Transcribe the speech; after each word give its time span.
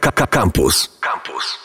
Campus. 0.00 0.98
Campus. 1.00 1.58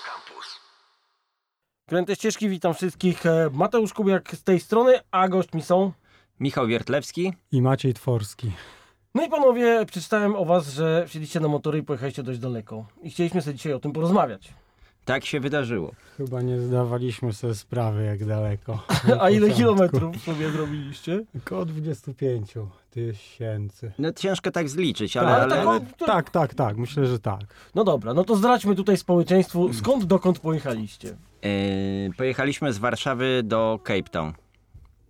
Kręte 1.88 2.16
ścieżki, 2.16 2.50
witam 2.50 2.74
wszystkich. 2.74 3.26
E, 3.26 3.50
Mateusz 3.54 3.94
Kubiak 3.94 4.32
z 4.36 4.44
tej 4.44 4.60
strony, 4.60 5.00
a 5.12 5.28
gośćmi 5.28 5.62
są... 5.62 5.92
Michał 6.40 6.68
Wiertlewski. 6.68 7.34
I 7.52 7.62
Maciej 7.62 7.94
Tworski. 7.94 8.52
No 9.16 9.26
i 9.26 9.30
panowie, 9.30 9.86
przeczytałem 9.86 10.36
o 10.36 10.46
was, 10.46 10.70
że 10.70 11.06
wsiedliście 11.08 11.40
na 11.40 11.48
motory 11.48 11.80
i 11.80 11.84
pojechaliście 11.84 12.24
dość 12.24 12.40
daleko. 12.40 12.86
I 13.02 13.10
chcieliśmy 13.10 13.42
sobie 13.42 13.56
dzisiaj 13.56 13.74
o 13.74 13.80
tym 13.80 13.92
porozmawiać. 13.92 14.54
Tak 15.10 15.26
się 15.26 15.40
wydarzyło. 15.40 15.92
Chyba 16.18 16.42
nie 16.42 16.60
zdawaliśmy 16.60 17.34
sobie 17.34 17.56
sprawy, 17.56 18.04
jak 18.04 18.26
daleko. 18.26 18.84
A 19.22 19.30
ile 19.30 19.50
kilometrów 19.50 20.22
sobie 20.22 20.52
zrobiliście? 20.52 21.24
Około 21.38 21.66
25 21.66 22.54
tysięcy. 22.92 23.92
No 24.00 24.14
ciężko 24.14 24.52
tak 24.52 24.70
zliczyć, 24.70 25.18
ale... 25.18 25.28
Ale 25.28 25.42
ale... 25.42 25.50
tak- 25.56 25.68
Ale 25.68 25.82
tak, 26.08 26.30
tak, 26.30 26.54
tak, 26.54 26.78
myślę, 26.78 27.06
że 27.06 27.20
tak. 27.20 27.42
No 27.76 27.84
dobra, 27.84 28.14
no 28.14 28.24
to 28.24 28.36
zdradźmy 28.36 28.76
tutaj 28.76 28.98
społeczeństwu, 28.98 29.74
skąd 29.74 30.06
dokąd 30.06 30.40
pojechaliście. 30.40 31.08
Yy, 31.08 32.14
pojechaliśmy 32.18 32.74
z 32.74 32.78
Warszawy 32.78 33.42
do 33.44 33.80
Cape 33.84 34.10
Town. 34.12 34.34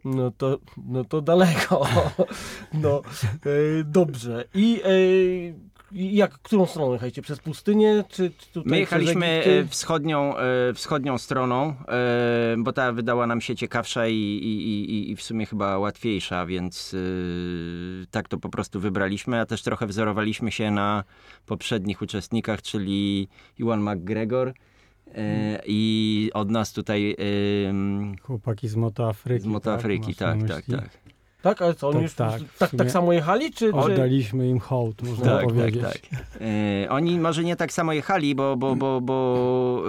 No 0.05 0.31
to, 0.31 0.57
no 0.87 1.03
to 1.03 1.21
daleko. 1.21 1.87
No, 2.73 3.01
e, 3.45 3.83
dobrze. 3.83 4.45
I 4.53 4.81
e, 4.83 4.89
jak, 5.91 6.31
którą 6.31 6.65
stroną 6.65 6.93
jechaliście? 6.93 7.21
Przez 7.21 7.39
pustynię, 7.39 8.03
czy, 8.09 8.31
czy 8.37 8.47
tutaj 8.47 8.63
My 8.65 8.69
przez 8.69 8.79
jechaliśmy 8.79 9.25
e, 9.25 9.65
wschodnią, 9.65 10.37
e, 10.37 10.73
wschodnią 10.73 11.17
stroną, 11.17 11.73
e, 11.87 12.55
bo 12.57 12.73
ta 12.73 12.91
wydała 12.91 13.27
nam 13.27 13.41
się 13.41 13.55
ciekawsza 13.55 14.07
i, 14.07 14.13
i, 14.13 14.69
i, 14.69 15.11
i 15.11 15.15
w 15.15 15.21
sumie 15.21 15.45
chyba 15.45 15.77
łatwiejsza, 15.77 16.45
więc 16.45 16.95
tak 18.11 18.27
to 18.27 18.37
po 18.37 18.49
prostu 18.49 18.79
wybraliśmy, 18.79 19.39
a 19.39 19.45
też 19.45 19.61
trochę 19.63 19.87
wzorowaliśmy 19.87 20.51
się 20.51 20.71
na 20.71 21.03
poprzednich 21.45 22.01
uczestnikach, 22.01 22.61
czyli 22.61 23.27
Iwan 23.57 23.81
McGregor 23.81 24.53
e, 25.15 25.61
i 25.65 26.31
od 26.33 26.49
nas 26.49 26.73
tutaj 26.73 27.11
e, 27.11 27.15
Chłopaki 28.21 28.67
z 28.67 28.75
Moto 28.75 29.09
Afryki. 29.09 29.43
z 29.43 29.45
Moto 29.45 29.73
Afryki, 29.73 30.07
masz 30.07 30.19
na 30.19 30.25
tak, 30.27 30.47
tak, 30.47 30.67
myśli? 30.67 30.73
tak. 30.75 31.18
Tak, 31.41 31.61
ale 31.61 31.73
co, 31.73 31.87
oni 31.87 31.95
Tak, 31.95 32.03
już 32.03 32.13
tak, 32.13 32.41
tak, 32.69 32.71
tak, 32.77 32.91
samo 32.91 33.13
jechali, 33.13 33.51
czy... 33.53 33.69
czy... 33.71 33.75
Oddaliśmy 33.75 34.47
im 34.49 34.59
hołd, 34.59 35.01
można 35.03 35.25
Tak, 35.25 35.43
powiedzieć. 35.47 35.83
tak, 35.83 35.97
tak. 35.97 36.21
E, 36.85 36.89
oni 36.89 37.19
może 37.19 37.43
nie 37.43 37.55
tak 37.55 37.73
samo 37.73 37.93
jechali, 37.93 38.35
bo, 38.35 38.57
bo, 38.57 38.75
bo, 38.75 39.01
bo 39.01 39.83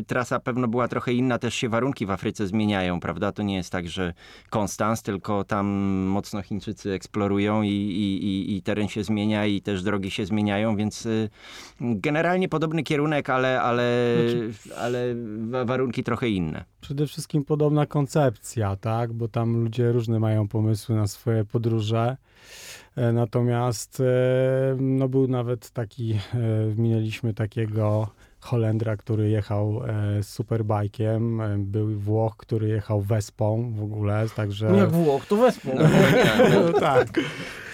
e, 0.00 0.04
trasa 0.04 0.40
pewno 0.40 0.68
była 0.68 0.88
trochę 0.88 1.12
inna, 1.12 1.38
też 1.38 1.54
się 1.54 1.68
warunki 1.68 2.06
w 2.06 2.10
Afryce 2.10 2.46
zmieniają, 2.46 3.00
prawda? 3.00 3.32
To 3.32 3.42
nie 3.42 3.56
jest 3.56 3.72
tak, 3.72 3.88
że 3.88 4.14
Konstans, 4.50 5.02
tylko 5.02 5.44
tam 5.44 5.66
mocno 6.06 6.42
Chińczycy 6.42 6.92
eksplorują 6.92 7.62
i, 7.62 7.68
i, 7.68 8.24
i, 8.26 8.56
i 8.56 8.62
teren 8.62 8.88
się 8.88 9.04
zmienia 9.04 9.46
i 9.46 9.60
też 9.62 9.82
drogi 9.82 10.10
się 10.10 10.26
zmieniają, 10.26 10.76
więc 10.76 11.06
e, 11.06 11.10
generalnie 11.80 12.48
podobny 12.48 12.82
kierunek, 12.82 13.30
ale, 13.30 13.62
ale, 13.62 14.16
ale 14.78 15.14
wa- 15.48 15.64
warunki 15.64 16.04
trochę 16.04 16.28
inne. 16.28 16.64
Przede 16.80 17.06
wszystkim 17.06 17.44
podobna 17.44 17.86
koncepcja, 17.86 18.76
tak? 18.76 19.12
Bo 19.12 19.28
tam 19.28 19.56
ludzie 19.62 19.92
różne 19.92 20.18
mają 20.20 20.48
pomysły 20.48 20.96
na 20.96 21.06
swoje 21.06 21.44
podróże. 21.44 22.16
E, 22.96 23.12
Natomiast 23.12 24.00
e, 24.00 24.76
no 24.80 25.08
był 25.08 25.28
nawet 25.28 25.70
taki, 25.70 26.12
e, 26.12 26.18
minęliśmy 26.76 27.34
takiego 27.34 28.08
Holendra, 28.40 28.96
który 28.96 29.28
jechał 29.30 29.82
e, 29.86 30.22
z 30.22 30.28
superbajkiem, 30.28 31.40
e, 31.40 31.58
był 31.58 32.00
Włoch, 32.00 32.36
który 32.36 32.68
jechał 32.68 33.00
Wespą 33.00 33.72
w 33.74 33.82
ogóle, 33.82 34.26
także... 34.36 34.68
No 34.70 34.76
jak 34.76 34.90
Włoch, 34.90 35.26
to 35.26 35.36
wespół. 35.36 35.74
No 36.54 36.80
tak, 36.80 37.08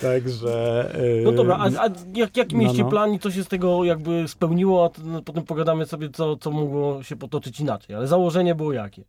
także... 0.03 0.95
e, 0.95 1.23
No 1.25 1.33
dobra, 1.33 1.57
a, 1.57 1.67
a 1.67 1.89
jak, 2.15 2.37
jaki 2.37 2.55
No, 2.55 2.61
mieliście 2.61 2.83
no. 2.83 2.91
plan 2.91 3.15
i 3.15 3.19
co 3.19 3.31
się 3.31 3.45
z 3.45 3.49
tego 3.49 3.85
jakby 3.85 4.29
spełniło, 4.29 4.85
a 4.85 5.01
no, 5.05 5.23
potem 5.23 5.43
pogadamy 5.45 5.87
sobie, 5.87 6.11
co, 6.11 6.37
co 6.37 6.51
mogło 6.51 7.03
się 7.03 7.17
potoczyć 7.17 7.61
inaczej. 7.61 7.97
Ale 7.97 8.07
założenie 8.07 8.55
było 8.55 8.73
jakie? 8.73 9.05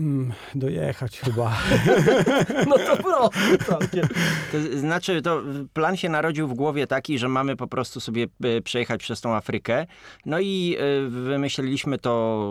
Mm, 0.00 0.32
Dojechać 0.54 1.20
chyba. 1.20 1.56
No 2.68 2.76
to 2.78 3.30
całkiem. 3.70 4.08
To 4.52 4.78
znaczy, 4.78 5.22
to 5.22 5.42
plan 5.72 5.96
się 5.96 6.08
narodził 6.08 6.48
w 6.48 6.54
głowie 6.54 6.86
taki, 6.86 7.18
że 7.18 7.28
mamy 7.28 7.56
po 7.56 7.66
prostu 7.66 8.00
sobie 8.00 8.26
e, 8.44 8.60
przejechać 8.60 9.00
przez 9.00 9.20
tą 9.20 9.34
Afrykę. 9.34 9.86
No 10.26 10.40
i 10.40 10.76
e, 10.78 11.08
wymyśliliśmy 11.08 11.98
to 11.98 12.44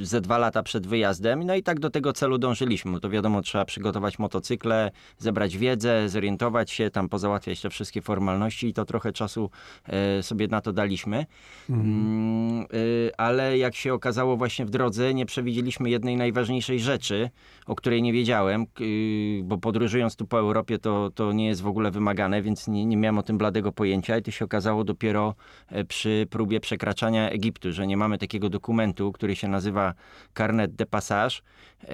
ze 0.00 0.20
dwa 0.20 0.38
lata 0.38 0.62
przed 0.62 0.86
wyjazdem. 0.86 1.42
No 1.42 1.54
i 1.54 1.62
tak 1.62 1.80
do 1.80 1.90
tego 1.90 2.12
celu 2.12 2.38
dążyliśmy. 2.38 2.92
Bo 2.92 3.00
to 3.00 3.10
wiadomo, 3.10 3.42
trzeba 3.42 3.64
przygotować 3.64 4.18
motocykle, 4.18 4.90
zebrać 5.18 5.56
wiedzę, 5.58 6.08
zorientować 6.08 6.70
się, 6.70 6.90
tam 6.90 7.08
pozałatwiać 7.08 7.60
te 7.60 7.70
wszystkie 7.70 8.02
formalności 8.02 8.66
i 8.66 8.72
to 8.72 8.84
trochę 8.84 9.12
czasu 9.12 9.50
e, 9.86 10.22
sobie 10.22 10.48
na 10.48 10.60
to 10.60 10.72
daliśmy. 10.72 11.26
Mm, 11.70 12.66
y, 12.74 13.10
ale 13.16 13.58
jak 13.58 13.74
się 13.74 13.94
okazało 13.94 14.36
właśnie 14.36 14.66
w 14.66 14.70
drodze, 14.70 15.14
nie 15.14 15.26
przewidzieliśmy 15.26 15.90
jednej 15.90 16.16
najważniejszej 16.16 16.61
rzeczy, 16.62 17.30
o 17.66 17.74
której 17.74 18.02
nie 18.02 18.12
wiedziałem, 18.12 18.66
y, 18.80 19.40
bo 19.44 19.58
podróżując 19.58 20.16
tu 20.16 20.26
po 20.26 20.38
Europie 20.38 20.78
to, 20.78 21.10
to 21.14 21.32
nie 21.32 21.46
jest 21.46 21.62
w 21.62 21.66
ogóle 21.66 21.90
wymagane, 21.90 22.42
więc 22.42 22.68
nie, 22.68 22.86
nie 22.86 22.96
miałem 22.96 23.18
o 23.18 23.22
tym 23.22 23.38
bladego 23.38 23.72
pojęcia 23.72 24.18
i 24.18 24.22
to 24.22 24.30
się 24.30 24.44
okazało 24.44 24.84
dopiero 24.84 25.34
e, 25.68 25.84
przy 25.84 26.26
próbie 26.30 26.60
przekraczania 26.60 27.30
Egiptu, 27.30 27.72
że 27.72 27.86
nie 27.86 27.96
mamy 27.96 28.18
takiego 28.18 28.48
dokumentu, 28.48 29.12
który 29.12 29.36
się 29.36 29.48
nazywa 29.48 29.94
Carnet 30.38 30.74
de 30.74 30.86
Passage, 30.86 31.36
e, 31.82 31.88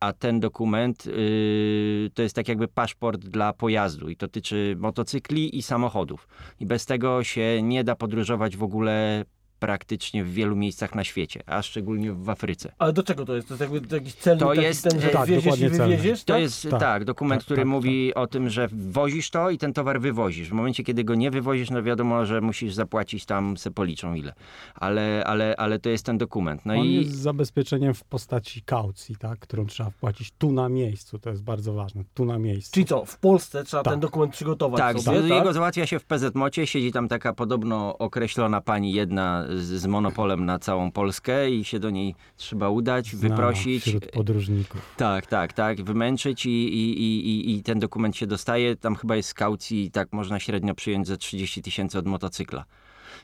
a 0.00 0.12
ten 0.12 0.40
dokument 0.40 1.06
y, 1.06 2.10
to 2.14 2.22
jest 2.22 2.34
tak 2.34 2.48
jakby 2.48 2.68
paszport 2.68 3.20
dla 3.20 3.52
pojazdu 3.52 4.08
i 4.08 4.16
dotyczy 4.16 4.76
motocykli 4.78 5.58
i 5.58 5.62
samochodów. 5.62 6.28
I 6.60 6.66
bez 6.66 6.86
tego 6.86 7.24
się 7.24 7.62
nie 7.62 7.84
da 7.84 7.96
podróżować 7.96 8.56
w 8.56 8.62
ogóle 8.62 9.24
praktycznie 9.58 10.24
w 10.24 10.32
wielu 10.32 10.56
miejscach 10.56 10.94
na 10.94 11.04
świecie, 11.04 11.40
a 11.46 11.62
szczególnie 11.62 12.12
w 12.12 12.30
Afryce. 12.30 12.72
Ale 12.78 12.92
do 12.92 13.02
czego 13.02 13.24
to 13.24 13.36
jest? 13.36 13.48
To 13.48 13.54
jest 13.54 13.60
jakby 13.72 13.96
jakiś 13.96 14.14
cel 14.14 14.38
To 14.38 14.48
taki 14.48 14.60
jest- 14.62 14.84
ten, 14.84 15.00
że 15.00 15.08
tak, 15.08 15.28
wieziesz 15.28 15.44
i 15.44 15.46
dokładnie 15.46 15.70
celny. 15.70 15.96
wywieziesz? 15.96 16.24
To 16.24 16.32
tak? 16.32 16.42
jest 16.42 16.62
tak, 16.70 16.80
Tak, 16.80 17.04
dokument, 17.04 17.40
tak, 17.40 17.44
który 17.44 17.60
tak, 17.62 17.68
mówi 17.68 18.14
o 18.14 18.26
tym, 18.26 18.48
że 18.50 18.68
wozisz 18.72 19.30
to 19.30 19.50
i 19.50 19.58
ten 19.58 19.72
towar 19.72 20.00
wywozisz. 20.00 20.48
W 20.48 20.52
momencie, 20.52 20.84
kiedy 20.84 21.04
go 21.04 21.14
nie 21.14 21.30
wywozisz, 21.30 21.70
no 21.70 21.82
wiadomo, 21.82 22.26
że 22.26 22.40
musisz 22.40 22.74
zapłacić 22.74 23.24
tam, 23.26 23.56
se 23.56 23.70
policzą 23.70 24.14
ile. 24.14 24.32
Ale, 24.74 25.22
ale, 25.26 25.54
ale 25.56 25.78
to 25.78 25.88
jest 25.90 26.06
ten 26.06 26.18
dokument. 26.18 26.62
No 26.66 26.74
On 26.74 26.86
i 26.86 26.94
jest 26.94 27.10
zabezpieczeniem 27.10 27.94
w 27.94 28.04
postaci 28.04 28.62
kaucji, 28.62 29.16
tak? 29.16 29.38
którą 29.38 29.66
trzeba 29.66 29.90
wpłacić 29.90 30.30
tu 30.38 30.52
na 30.52 30.68
miejscu, 30.68 31.18
to 31.18 31.30
jest 31.30 31.42
bardzo 31.42 31.72
ważne, 31.72 32.02
tu 32.14 32.24
na 32.24 32.38
miejscu. 32.38 32.72
Czyli 32.74 32.86
co, 32.86 33.04
w 33.04 33.18
Polsce 33.18 33.64
trzeba 33.64 33.82
Tak. 33.82 33.92
ten 33.92 34.00
dokument 34.00 34.32
przygotować 34.32 34.78
tak, 34.78 35.00
sobie, 35.00 35.20
tak? 35.20 35.28
jego 35.30 35.52
załatwia 35.52 35.86
się 35.86 35.98
w 35.98 36.04
PZMocie, 36.04 36.66
siedzi 36.66 36.92
tam 36.92 37.08
taka 37.08 37.32
podobno 37.32 37.98
określona 37.98 38.60
pani 38.60 38.92
jedna 38.92 39.45
z, 39.56 39.86
monopolem 39.86 40.44
na 40.46 40.58
całą 40.58 40.90
Polskę 40.90 41.50
i 41.50 41.64
się 41.64 41.78
do 41.78 41.90
niej 41.90 42.14
trzeba 42.36 42.68
udać, 42.68 43.08
Znana 43.10 43.34
wyprosić. 43.34 43.82
Wśród 43.84 44.06
podróżników. 44.10 44.94
Tak, 44.96 45.26
tak, 45.26 45.52
tak, 45.52 45.82
wymęczyć 45.82 46.46
i, 46.46 46.50
i, 46.50 47.00
i, 47.00 47.54
i- 47.56 47.62
ten 47.62 47.78
dokument 47.78 48.16
się 48.16 48.26
dostaje. 48.26 48.76
Tam 48.76 48.94
chyba 48.96 49.16
jest 49.16 49.28
z 49.28 49.34
kaucji, 49.34 49.90
tak 49.90 50.12
można 50.12 50.40
średnio 50.40 50.74
przyjąć 50.74 51.06
za 51.06 51.16
30 51.16 51.62
tysięcy 51.62 51.98
od 51.98 52.06
motocykla. 52.06 52.64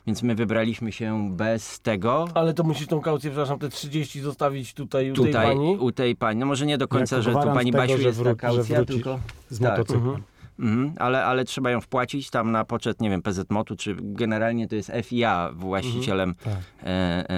Więc 0.07 0.23
my 0.23 0.35
wybraliśmy 0.35 0.91
się 0.91 1.29
bez 1.35 1.79
tego. 1.79 2.27
Ale 2.33 2.53
to 2.53 2.63
musisz 2.63 2.87
tą 2.87 3.01
kaucję, 3.01 3.29
przepraszam, 3.29 3.59
te 3.59 3.69
30 3.69 4.21
zostawić 4.21 4.73
tutaj 4.73 5.11
u 5.11 5.13
tej 5.15 5.25
Tutaj, 5.25 5.47
pani? 5.47 5.77
u 5.79 5.91
tej 5.91 6.15
pani, 6.15 6.39
no 6.39 6.45
może 6.45 6.65
nie 6.65 6.77
do 6.77 6.87
końca, 6.87 7.15
Jako 7.17 7.23
że 7.31 7.47
tu 7.47 7.53
pani 7.53 7.71
tego, 7.71 7.83
Basiu 7.83 8.01
jest 8.01 8.17
ta 8.17 8.23
wró- 8.23 8.27
że 8.27 8.35
kaucja, 8.35 8.85
tylko... 8.85 9.19
Z 9.49 9.59
Tak. 9.59 9.69
motocyklem. 9.71 10.07
Mhm. 10.07 10.23
Mhm, 10.59 10.93
ale, 10.99 11.25
ale 11.25 11.45
trzeba 11.45 11.71
ją 11.71 11.81
wpłacić 11.81 12.29
tam 12.29 12.51
na 12.51 12.65
poczet, 12.65 13.01
nie 13.01 13.09
wiem, 13.09 13.21
PZMotu, 13.21 13.75
czy 13.75 13.95
generalnie 13.99 14.67
to 14.67 14.75
jest 14.75 14.91
FIA 15.03 15.49
właścicielem 15.55 16.35
Tak. 16.43 16.53
e, 16.83 17.29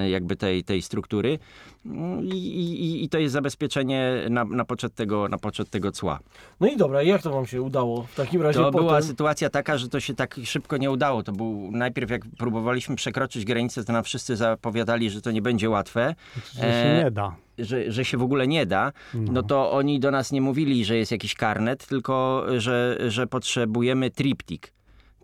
e, 0.00 0.10
jakby 0.10 0.36
tej, 0.36 0.64
tej 0.64 0.82
struktury. 0.82 1.38
Mm, 1.86 2.24
I, 2.24 2.28
i, 2.30 3.04
I 3.04 3.08
to 3.08 3.18
jest 3.18 3.32
zabezpieczenie 3.32 4.12
na, 4.30 4.44
na, 4.44 4.64
poczet 4.64 4.94
tego, 4.94 5.28
na 5.28 5.38
poczet 5.38 5.70
tego 5.70 5.92
cła. 5.92 6.18
No 6.60 6.66
i 6.68 6.76
dobra, 6.76 7.02
jak 7.02 7.22
to 7.22 7.30
wam 7.30 7.46
się 7.46 7.62
udało 7.62 8.02
w 8.02 8.14
takim 8.14 8.42
razie 8.42 8.58
To 8.58 8.64
potem? 8.72 8.80
była 8.86 9.02
sytuacja 9.02 9.50
taka, 9.50 9.78
że 9.78 9.88
to 9.88 10.00
się 10.00 10.14
tak 10.14 10.40
szybko 10.44 10.76
nie 10.76 10.90
udało. 10.90 11.22
To 11.22 11.32
był 11.32 11.70
najpierw 11.72 12.10
jak 12.10 12.22
próbowaliśmy 12.38 12.96
przekroczyć 12.96 13.44
granicę, 13.44 13.84
to 13.84 13.92
nam 13.92 14.04
wszyscy 14.04 14.36
zapowiadali, 14.36 15.10
że 15.10 15.20
to 15.22 15.30
nie 15.30 15.42
będzie 15.42 15.70
łatwe, 15.70 16.14
Że 16.54 16.60
się 16.60 16.66
E, 16.66 17.04
nie 17.04 17.10
da. 17.10 17.34
Że, 17.58 17.92
że 17.92 18.04
się 18.04 18.18
w 18.18 18.22
ogóle 18.22 18.46
nie 18.46 18.66
da. 18.66 18.92
No 19.14 19.42
to 19.42 19.72
oni 19.72 20.00
do 20.00 20.10
nas 20.10 20.32
nie 20.32 20.40
mówili, 20.40 20.84
że 20.84 20.96
jest 20.96 21.12
jakiś 21.12 21.34
karnet, 21.34 21.86
tylko 21.86 22.46
że, 22.58 22.98
że 23.08 23.26
potrzebujemy 23.26 24.10
triptik. 24.10 24.72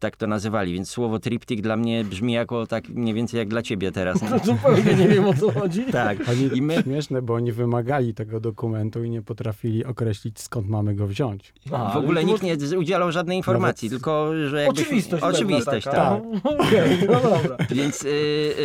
Tak 0.01 0.17
to 0.17 0.27
nazywali, 0.27 0.73
więc 0.75 0.91
słowo 0.91 1.19
triptik 1.19 1.61
dla 1.61 1.77
mnie 1.77 2.05
brzmi 2.05 2.33
jako 2.33 2.67
tak 2.67 2.89
mniej 2.89 3.15
więcej 3.15 3.39
jak 3.39 3.49
dla 3.49 3.63
ciebie 3.63 3.93
teraz. 3.93 4.23
No 4.31 4.39
zupełnie 4.39 4.95
nie 4.95 5.09
wiem 5.09 5.25
o 5.25 5.35
co 5.35 5.53
chodzi. 5.53 5.85
Tak. 5.99 6.19
Oni, 6.29 6.51
I 6.55 6.63
my 6.63 6.83
Śmieszne, 6.83 7.23
bo 7.23 7.35
oni 7.35 7.53
wymagali 7.53 8.15
tego 8.15 8.41
dokumentu 8.41 9.05
i 9.05 9.11
nie 9.11 9.23
potrafili 9.23 9.85
określić, 9.85 10.41
skąd 10.41 10.69
mamy 10.69 10.95
go 10.95 11.07
wziąć. 11.07 11.53
A, 11.73 11.95
w 11.95 11.97
ogóle 11.97 12.21
to 12.21 12.27
nikt 12.27 12.43
nie 12.43 12.79
udzielał 12.79 13.13
żadnej 13.13 13.37
informacji, 13.37 13.91
tylko 13.91 14.31
że 14.49 14.63
jakbyśmy... 14.63 14.87
Oczywistość. 14.87 15.23
Oczywistość, 15.23 15.87
tak. 15.87 16.23
Okej, 16.45 16.99
no 17.09 17.21
dobra. 17.21 17.57
Więc 17.71 18.05
y, 18.05 18.09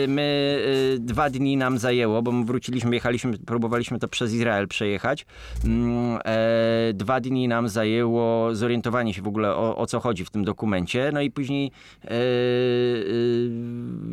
y, 0.04 0.08
my 0.08 0.58
y, 0.96 1.00
dwa 1.00 1.30
dni 1.30 1.58
nam 1.58 1.78
zajęło, 1.78 2.22
bo 2.22 2.32
my 2.32 2.46
wróciliśmy, 2.46 2.96
jechaliśmy, 2.96 3.38
próbowaliśmy 3.38 4.00
to 4.00 4.08
przez 4.08 4.34
Izrael 4.34 4.68
przejechać. 4.68 5.26
Mm, 5.66 6.20
e, 6.26 6.94
dwa 6.94 7.20
dni 7.20 7.48
nam 7.48 7.70
zajęło 7.70 8.56
zorientowanie 8.56 9.14
się 9.14 9.22
w 9.22 9.28
ogóle 9.28 9.56
o, 9.56 9.78
o 9.78 9.86
co 9.86 10.00
chodzi 10.00 10.26
w 10.26 10.30
tym 10.30 10.44
dokumencie. 10.44 11.12
No 11.14 11.22
i 11.24 11.32
później 11.32 11.72
e, 12.04 12.08
e, 12.08 12.14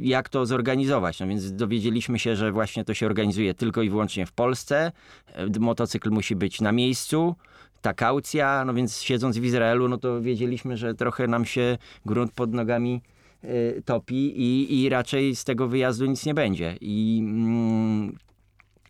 jak 0.01 0.29
to 0.29 0.47
zorganizować. 0.47 1.21
No 1.21 1.27
więc 1.27 1.53
dowiedzieliśmy 1.53 2.19
się, 2.19 2.37
że 2.37 2.53
właśnie 2.53 2.85
to 2.85 2.95
się 2.95 3.07
organizuje 3.07 3.55
tylko 3.55 3.83
i 3.83 3.91
wyłącznie 3.91 4.27
w 4.27 4.33
Polsce. 4.33 4.93
E, 5.27 5.59
Motocykl 5.61 6.11
musi 6.11 6.37
być 6.37 6.61
na 6.61 6.73
miejscu 6.73 7.35
ta 7.83 7.95
kaucja, 7.95 8.65
no 8.65 8.75
więc 8.75 9.03
siedząc 9.03 9.39
w 9.39 9.45
Izraelu, 9.45 9.89
no 9.89 9.99
to 9.99 10.21
wiedzieliśmy, 10.21 10.77
że 10.77 10.95
trochę 10.95 11.27
nam 11.27 11.45
się 11.45 11.79
grunt 12.07 12.33
pod 12.33 12.53
nogami 12.53 13.03
y, 13.45 13.83
topi 13.85 14.41
i, 14.41 14.81
i 14.83 14.89
raczej 14.89 15.37
z 15.37 15.45
tego 15.45 15.69
wyjazdu 15.69 16.07
nic 16.07 16.27
nie 16.27 16.35
będzie. 16.35 16.77
I 16.81 17.21
mm, 17.23 18.17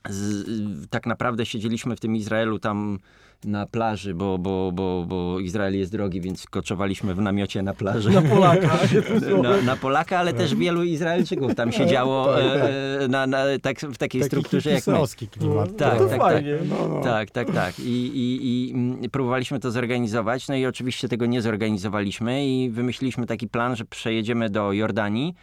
z, 0.09 0.89
tak 0.91 1.07
naprawdę 1.07 1.47
siedzieliśmy 1.47 1.97
w 1.97 2.01
tym 2.01 2.17
Izraelu 2.17 2.59
tam 2.59 2.99
na 3.45 3.67
plaży, 3.67 4.15
bo, 4.15 4.39
bo, 4.39 4.73
bo, 4.73 5.05
bo 5.09 5.41
Izrael 5.41 5.79
jest 5.79 5.93
drogi, 5.93 6.21
więc 6.21 6.47
koczowaliśmy 6.47 7.15
w 7.15 7.21
namiocie 7.21 7.63
na 7.63 7.75
plaży. 7.75 8.11
Na 8.11 8.23
Polaka. 8.23 8.79
Na, 9.43 9.63
na 9.63 9.77
Polaka, 9.77 10.19
ale 10.19 10.33
też 10.33 10.55
wielu 10.55 10.83
Izraelczyków 10.83 11.55
tam 11.55 11.73
siedziało 11.73 12.41
e, 12.41 13.09
na, 13.09 13.27
na, 13.27 13.45
tak, 13.63 13.81
w 13.81 13.99
takiej 13.99 14.21
Taki 14.21 14.25
strukturze 14.25 14.71
jak 14.71 14.87
my. 14.87 14.95
klimat. 15.31 15.77
Tak, 15.77 15.99
tak, 16.09 16.19
fajnie. 16.19 16.59
No, 16.69 16.89
no. 16.89 17.01
Tak, 17.01 17.31
tak, 17.31 17.53
tak. 17.53 17.79
I, 17.79 18.07
i, 18.07 18.39
I 18.43 18.73
mm, 18.73 19.11
próbowaliśmy 19.11 19.61
to 19.61 19.71
zorganizować, 19.71 20.49
no 20.49 20.55
i 20.55 20.67
oczywiście 20.67 21.09
tego 21.09 21.27
nie 21.27 21.43
zorganizowaliśmy 21.43 22.47
i 22.47 22.71
wymyśliliśmy 22.71 23.27
taki 23.27 23.49
plan, 23.49 23.77
że 23.77 23.85
przejedziemy 23.85 24.51
do 24.51 24.73
Jordanii 24.73 25.35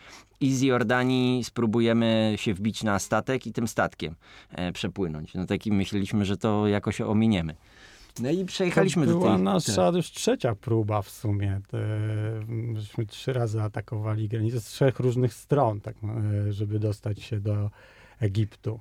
i 0.41 0.53
z 0.53 0.61
Jordanii 0.61 1.44
spróbujemy 1.44 2.33
się 2.35 2.53
wbić 2.53 2.83
na 2.83 2.99
statek 2.99 3.47
i 3.47 3.53
tym 3.53 3.67
statkiem 3.67 4.15
e, 4.51 4.71
przepłynąć. 4.71 5.33
No 5.33 5.45
taki 5.45 5.71
myśleliśmy, 5.71 6.25
że 6.25 6.38
to 6.38 6.67
jakoś 6.67 7.01
ominiemy. 7.01 7.55
No 8.19 8.30
i 8.30 8.46
przejechaliśmy 8.46 9.06
to 9.06 9.12
do 9.12 9.18
była 9.18 9.36
tej... 9.36 9.44
nasza 9.44 9.92
już 9.96 10.12
trzecia 10.12 10.56
próba 10.56 11.02
w 11.02 11.10
sumie. 11.10 11.62
Żeśmy 12.74 13.06
trzy 13.06 13.34
razy 13.34 13.62
atakowali 13.62 14.28
granicę 14.28 14.62
z 14.62 14.66
trzech 14.66 15.00
różnych 15.00 15.34
stron, 15.34 15.81
tak, 15.81 15.96
e, 16.48 16.54
żeby 16.54 16.80
dostać 16.80 17.22
się 17.22 17.40
do 17.40 17.69
Egiptu. 18.19 18.80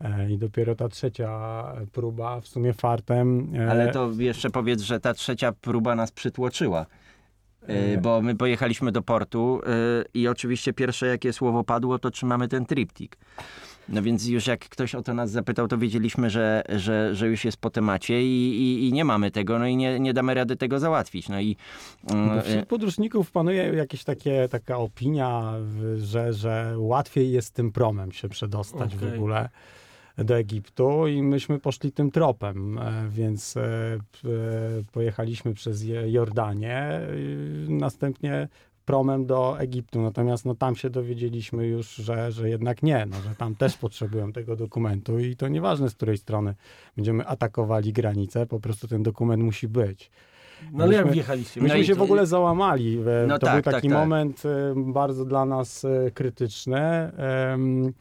E, 0.00 0.32
I 0.32 0.38
dopiero 0.38 0.74
ta 0.74 0.88
trzecia 0.88 1.64
próba 1.92 2.40
w 2.40 2.48
sumie 2.48 2.72
fartem. 2.72 3.52
e, 3.56 3.70
Ale 3.70 3.92
to 3.92 4.10
jeszcze 4.18 4.50
powiedz, 4.50 4.82
że 4.82 5.00
ta 5.00 5.14
trzecia 5.14 5.52
próba 5.52 5.94
nas 5.94 6.12
przytłoczyła. 6.12 6.86
Bo 8.02 8.22
my 8.22 8.34
pojechaliśmy 8.34 8.92
do 8.92 9.02
portu 9.02 9.60
i 10.14 10.28
oczywiście 10.28 10.72
pierwsze 10.72 11.06
jakie 11.06 11.32
słowo 11.32 11.64
padło, 11.64 11.98
to 11.98 12.10
czy 12.10 12.26
mamy 12.26 12.48
ten 12.48 12.66
triptik. 12.66 13.16
No 13.88 14.02
więc 14.02 14.26
już 14.26 14.46
jak 14.46 14.60
ktoś 14.68 14.94
o 14.94 15.02
to 15.02 15.14
nas 15.14 15.30
zapytał, 15.30 15.68
to 15.68 15.78
wiedzieliśmy, 15.78 16.30
że, 16.30 16.62
że, 16.68 17.14
że 17.14 17.28
już 17.28 17.44
jest 17.44 17.56
po 17.56 17.70
temacie 17.70 18.22
i, 18.22 18.26
i, 18.62 18.88
i 18.88 18.92
nie 18.92 19.04
mamy 19.04 19.30
tego, 19.30 19.58
no 19.58 19.66
i 19.66 19.76
nie, 19.76 20.00
nie 20.00 20.12
damy 20.14 20.34
rady 20.34 20.56
tego 20.56 20.78
załatwić. 20.78 21.28
No 21.28 21.40
i 21.40 21.56
Bo 22.04 22.38
e, 22.38 22.42
wśród 22.42 22.66
podróżników 22.66 23.30
panuje 23.30 23.62
jakieś 23.62 24.04
takie, 24.04 24.48
taka 24.50 24.76
opinia, 24.78 25.52
w- 25.60 25.98
że, 26.04 26.32
że 26.32 26.74
łatwiej 26.76 27.32
jest 27.32 27.54
tym 27.54 27.72
promem 27.72 28.12
się 28.12 28.28
przedostać 28.28 28.96
w 28.96 29.02
Okej. 29.02 29.14
ogóle 29.18 29.48
do 30.18 30.36
Egiptu 30.36 31.06
i 31.06 31.22
myśmy 31.22 31.58
poszli 31.58 31.92
tym 31.92 32.10
tropem, 32.10 32.78
e, 32.78 33.08
więc 33.08 33.56
e, 33.56 33.60
e, 33.64 33.98
pojechaliśmy 34.92 35.54
przez 35.54 35.84
Jordanię, 36.06 37.00
następnie 37.68 38.48
promem 38.84 39.26
do 39.26 39.58
Egiptu. 39.58 40.02
Natomiast 40.02 40.44
no, 40.44 40.54
tam 40.54 40.76
się 40.76 40.90
dowiedzieliśmy 40.90 41.66
już, 41.66 41.94
że, 41.94 42.32
że 42.32 42.48
jednak 42.48 42.82
nie, 42.82 43.06
no, 43.10 43.16
że 43.28 43.34
tam 43.34 43.54
też 43.54 43.76
potrzebują 43.76 44.32
tego 44.32 44.56
dokumentu 44.56 45.18
i 45.18 45.36
to 45.36 45.48
nieważne 45.48 45.90
z 45.90 45.94
której 45.94 46.18
strony 46.18 46.54
będziemy 46.96 47.26
atakowali 47.26 47.92
granicę, 47.92 48.46
po 48.46 48.60
prostu 48.60 48.88
ten 48.88 49.02
dokument 49.02 49.42
musi 49.42 49.68
być. 49.68 50.10
No 50.72 50.84
ale 50.84 50.94
jak 50.94 51.12
wjechaliście? 51.12 51.60
No 51.60 51.64
Myśmy 51.64 51.80
i- 51.80 51.84
się 51.84 51.94
w 51.94 52.02
ogóle 52.02 52.26
załamali. 52.26 52.98
No 53.28 53.38
to 53.38 53.46
tak, 53.46 53.54
był 53.54 53.62
tak, 53.62 53.74
taki 53.74 53.88
tak. 53.88 53.98
moment 53.98 54.42
e, 54.46 54.74
bardzo 54.76 55.24
dla 55.24 55.44
nas 55.44 55.84
e, 55.84 56.10
krytyczny. 56.10 56.80
Em, 56.80 57.92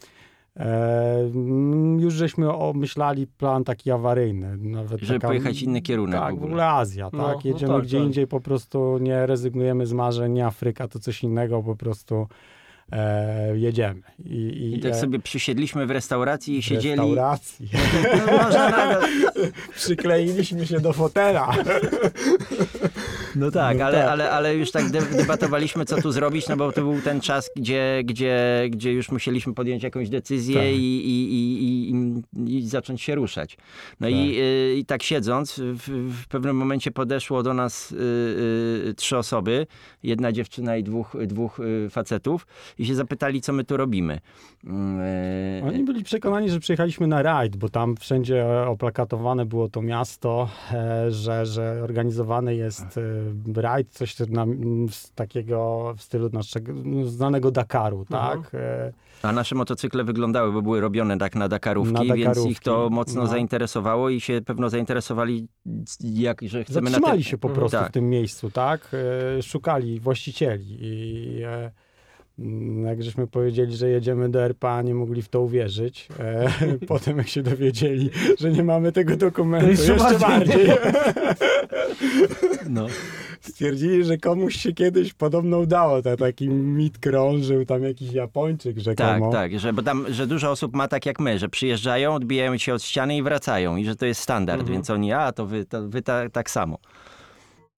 już 1.99 2.13
żeśmy 2.13 2.53
omyślali 2.53 3.27
plan 3.27 3.63
taki 3.63 3.91
awaryjny. 3.91 4.57
Nawet 4.57 4.99
Żeby 5.01 5.19
taka- 5.19 5.27
pojechać 5.27 5.61
inny 5.61 5.81
kierunek 5.81 6.19
Tak, 6.19 6.35
w 6.35 6.39
w 6.39 6.43
ogóle. 6.43 6.67
Azja, 6.67 7.09
No, 7.13 7.23
tak? 7.27 7.35
no 7.45 7.51
Jedziemy 7.51 7.73
tak, 7.73 7.83
gdzie 7.83 7.97
tak. 7.97 8.05
indziej, 8.07 8.27
po 8.27 8.41
prostu 8.41 8.97
nie 8.97 9.25
rezygnujemy 9.25 9.85
z 9.85 9.93
marzeń, 9.93 10.31
nie 10.33 10.45
Afryka, 10.45 10.87
to 10.87 10.99
coś 10.99 11.23
innego, 11.23 11.63
po 11.63 11.75
prostu 11.75 12.27
e, 12.91 13.57
jedziemy. 13.57 14.01
I, 14.25 14.73
I 14.77 14.79
tak 14.79 14.91
e, 14.91 14.95
sobie 14.95 15.19
przysiedliśmy 15.19 15.85
w 15.85 15.91
restauracji 15.91 16.57
i 16.57 16.61
w 16.61 16.65
siedzieli. 16.65 16.95
restauracji. 17.01 17.69
No, 18.27 18.37
można 18.43 18.69
nawet, 18.69 18.99
Przykleiliśmy 19.75 20.67
się 20.67 20.79
do 20.79 20.93
fotela. 20.93 21.51
No 23.35 23.51
tak, 23.51 23.77
No 23.77 23.85
ale, 23.85 23.97
tak. 23.97 24.07
Ale, 24.09 24.31
ale 24.31 24.55
już 24.55 24.71
tak 24.71 24.89
de- 24.89 25.01
debatowaliśmy, 25.17 25.85
co 25.85 26.01
tu 26.01 26.11
zrobić, 26.11 26.47
no 26.49 26.57
bo 26.57 26.71
to 26.71 26.81
był 26.81 27.01
ten 27.01 27.21
czas, 27.21 27.51
gdzie, 27.55 28.01
gdzie, 28.05 28.63
gdzie 28.69 28.93
już 28.93 29.11
musieliśmy 29.11 29.53
podjąć 29.53 29.83
jakąś 29.83 30.09
decyzję 30.09 30.55
Tak. 30.55 30.65
i, 30.65 31.07
i, 31.07 31.33
i, 31.33 31.91
i, 32.47 32.57
i 32.57 32.67
zacząć 32.67 33.01
się 33.01 33.15
ruszać. 33.15 33.57
No 33.99 34.07
i, 34.07 34.39
y, 34.39 34.75
i 34.77 34.85
tak 34.85 35.03
siedząc, 35.03 35.59
w, 35.59 36.11
w 36.23 36.27
pewnym 36.27 36.55
momencie 36.55 36.91
podeszło 36.91 37.43
do 37.43 37.53
nas 37.53 37.91
y, 37.91 37.95
y, 38.89 38.93
trzy 38.93 39.17
osoby, 39.17 39.67
jedna 40.03 40.31
dziewczyna 40.31 40.77
i 40.77 40.83
dwóch, 40.83 41.15
dwóch 41.27 41.59
y, 41.59 41.89
facetów 41.89 42.47
i 42.77 42.85
się 42.85 42.95
zapytali, 42.95 43.41
co 43.41 43.53
my 43.53 43.63
tu 43.63 43.77
robimy. 43.77 44.19
Y, 44.63 44.67
Oni 45.67 45.83
byli 45.83 46.03
przekonani, 46.03 46.49
że 46.49 46.59
przyjechaliśmy 46.59 47.07
na 47.07 47.21
rajd, 47.21 47.55
bo 47.55 47.69
tam 47.69 47.95
wszędzie 47.97 48.43
e, 48.45 48.67
oplakatowane 48.67 49.45
było 49.45 49.69
to 49.69 49.81
miasto, 49.81 50.49
e, 50.73 51.11
że, 51.11 51.45
że 51.45 51.79
organizowany 51.83 52.55
jest 52.55 52.97
e, 52.97 53.01
rajd, 53.55 53.89
coś 53.89 54.19
na, 54.19 54.45
z 54.91 55.11
takiego 55.11 55.93
w 55.97 56.01
stylu 56.01 56.29
naszego 56.33 56.73
znanego 57.05 57.51
Dakaru, 57.51 58.05
Mhm. 58.11 58.41
tak? 58.41 58.55
E, 58.55 58.93
A 59.21 59.31
nasze 59.31 59.55
motocykle 59.55 60.03
wyglądały, 60.03 60.51
bo 60.51 60.61
były 60.61 60.81
robione 60.81 61.17
tak 61.17 61.35
na 61.35 61.47
Dakarówki, 61.47 61.93
Na 61.93 62.15
więc 62.15 62.19
Dakarówki, 62.27 62.51
ich 62.51 62.59
to 62.59 62.89
mocno 62.91 63.21
no. 63.21 63.27
zainteresowało 63.27 64.09
i 64.09 64.21
się 64.21 64.41
pewno 64.45 64.69
zainteresowali, 64.69 65.47
jak, 65.99 66.41
że 66.41 66.63
chcemy 66.63 66.81
na 66.81 66.89
Zatrzymali 66.89 67.23
te... 67.23 67.29
się 67.29 67.37
po 67.37 67.47
Mhm. 67.47 67.59
prostu 67.59 67.77
Tak. 67.77 67.89
w 67.89 67.91
tym 67.93 68.09
miejscu, 68.09 68.51
tak? 68.51 68.91
E, 69.37 69.41
Szukali 69.43 69.99
właścicieli 69.99 70.77
i 70.81 71.43
e, 71.43 71.71
jak 72.85 73.03
żeśmy 73.03 73.27
powiedzieli, 73.27 73.75
że 73.75 73.89
jedziemy 73.89 74.29
do 74.29 74.41
RPA, 74.41 74.81
nie 74.81 74.93
mogli 74.93 75.21
w 75.21 75.29
to 75.29 75.41
uwierzyć. 75.41 76.07
E, 76.19 76.47
Potem 76.87 77.17
jak 77.17 77.27
się 77.27 77.43
dowiedzieli, 77.43 78.09
że 78.39 78.51
nie 78.51 78.63
mamy 78.63 78.91
tego 78.91 79.17
dokumentu, 79.17 79.69
jeszcze 79.69 79.93
jeszcze, 79.93 80.19
bardziej. 80.19 80.67
No. 82.69 82.87
Stwierdzili, 83.41 84.03
że 84.03 84.17
komuś 84.17 84.55
się 84.55 84.73
kiedyś 84.73 85.13
podobno 85.13 85.57
udało. 85.59 86.01
Ta, 86.01 86.17
taki 86.17 86.49
mit 86.49 86.97
krążył, 86.99 87.65
tam 87.65 87.83
jakiś 87.83 88.11
Japończyk 88.13 88.75
Tak, 88.75 88.83
rzekomo. 88.83 89.31
tak, 89.31 89.59
że, 89.59 89.73
bo 89.73 89.81
tam, 89.83 90.05
że 90.09 90.27
dużo 90.27 90.51
osób 90.51 90.75
ma 90.75 90.87
tak 90.87 91.05
jak 91.05 91.19
my, 91.19 91.39
że 91.39 91.49
przyjeżdżają, 91.49 92.13
odbijają 92.15 92.57
się 92.57 92.73
od 92.73 92.83
ściany 92.83 93.17
i 93.17 93.23
wracają 93.23 93.75
i 93.75 93.85
że 93.85 93.95
to 93.95 94.05
jest 94.05 94.21
standard, 94.21 94.59
Mhm. 94.59 94.73
więc 94.77 94.89
oni, 94.89 95.13
a 95.13 95.31
to 95.31 95.45
wy, 95.45 95.65
to 95.65 95.89
wy 95.89 96.01
ta, 96.01 96.29
tak 96.29 96.49
samo. 96.49 96.77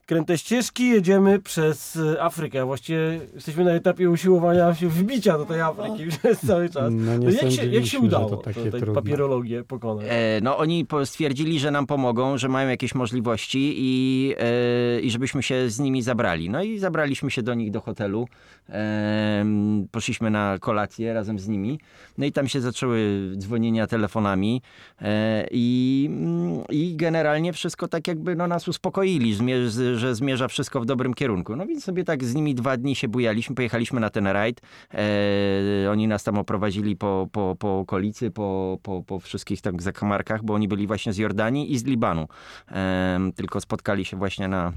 Kręte 0.05 0.37
ścieżki, 0.37 0.89
jedziemy 0.89 1.39
przez 1.39 1.95
e, 1.95 2.23
Afrykę. 2.23 2.65
Właściwie 2.65 3.19
jesteśmy 3.35 3.63
na 3.63 3.71
etapie 3.71 4.09
usiłowania 4.09 4.75
się 4.75 4.89
wbicia 4.89 5.37
do 5.37 5.45
tej 5.45 5.61
Afryki 5.61 6.07
przez 6.17 6.39
cały 6.39 6.69
czas. 6.69 6.93
No 6.95 7.17
nie 7.17 7.25
No 7.25 7.31
jak, 7.31 7.51
się, 7.51 7.65
jak 7.65 7.85
się 7.85 7.99
udało 7.99 8.29
to 8.29 8.37
takie 8.37 8.71
papierologię 8.93 9.63
pokonać? 9.63 10.05
E, 10.09 10.39
no 10.41 10.57
oni 10.57 10.85
stwierdzili, 11.05 11.59
że 11.59 11.71
nam 11.71 11.85
pomogą, 11.85 12.37
że 12.37 12.49
mają 12.49 12.69
jakieś 12.69 12.95
możliwości 12.95 13.73
i, 13.77 14.33
e, 14.39 14.99
i 14.99 15.11
żebyśmy 15.11 15.43
się 15.43 15.69
z 15.69 15.79
nimi 15.79 16.01
zabrali. 16.01 16.49
No 16.49 16.63
i 16.63 16.79
zabraliśmy 16.79 17.31
się 17.31 17.43
do 17.43 17.53
nich 17.53 17.71
do 17.71 17.81
hotelu. 17.81 18.27
E, 18.69 19.45
poszliśmy 19.91 20.29
na 20.31 20.57
kolację 20.59 21.13
razem 21.13 21.39
z 21.39 21.47
nimi. 21.47 21.79
No 22.17 22.25
i 22.25 22.31
tam 22.31 22.47
się 22.47 22.61
zaczęły 22.61 23.31
dzwonienia 23.37 23.87
telefonami 23.87 24.61
e, 25.01 25.47
i, 25.51 26.05
mm, 26.11 26.63
i 26.69 26.95
generalnie 26.95 27.53
wszystko 27.53 27.87
tak 27.87 28.07
jakby 28.07 28.35
no, 28.35 28.47
nas 28.47 28.67
uspokoili, 28.67 29.35
zmier- 29.35 29.67
z- 29.67 29.92
że 29.97 30.15
zmierza 30.15 30.47
wszystko 30.47 30.81
w 30.81 30.85
dobrym 30.85 31.13
kierunku. 31.13 31.55
No 31.55 31.65
więc 31.65 31.83
sobie 31.83 32.03
tak 32.03 32.23
z 32.23 32.35
nimi 32.35 32.55
dwa 32.55 32.77
dni 32.77 32.95
się 32.95 33.07
bujaliśmy, 33.07 33.55
pojechaliśmy 33.55 33.99
na 33.99 34.09
ten 34.09 34.27
rajd. 34.27 34.61
E, 34.93 35.91
oni 35.91 36.07
nas 36.07 36.23
tam 36.23 36.37
oprowadzili 36.37 36.95
po, 36.95 37.27
po, 37.31 37.55
po 37.59 37.79
okolicy, 37.79 38.31
po, 38.31 38.79
po, 38.83 39.03
po 39.03 39.19
wszystkich 39.19 39.61
tam 39.61 39.79
zakamarkach, 39.79 40.43
bo 40.43 40.53
oni 40.53 40.67
byli 40.67 40.87
właśnie 40.87 41.13
z 41.13 41.17
Jordanii 41.17 41.73
i 41.73 41.77
z 41.77 41.83
Libanu. 41.83 42.27
Em, 42.67 43.33
tylko 43.33 43.61
spotkali 43.61 44.05
się 44.05 44.17
właśnie 44.17 44.47
na, 44.47 44.73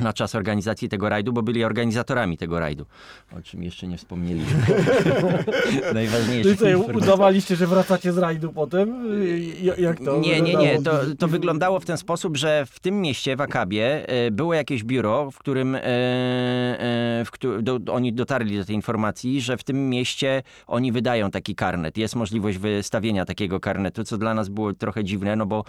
na 0.00 0.12
czas 0.12 0.34
organizacji 0.34 0.88
tego 0.88 1.08
rajdu, 1.08 1.32
bo 1.32 1.42
byli 1.42 1.64
organizatorami 1.64 2.36
tego 2.36 2.60
rajdu, 2.60 2.86
o 3.38 3.42
czym 3.42 3.62
jeszcze 3.62 3.86
nie 3.86 3.96
wspomnieliśmy. 3.96 4.62
Najważniejsze. 5.94 6.48
No 6.60 6.68
i 6.68 6.86
co, 6.86 6.92
udawaliście, 6.92 7.56
że 7.56 7.66
wracacie 7.66 8.12
z 8.12 8.18
rajdu 8.18 8.52
potem? 8.52 9.08
Jak- 9.78 10.00
to 10.04 10.18
Nie, 10.18 10.40
nie, 10.40 10.54
nie. 10.54 10.82
To, 10.82 11.00
to 11.18 11.28
wyglądało 11.28 11.80
w 11.80 11.84
ten 11.84 11.98
sposób, 11.98 12.36
że 12.36 12.66
w 12.66 12.80
tym 12.80 13.00
mieście, 13.00 13.36
w 13.36 13.40
Akabie, 13.40 14.08
e, 14.08 14.30
było 14.30 14.54
jakieś 14.54 14.84
biuro, 14.84 15.30
w 15.30 15.38
którym 15.38 15.74
e, 15.74 15.80
e, 15.80 17.24
w 17.24 17.62
do, 17.62 17.80
oni 17.92 18.12
dotarli 18.12 18.58
do 18.58 18.64
tej 18.64 18.76
informacji, 18.76 19.40
że 19.40 19.56
w 19.56 19.64
tym 19.64 19.90
mieście 19.90 20.42
oni 20.66 20.92
wydają 20.92 21.30
taki 21.30 21.54
karnet. 21.54 21.96
Jest 21.96 22.16
możliwość 22.16 22.58
wystawienia 22.58 23.24
takiego 23.24 23.60
karnetu, 23.60 24.04
co 24.04 24.18
dla 24.18 24.34
nas 24.34 24.48
było 24.48 24.72
trochę 24.72 25.04
dziwne, 25.04 25.36
no 25.36 25.46
bo 25.46 25.64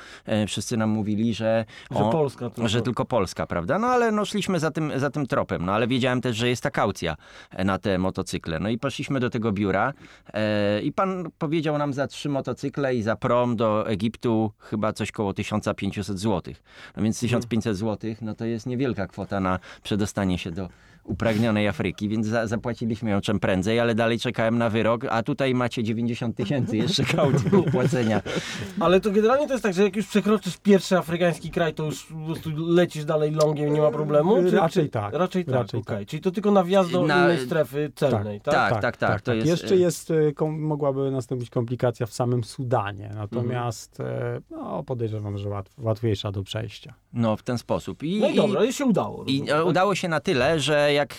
wszyscy 0.48 0.78
nam 0.78 0.90
mówili, 0.90 1.34
że, 1.34 1.66
Że 1.92 2.00
Polska. 2.12 2.50
To, 2.50 2.68
że 2.68 2.82
tylko 2.82 3.06
Polska, 3.06 3.48
prawda? 3.48 3.80
No 3.80 3.88
ale 3.88 4.12
no 4.12 4.19
szliśmy 4.26 4.60
za 4.60 4.72
tym, 4.72 4.92
za 4.96 5.10
tym 5.10 5.28
tropem, 5.28 5.66
no 5.66 5.74
ale 5.74 5.88
wiedziałem 5.88 6.22
też, 6.22 6.38
że 6.38 6.50
jest 6.50 6.64
ta 6.64 6.72
kaucja 6.72 7.16
e, 7.50 7.64
na 7.64 7.80
te 7.80 7.98
motocykle. 7.98 8.60
No 8.60 8.70
i 8.70 8.78
poszliśmy 8.78 9.20
do 9.20 9.30
tego 9.30 9.52
biura 9.52 9.94
e, 10.34 10.82
i 10.82 10.92
pan 10.92 11.30
powiedział 11.38 11.78
nam 11.78 11.94
za 11.94 12.08
trzy 12.08 12.30
motocykle 12.30 12.96
i 12.96 13.02
za 13.02 13.16
prom 13.16 13.56
do 13.56 13.88
Egiptu 13.88 14.52
chyba 14.60 14.94
coś 14.94 15.12
koło 15.12 15.34
1500 15.34 16.20
zł. 16.20 16.54
No 16.98 17.04
więc 17.04 17.20
1500 17.20 17.78
zł, 17.78 18.16
no 18.22 18.36
to 18.36 18.46
jest 18.46 18.66
niewielka 18.66 19.08
kwota 19.08 19.40
na 19.40 19.60
przedostanie 19.84 20.38
się 20.38 20.52
do 20.52 20.70
upragnionej 21.10 21.68
Afryki, 21.68 22.10
więc 22.10 22.28
za, 22.28 22.48
zapłaciliśmy 22.48 23.10
ją 23.10 23.22
czym 23.22 23.40
prędzej, 23.40 23.80
ale 23.80 23.96
dalej 23.96 24.20
czekałem 24.20 24.58
na 24.58 24.70
wyrok, 24.70 25.06
a 25.10 25.24
tutaj 25.24 25.54
macie 25.54 25.84
90 25.84 26.36
tysięcy 26.36 26.78
jeszcze 26.78 27.04
kaucji 27.04 27.50
do 27.50 27.64
płacenia. 27.64 28.22
Ale 28.80 29.02
to 29.02 29.12
generalnie 29.12 29.48
to 29.48 29.54
jest 29.54 29.64
tak, 29.64 29.74
że 29.74 29.84
jak 29.84 29.96
już 29.96 30.08
przekroczysz 30.08 30.58
pierwszy 30.58 30.98
afrykański 30.98 31.50
kraj, 31.50 31.74
to 31.74 31.86
już 31.86 32.04
po 32.04 32.26
prostu 32.26 32.50
lecisz 32.56 33.06
dalej 33.06 33.32
longiem, 33.32 33.74
nie 33.74 33.82
ma 33.82 33.92
problemu? 33.92 34.09
Czy, 34.50 34.56
Raczej 34.58 34.90
tak. 34.90 35.14
Raczej 35.14 35.46
tak, 35.46 35.56
Raczej 35.56 35.80
okej. 35.82 35.98
tak. 35.98 36.08
Czyli 36.08 36.22
to 36.22 36.32
tylko 36.32 36.52
na 36.52 36.64
wjazd 36.64 36.92
do 36.92 37.04
Na- 37.08 37.24
innej 37.24 37.46
strefy 37.46 37.92
celnej, 37.96 38.42
tak? 38.42 38.54
Tak, 38.54 38.82
tak, 38.82 38.98
tak. 38.98 39.22
to 39.22 39.34
jest, 39.34 39.48
Jeszcze 39.48 39.76
jest, 39.76 40.12
e, 40.12 40.32
kom, 40.34 40.62
mogłaby 40.62 41.12
nastąpić 41.12 41.50
komplikacja 41.50 42.06
w 42.06 42.14
samym 42.14 42.44
Sudanie, 42.44 43.12
natomiast 43.16 44.00
Mhm. 44.00 44.20
e, 44.38 44.42
no, 44.52 44.84
podejrzewam, 44.84 45.38
że 45.38 45.50
łatw, 45.50 45.74
łatwiejsza 45.78 46.32
do 46.32 46.44
przejścia. 46.44 46.94
No, 47.14 47.38
w 47.38 47.44
ten 47.44 47.58
sposób. 47.58 48.04
I, 48.04 48.20
No 48.20 48.30
i 48.30 48.36
dobra, 48.36 48.66
i 48.66 48.74
się 48.74 48.86
udało. 48.86 49.24
I 49.24 49.40
rozumiem, 49.40 49.48
tak? 49.48 49.66
udało 49.66 49.96
się 49.96 50.08
na 50.08 50.20
tyle, 50.20 50.60
że 50.60 50.94
jak 50.94 51.16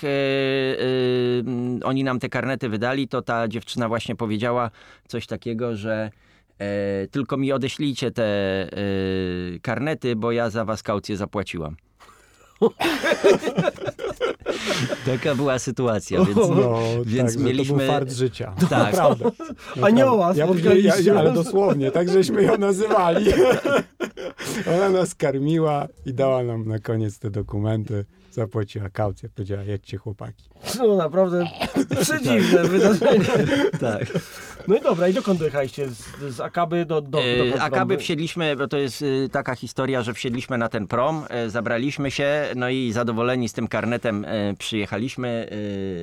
oni 1.84 2.04
nam 2.04 2.18
te 2.18 2.28
karnety 2.28 2.68
wydali, 2.68 3.08
to 3.08 3.22
ta 3.22 3.48
dziewczyna 3.48 3.88
właśnie 3.88 4.16
powiedziała 4.16 4.70
coś 5.08 5.26
takiego, 5.26 5.76
że 5.76 6.10
e, 6.58 7.06
tylko 7.06 7.36
mi 7.36 7.52
odeślijcie 7.52 8.10
te 8.10 8.24
e, 8.24 8.68
karnety, 9.62 10.16
bo 10.16 10.32
ja 10.32 10.50
za 10.50 10.64
was 10.64 10.82
kaucję 10.82 11.16
zapłaciłam. 11.16 11.76
Taka 15.06 15.34
była 15.34 15.58
sytuacja, 15.58 16.24
więc 16.24 16.36
No, 16.36 16.78
Więc 17.06 17.34
to 17.34 17.40
mieliśmy- 17.40 17.78
był 17.78 17.86
fart 17.86 18.12
życia. 18.12 18.54
Tak. 18.70 18.92
Naprawdę. 18.92 19.30
Anioła 19.82 20.28
ja, 20.28 20.34
ja, 20.34 20.46
spotkaliście. 20.46 21.02
ja, 21.10 21.18
Ale 21.18 21.32
dosłownie, 21.32 21.90
tak 21.90 22.08
żeśmy 22.08 22.42
ją 22.42 22.58
nazywali. 22.58 23.32
Ona 24.76 24.88
nas 24.88 25.14
karmiła 25.14 25.88
i 26.06 26.14
dała 26.14 26.42
nam 26.42 26.68
na 26.68 26.78
koniec 26.78 27.18
te 27.18 27.30
dokumenty. 27.30 28.04
Zapłaciła 28.30 28.88
kaucję, 28.90 29.28
powiedziała, 29.28 29.62
jedźcie 29.62 29.96
chłopaki. 29.98 30.44
No 30.78 30.96
naprawdę 30.96 31.46
przedziwne 32.00 32.64
wydarzenie. 32.68 33.24
tak. 33.80 34.04
No 34.68 34.76
i 34.76 34.80
dobra, 34.80 35.08
i 35.08 35.12
dokąd 35.14 35.38
dojechaliście? 35.38 35.88
Z, 35.88 36.04
z 36.28 36.40
Akaby 36.40 36.84
do... 36.84 37.00
do, 37.00 37.10
do 37.10 37.50
do 37.56 37.62
Akaby 37.62 37.98
wsiedliśmy, 37.98 38.56
bo 38.56 38.68
to 38.68 38.76
jest 38.78 39.02
y, 39.02 39.28
taka 39.32 39.54
historia, 39.54 40.02
że 40.02 40.14
wsiedliśmy 40.14 40.58
na 40.58 40.68
ten 40.68 40.86
prom, 40.86 41.24
e, 41.28 41.50
zabraliśmy 41.50 42.10
się, 42.10 42.46
no 42.56 42.68
i 42.68 42.92
zadowoleni 42.92 43.48
z 43.48 43.52
tym 43.52 43.68
karnetem 43.68 44.24
e, 44.24 44.54
przyjechaliśmy 44.58 45.48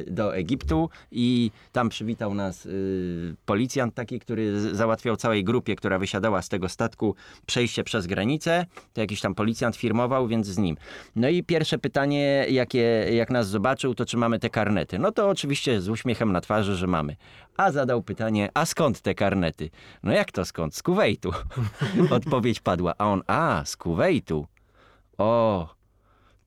e, 0.07 0.11
do 0.11 0.35
Egiptu 0.35 0.89
i 1.11 1.51
tam 1.71 1.89
przywitał 1.89 2.33
nas 2.33 2.65
y, 2.65 3.35
policjant 3.45 3.93
taki, 3.95 4.19
który 4.19 4.75
załatwiał 4.75 5.17
całej 5.17 5.43
grupie, 5.43 5.75
która 5.75 5.99
wysiadała 5.99 6.41
z 6.41 6.49
tego 6.49 6.69
statku 6.69 7.15
przejście 7.45 7.83
przez 7.83 8.07
granicę. 8.07 8.65
To 8.93 9.01
jakiś 9.01 9.21
tam 9.21 9.35
policjant 9.35 9.75
firmował, 9.75 10.27
więc 10.27 10.47
z 10.47 10.57
nim. 10.57 10.77
No 11.15 11.29
i 11.29 11.43
pierwsze 11.43 11.77
pytanie, 11.77 12.26
jakie, 12.49 13.05
jak 13.11 13.29
nas 13.29 13.49
zobaczył, 13.49 13.95
to 13.95 14.05
czy 14.05 14.17
mamy 14.17 14.39
te 14.39 14.49
karnety. 14.49 14.99
No 14.99 15.11
to 15.11 15.29
oczywiście 15.29 15.81
z 15.81 15.89
uśmiechem 15.89 16.31
na 16.31 16.41
twarzy, 16.41 16.75
że 16.75 16.87
mamy. 16.87 17.15
A 17.57 17.71
zadał 17.71 18.01
pytanie, 18.01 18.49
a 18.53 18.65
skąd 18.65 19.01
te 19.01 19.15
karnety? 19.15 19.69
No 20.03 20.11
jak 20.11 20.31
to 20.31 20.45
skąd? 20.45 20.75
Z 20.75 20.83
Kuwejtu. 20.83 21.31
Odpowiedź 22.09 22.59
padła. 22.59 22.93
A 22.97 23.05
on, 23.05 23.23
a, 23.27 23.61
z 23.65 23.77
Kuwejtu. 23.77 24.47
O, 25.17 25.77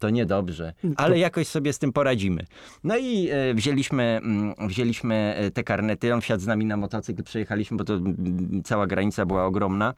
to 0.00 0.10
niedobrze, 0.10 0.72
ale 0.96 1.18
jakoś 1.18 1.46
sobie 1.46 1.72
z 1.72 1.78
tym 1.78 1.92
poradzimy. 1.92 2.46
No 2.84 2.96
i 2.98 3.28
e, 3.30 3.54
wzięliśmy, 3.54 4.02
mm, 4.02 4.54
wzięliśmy 4.68 5.34
e, 5.36 5.50
te 5.50 5.64
karnety, 5.64 6.14
on 6.14 6.20
wsiadł 6.20 6.42
z 6.42 6.46
nami 6.46 6.64
na 6.64 6.76
motocykl, 6.76 7.22
przejechaliśmy, 7.22 7.76
bo 7.76 7.84
to 7.84 7.94
mm, 7.94 8.62
cała 8.64 8.86
granica 8.86 9.26
była 9.26 9.44
ogromna. 9.44 9.94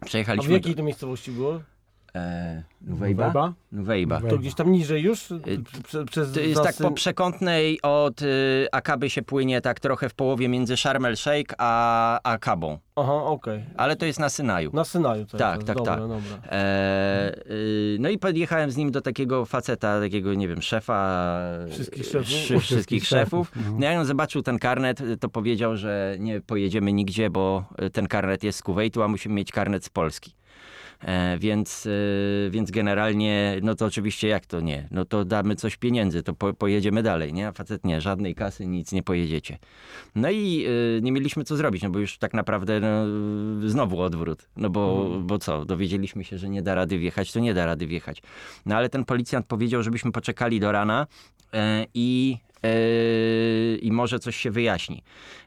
A 0.00 0.04
w 0.04 0.08
Przejechaliśmy... 0.08 0.52
jakiej 0.52 0.74
to 0.74 0.82
miejscowości 0.82 1.30
było? 1.30 1.60
E, 2.14 2.62
Nuwejba? 3.72 4.20
To 4.30 4.38
gdzieś 4.38 4.54
tam 4.54 4.72
niżej 4.72 5.02
już? 5.02 5.28
Prze, 5.84 6.04
przez 6.04 6.32
To 6.32 6.40
jest 6.40 6.62
tak 6.62 6.74
zasyn- 6.74 6.82
po 6.82 6.90
przekątnej 6.90 7.78
od 7.82 8.22
y, 8.22 8.66
Akaby 8.72 9.10
się 9.10 9.22
płynie 9.22 9.60
tak 9.60 9.80
trochę 9.80 10.08
w 10.08 10.14
połowie 10.14 10.48
między 10.48 10.76
Sharm 10.76 11.04
el 11.04 11.16
Sheikh 11.16 11.54
a 11.58 12.20
Akabą. 12.22 12.78
Aha, 12.96 13.14
okej. 13.14 13.64
Ale 13.76 13.96
to 13.96 14.06
jest 14.06 14.18
na 14.20 14.28
Synaju. 14.28 14.70
Na 14.74 14.84
Synaju 14.84 15.26
to 15.26 15.38
Tak, 15.38 15.54
jest. 15.56 15.66
tak, 15.66 15.76
dobra, 15.76 15.92
tak. 15.96 16.00
Dobra. 16.08 16.22
E, 16.50 17.34
y, 17.50 17.96
no 18.00 18.08
i 18.08 18.18
podjechałem 18.18 18.70
z 18.70 18.76
nim 18.76 18.90
do 18.90 19.00
takiego 19.00 19.44
faceta, 19.46 20.00
takiego, 20.00 20.34
nie 20.34 20.48
wiem, 20.48 20.62
szefa. 20.62 21.28
Wszystkich 21.70 22.04
szefów? 22.04 22.26
wszy- 22.26 22.36
wszystkich 22.38 22.62
Wszystkich 22.62 23.04
szefów. 23.06 23.48
szefów, 23.52 23.66
no. 23.72 23.78
No 23.78 23.86
jak 23.86 23.98
on 23.98 24.04
zobaczył 24.04 24.42
ten 24.42 24.58
karnet, 24.58 25.02
to 25.20 25.28
powiedział, 25.28 25.76
że 25.76 26.16
nie 26.18 26.40
pojedziemy 26.40 26.92
nigdzie, 26.92 27.30
bo 27.30 27.64
ten 27.92 28.06
karnet 28.06 28.44
jest 28.44 28.58
z 28.58 28.62
Kuwejtu, 28.62 29.02
a 29.02 29.08
musimy 29.08 29.34
mieć 29.34 29.52
karnet 29.52 29.84
z 29.84 29.88
Polski. 29.88 30.32
E, 31.04 31.38
więc, 31.38 31.86
e, 31.86 32.50
więc 32.50 32.70
generalnie, 32.70 33.60
no 33.62 33.74
to 33.74 33.86
oczywiście 33.86 34.28
jak 34.28 34.46
to 34.46 34.60
nie? 34.60 34.88
No 34.90 35.04
to 35.04 35.24
damy 35.24 35.56
coś 35.56 35.76
pieniędzy, 35.76 36.22
to 36.22 36.34
po, 36.34 36.54
pojedziemy 36.54 37.02
dalej, 37.02 37.32
nie? 37.32 37.48
A 37.48 37.52
facet 37.52 37.84
nie, 37.84 38.00
żadnej 38.00 38.34
kasy, 38.34 38.66
nic 38.66 38.92
nie 38.92 39.02
pojedziecie. 39.02 39.58
No 40.14 40.30
i 40.30 40.66
e, 40.98 41.00
nie 41.00 41.12
mieliśmy 41.12 41.44
co 41.44 41.56
zrobić, 41.56 41.82
no 41.82 41.90
bo 41.90 41.98
już 41.98 42.18
tak 42.18 42.34
naprawdę 42.34 42.80
no, 42.80 43.68
znowu 43.68 44.00
odwrót. 44.00 44.48
No 44.56 44.70
bo, 44.70 45.10
bo 45.20 45.38
co, 45.38 45.64
dowiedzieliśmy 45.64 46.24
się, 46.24 46.38
że 46.38 46.48
nie 46.48 46.62
da 46.62 46.74
rady 46.74 46.98
wjechać, 46.98 47.32
to 47.32 47.40
nie 47.40 47.54
da 47.54 47.66
rady 47.66 47.86
wjechać. 47.86 48.22
No 48.66 48.76
ale 48.76 48.88
ten 48.88 49.04
policjant 49.04 49.46
powiedział, 49.46 49.82
żebyśmy 49.82 50.12
poczekali 50.12 50.60
do 50.60 50.72
rana 50.72 51.06
i 51.94 52.38
i 53.82 53.90
może 53.92 54.18
coś 54.18 54.36
się 54.36 54.50
wyjaśni. 54.50 55.02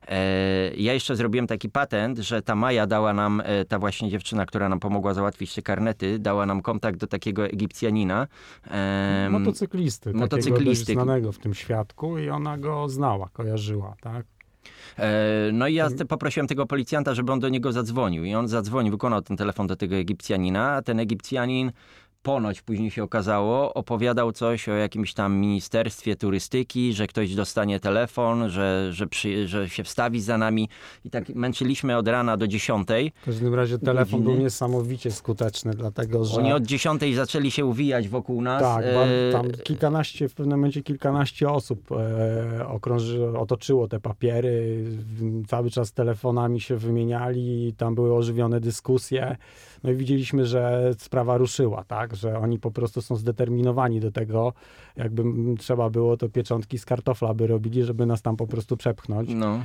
E, 0.07 0.73
Ja 0.75 0.93
jeszcze 0.93 1.15
zrobiłem 1.15 1.47
taki 1.47 1.69
patent, 1.69 2.17
że 2.17 2.41
ta 2.41 2.55
Maja 2.55 2.87
dała 2.87 3.13
nam, 3.13 3.41
e, 3.45 3.65
ta 3.65 3.79
właśnie 3.79 4.09
dziewczyna, 4.09 4.45
która 4.45 4.69
nam 4.69 4.79
pomogła 4.79 5.13
załatwić 5.13 5.53
te 5.55 5.61
karnety, 5.61 6.19
dała 6.19 6.45
nam 6.45 6.61
kontakt 6.61 6.99
do 6.99 7.07
takiego 7.07 7.45
Egipcjanina. 7.45 8.27
Motocyklisty, 9.29 10.13
motocyklisty. 10.13 10.93
znanego 10.93 11.31
w 11.31 11.39
tym 11.39 11.53
świadku 11.53 12.17
i 12.17 12.29
ona 12.29 12.57
go 12.57 12.89
znała, 12.89 13.29
kojarzyła, 13.33 13.95
tak? 14.01 14.25
No 15.53 15.67
i 15.67 15.73
ja 15.73 15.87
poprosiłem 16.07 16.47
tego 16.47 16.65
policjanta, 16.65 17.13
żeby 17.13 17.31
on 17.31 17.39
do 17.39 17.49
niego 17.49 17.71
zadzwonił. 17.71 18.23
I 18.23 18.33
on 18.35 18.47
zadzwonił, 18.47 18.91
wykonał 18.91 19.21
ten 19.21 19.37
telefon 19.37 19.67
do 19.67 19.75
tego 19.75 19.95
Egipcjanina, 19.95 20.71
a 20.71 20.81
ten 20.81 20.99
Egipcjanin 20.99 21.71
ponoć 22.23 22.61
później 22.61 22.91
się 22.91 23.03
okazało, 23.03 23.73
opowiadał 23.73 24.31
coś 24.31 24.69
o 24.69 24.73
jakimś 24.73 25.13
tam 25.13 25.35
ministerstwie 25.37 26.15
turystyki, 26.15 26.93
że 26.93 27.07
ktoś 27.07 27.35
dostanie 27.35 27.79
telefon, 27.79 28.49
że, 28.49 28.89
że, 28.93 29.07
przy, 29.07 29.47
że 29.47 29.69
się 29.69 29.83
wstawi 29.83 30.21
za 30.21 30.37
nami. 30.37 30.69
I 31.05 31.09
tak 31.09 31.29
męczyliśmy 31.29 31.97
od 31.97 32.07
rana 32.07 32.37
do 32.37 32.47
dziesiątej. 32.47 33.11
W 33.21 33.25
każdym 33.25 33.53
razie 33.53 33.79
telefon 33.79 34.19
Godziny. 34.19 34.35
był 34.35 34.43
niesamowicie 34.43 35.11
skuteczny, 35.11 35.71
dlatego 35.73 36.25
że... 36.25 36.37
Oni 36.37 36.53
od 36.53 36.65
dziesiątej 36.65 37.13
zaczęli 37.13 37.51
się 37.51 37.65
uwijać 37.65 38.07
wokół 38.07 38.41
nas. 38.41 38.61
Tak, 38.61 38.85
E, 38.85 39.31
tam 39.31 39.51
kilkanaście, 39.63 40.29
w 40.29 40.33
pewnym 40.33 40.57
momencie 40.59 40.83
kilkanaście 40.83 41.49
osób 41.49 41.91
e, 41.91 42.67
okrąży, 42.67 43.37
otoczyło 43.37 43.87
te 43.87 43.99
papiery, 43.99 44.83
cały 45.47 45.69
czas 45.69 45.93
telefonami 45.93 46.61
się 46.61 46.77
wymieniali, 46.77 47.73
tam 47.77 47.95
były 47.95 48.13
ożywione 48.13 48.59
dyskusje, 48.59 49.37
no 49.83 49.91
i 49.91 49.95
widzieliśmy, 49.95 50.45
że 50.45 50.91
sprawa 50.97 51.37
ruszyła, 51.37 51.83
tak, 51.83 52.15
że 52.15 52.37
oni 52.39 52.59
po 52.59 52.71
prostu 52.71 53.01
są 53.01 53.15
zdeterminowani 53.15 53.99
do 53.99 54.11
tego, 54.11 54.53
jakby 54.97 55.23
trzeba 55.59 55.89
było, 55.89 56.17
to 56.17 56.29
pieczątki 56.29 56.77
z 56.77 56.85
kartofla 56.85 57.33
by 57.33 57.47
robili, 57.47 57.83
żeby 57.83 58.05
nas 58.05 58.21
tam 58.21 58.37
po 58.37 58.47
prostu 58.47 58.77
przepchnąć. 58.77 59.29
No. 59.35 59.59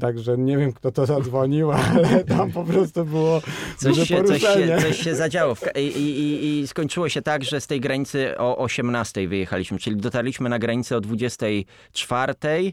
Także 0.00 0.38
nie 0.38 0.58
wiem, 0.58 0.72
kto 0.72 0.92
to 0.92 1.06
zadzwonił, 1.06 1.72
ale 1.78 2.24
tam 2.24 2.52
po 2.52 2.64
prostu 2.64 3.04
było 3.04 3.40
Coś 3.76 3.96
się, 4.08 4.24
coś, 4.24 4.42
się, 4.42 4.76
coś 4.80 4.96
się 4.96 5.14
zadziało. 5.14 5.54
I, 5.76 5.80
i, 5.80 6.60
i- 6.60 6.66
skończyło 6.66 7.08
się 7.08 7.22
tak, 7.22 7.44
że 7.44 7.60
z 7.60 7.66
tej 7.66 7.80
granicy 7.80 8.38
o 8.38 8.58
18 8.58 9.28
wyjechaliśmy, 9.28 9.78
czyli 9.78 9.96
dotarliśmy 9.96 10.48
na 10.48 10.58
granicę 10.58 10.96
o 10.96 11.00
24, 11.00 12.34
e, 12.44 12.72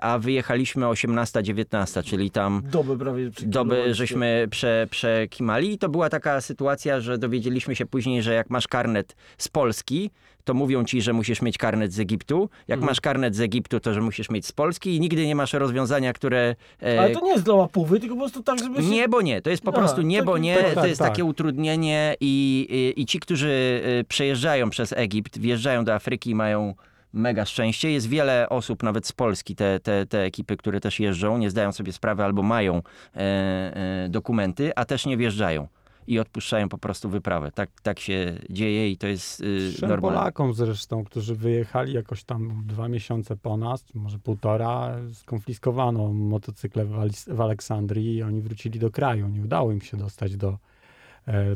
a 0.00 0.18
wyjechaliśmy 0.18 0.86
o 0.86 0.92
18-19, 0.92 2.04
czyli 2.04 2.30
tam 2.30 2.62
Dobę 2.70 2.98
prawie 2.98 3.30
doby 3.42 3.94
żeśmy 3.94 4.46
prze, 4.50 4.86
przekimali 4.90 5.72
i 5.72 5.78
to 5.78 5.88
była 5.88 6.10
taka 6.10 6.40
sytuacja, 6.40 7.00
że 7.00 7.18
dowiedzieliśmy 7.18 7.76
się 7.76 7.86
później, 7.86 8.22
że 8.22 8.34
jak 8.34 8.50
masz 8.50 8.68
karnet 8.68 9.16
z 9.38 9.48
Polski, 9.48 10.10
to 10.44 10.54
mówią 10.54 10.84
ci, 10.84 11.02
że 11.02 11.12
musisz 11.12 11.42
mieć 11.42 11.58
karnet 11.58 11.92
z 11.92 12.00
Egiptu. 12.00 12.50
Jak 12.68 12.76
Mhm. 12.76 12.90
masz 12.90 13.00
karnet 13.00 13.36
z 13.36 13.40
Egiptu, 13.40 13.80
to 13.80 13.94
że 13.94 14.00
musisz 14.00 14.30
mieć 14.30 14.46
z 14.46 14.52
Polski 14.52 14.96
i 14.96 15.00
nigdy 15.00 15.26
nie 15.26 15.34
masz 15.36 15.52
rozwiązania, 15.52 16.12
które... 16.12 16.56
e, 16.82 17.00
Ale 17.00 17.10
to 17.10 17.20
nie 17.20 17.30
jest 17.30 17.44
dla 17.44 17.54
łapówy, 17.54 18.00
tylko 18.00 18.14
po 18.14 18.20
prostu 18.20 18.42
tak, 18.42 18.58
żeby 18.58 18.82
się... 18.82 18.88
nie, 18.88 19.08
bo 19.08 19.22
nie. 19.22 19.42
To 19.42 19.50
jest 19.50 19.62
po 19.62 19.72
prostu 19.72 20.02
nie, 20.02 20.22
bo 20.22 20.38
nie. 20.38 20.56
tak, 20.56 20.68
to 20.68 20.74
tak, 20.74 20.88
jest 20.88 20.98
tak. 20.98 21.08
takie 21.08 21.24
utrudnienie 21.24 22.14
i, 22.20 22.66
i, 22.96 23.02
i 23.02 23.06
ci, 23.06 23.20
którzy 23.20 23.82
y, 24.00 24.04
przejeżdżają 24.08 24.70
przez 24.70 24.92
Egipt, 24.92 25.38
wjeżdżają 25.38 25.84
do 25.84 25.94
Afryki, 25.94 26.34
mają 26.34 26.74
mega 27.12 27.44
szczęście. 27.44 27.90
Jest 27.90 28.08
wiele 28.08 28.48
osób, 28.48 28.82
nawet 28.82 29.06
z 29.06 29.12
Polski, 29.12 29.56
te, 29.56 29.80
te, 29.80 30.06
te 30.06 30.22
ekipy, 30.22 30.56
które 30.56 30.80
też 30.80 31.00
jeżdżą, 31.00 31.38
nie 31.38 31.50
zdają 31.50 31.72
sobie 31.72 31.92
sprawy 31.92 32.24
albo 32.24 32.42
mają 32.42 32.76
e, 32.76 33.20
e, 33.20 34.08
dokumenty, 34.08 34.72
a 34.76 34.84
też 34.84 35.06
nie 35.06 35.16
wjeżdżają. 35.16 35.68
i 36.06 36.18
odpuszczają 36.18 36.68
po 36.68 36.78
prostu 36.78 37.08
wyprawę. 37.08 37.52
Tak, 37.52 37.70
tak 37.82 38.00
się 38.00 38.38
dzieje 38.50 38.90
i 38.90 38.96
to 38.96 39.06
jest 39.06 39.40
y, 39.40 39.72
normalne. 39.82 40.18
Polakom 40.18 40.54
zresztą, 40.54 41.04
którzy 41.04 41.34
wyjechali 41.34 41.92
jakoś 41.92 42.24
tam 42.24 42.62
dwa 42.66 42.88
miesiące 42.88 43.36
po 43.36 43.56
nas, 43.56 43.84
może 43.94 44.18
półtora, 44.18 44.96
skonfiskowano 45.12 46.12
motocykle 46.12 46.84
w, 46.84 47.10
w 47.26 47.40
Aleksandrii 47.40 48.16
i 48.16 48.22
oni 48.22 48.40
wrócili 48.40 48.78
do 48.78 48.90
kraju. 48.90 49.28
Nie 49.28 49.42
udało 49.42 49.72
im 49.72 49.80
się 49.80 49.96
dostać 49.96 50.36
do, 50.36 50.58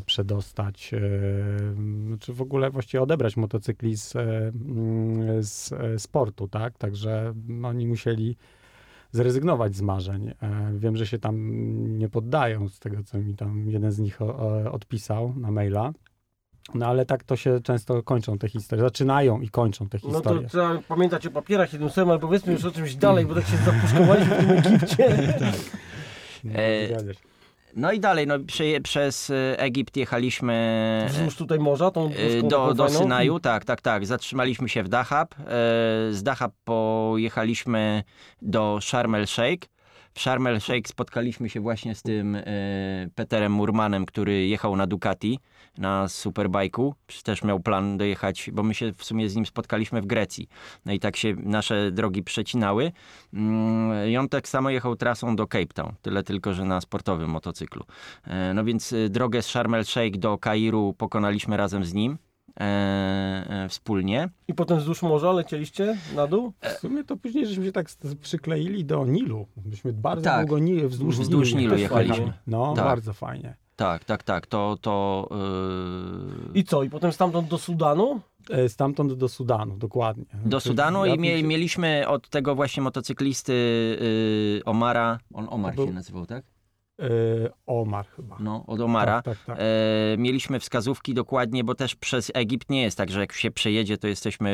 przedostać, 0.05 0.93
e, 0.93 0.99
czy 2.19 2.33
w 2.33 2.41
ogóle 2.41 2.69
właściwie 2.69 3.01
odebrać 3.03 3.37
motocykli 3.37 3.97
z, 3.97 4.15
e, 4.15 4.21
mm, 4.21 5.43
z 5.43 5.71
e, 5.73 5.99
sportu, 5.99 6.47
tak? 6.47 6.77
Także 6.77 7.33
oni 7.63 7.87
musieli 7.87 8.37
zrezygnować 9.11 9.75
z 9.75 9.81
marzeń. 9.81 10.29
E, 10.41 10.71
Wiem, 10.77 10.97
że 10.97 11.07
się 11.07 11.19
tam 11.19 11.37
nie 11.97 12.09
poddają 12.09 12.69
z 12.69 12.79
tego, 12.79 13.03
co 13.03 13.17
mi 13.17 13.35
tam 13.35 13.69
jeden 13.69 13.91
z 13.91 13.99
nich 13.99 14.21
odpisał 14.71 15.33
na 15.37 15.51
maila. 15.51 15.91
No 16.75 16.87
ale 16.87 17.05
tak 17.05 17.23
to 17.23 17.35
się 17.35 17.59
często 17.63 18.03
kończą 18.03 18.37
te 18.37 18.49
historie. 18.49 18.83
Zaczynają 18.85 19.41
i 19.41 19.49
kończą 19.49 19.89
te 19.89 19.97
No 20.03 20.09
to 20.09 20.15
historie. 20.17 20.47
trzeba 20.49 20.81
pamiętać 20.87 21.27
o 21.27 21.31
papierach 21.31 21.73
jednym 21.73 21.89
słowem, 21.89 22.09
ale 22.09 22.19
powiedzmy 22.19 22.53
już 22.53 22.65
o 22.65 22.71
czymś 22.71 22.95
dalej, 22.95 23.25
bo 23.25 23.35
tak 23.35 23.45
się 23.45 23.57
zapuszkowaliśmy 23.57 24.35
w 24.35 24.39
tym 24.47 24.49
Egipcie. 24.73 25.17
No, 26.43 26.53
E, 26.59 26.87
zgadza 26.87 27.13
się. 27.13 27.19
No 27.75 27.91
i 27.91 27.99
dalej, 27.99 28.27
no, 28.27 28.39
prze, 28.39 28.63
przez 28.83 29.29
y, 29.29 29.55
Egipt 29.57 29.97
jechaliśmy 29.97 31.05
Wzdłuż 31.09 31.35
tutaj 31.35 31.59
morza, 31.59 31.91
tą 31.91 32.11
y, 32.11 32.43
do, 32.43 32.73
do. 32.73 32.89
Synaju, 32.89 33.39
tak, 33.39 33.65
tak, 33.65 33.81
tak. 33.81 34.05
Zatrzymaliśmy 34.05 34.69
się 34.69 34.83
w 34.83 34.89
Dahab. 34.89 35.35
E, 35.39 35.43
Z 36.11 36.23
Dahab 36.23 36.51
pojechaliśmy 36.63 38.03
do 38.41 38.79
Sharm 38.81 39.15
el 39.15 39.27
Sheikh. 39.27 39.67
W 40.13 40.19
Sharm 40.19 40.47
el 40.47 40.59
Sheikh 40.59 40.89
spotkaliśmy 40.89 41.49
się 41.49 41.59
właśnie 41.59 41.95
z 41.95 42.01
tym 42.01 42.37
Peterem 43.15 43.51
Murmanem, 43.51 44.05
który 44.05 44.47
jechał 44.47 44.75
na 44.75 44.87
Ducati, 44.87 45.39
na 45.77 46.05
Superbike'u. 46.05 46.91
Też 47.23 47.43
miał 47.43 47.59
plan 47.59 47.97
dojechać, 47.97 48.49
bo 48.53 48.63
my 48.63 48.73
się 48.73 48.93
w 48.93 49.03
sumie 49.03 49.29
z 49.29 49.35
nim 49.35 49.45
spotkaliśmy 49.45 50.01
w 50.01 50.05
Grecji. 50.05 50.47
No 50.85 50.93
i 50.93 50.99
tak 50.99 51.15
się 51.17 51.35
nasze 51.43 51.91
drogi 51.91 52.23
przecinały. 52.23 52.91
Mm, 53.33 54.09
I 54.09 54.17
on 54.17 54.29
tak 54.29 54.47
samo 54.47 54.69
jechał 54.69 54.95
trasą 54.95 55.35
do 55.35 55.47
Cape 55.47 55.65
Town, 55.73 55.91
tyle 56.01 56.23
tylko, 56.23 56.53
że 56.53 56.65
na 56.65 56.81
sportowym 56.81 57.29
motocyklu. 57.29 57.83
E, 58.27 58.53
No 58.53 58.63
więc 58.63 58.93
y, 58.93 59.09
drogę 59.09 59.41
z 59.41 59.45
Sharm 59.45 59.73
el 59.73 59.85
Sheikh 59.85 60.17
do 60.17 60.37
Kairu 60.37 60.93
pokonaliśmy 60.97 61.57
razem 61.57 61.85
z 61.85 61.93
nim. 61.93 62.17
E, 62.59 62.63
e, 63.49 63.69
wspólnie. 63.69 64.29
I 64.47 64.53
potem 64.53 64.77
wzdłuż 64.77 65.01
morza 65.01 65.31
lecieliście 65.31 65.97
na 66.15 66.27
dół? 66.27 66.53
W 66.61 66.79
sumie 66.79 67.03
to 67.03 67.17
później 67.17 67.47
żeśmy 67.47 67.65
się 67.65 67.71
tak 67.71 67.87
przykleili 68.21 68.85
do 68.85 69.05
Nilu. 69.05 69.47
Myśmy 69.65 69.93
bardzo 69.93 70.23
Tak. 70.23 70.45
długo 70.47 70.59
ni- 70.63 70.87
wzdłuż, 70.87 71.19
Wzdłuż 71.19 71.53
Nilu 71.53 71.71
też 71.71 71.81
jechaliśmy. 71.81 72.15
fajnie. 72.15 72.33
No, 72.47 72.73
Tak. 72.75 72.85
bardzo 72.85 73.13
fajnie. 73.13 73.55
Tak, 73.75 74.03
tak, 74.05 74.23
tak. 74.23 74.47
To. 74.47 74.77
to 74.81 75.27
yy... 75.31 76.59
I 76.59 76.63
co? 76.63 76.83
I 76.83 76.89
potem 76.89 77.11
stamtąd 77.11 77.47
do 77.47 77.57
Sudanu? 77.57 78.21
E, 78.49 78.69
Stamtąd 78.69 79.13
do 79.13 79.29
Sudanu, 79.29 79.77
dokładnie. 79.77 80.25
Do 80.45 80.59
Sudanu 80.59 81.05
i 81.05 81.19
mie, 81.19 81.43
mieliśmy 81.43 82.07
od 82.07 82.29
tego 82.29 82.55
właśnie 82.55 82.83
motocyklisty 82.83 83.53
yy, 84.55 84.65
Omara. 84.65 85.19
On 85.33 85.47
Omar 85.49 85.75
był- 85.75 85.85
się 85.87 85.93
nazywał, 85.93 86.25
tak? 86.25 86.43
E, 86.99 87.05
Omar 87.65 88.05
chyba. 88.07 88.37
No, 88.39 88.63
od 88.67 88.79
Omara. 88.79 89.21
Tak, 89.21 89.37
tak, 89.37 89.45
tak. 89.45 89.57
E, 89.59 90.17
mieliśmy 90.17 90.59
wskazówki 90.59 91.13
dokładnie, 91.13 91.63
bo 91.63 91.75
też 91.75 91.95
przez 91.95 92.31
Egipt 92.33 92.69
nie 92.69 92.81
jest 92.81 92.97
tak, 92.97 93.11
że 93.11 93.19
jak 93.19 93.33
się 93.33 93.51
przejedzie, 93.51 93.97
to 93.97 94.07
jesteśmy 94.07 94.51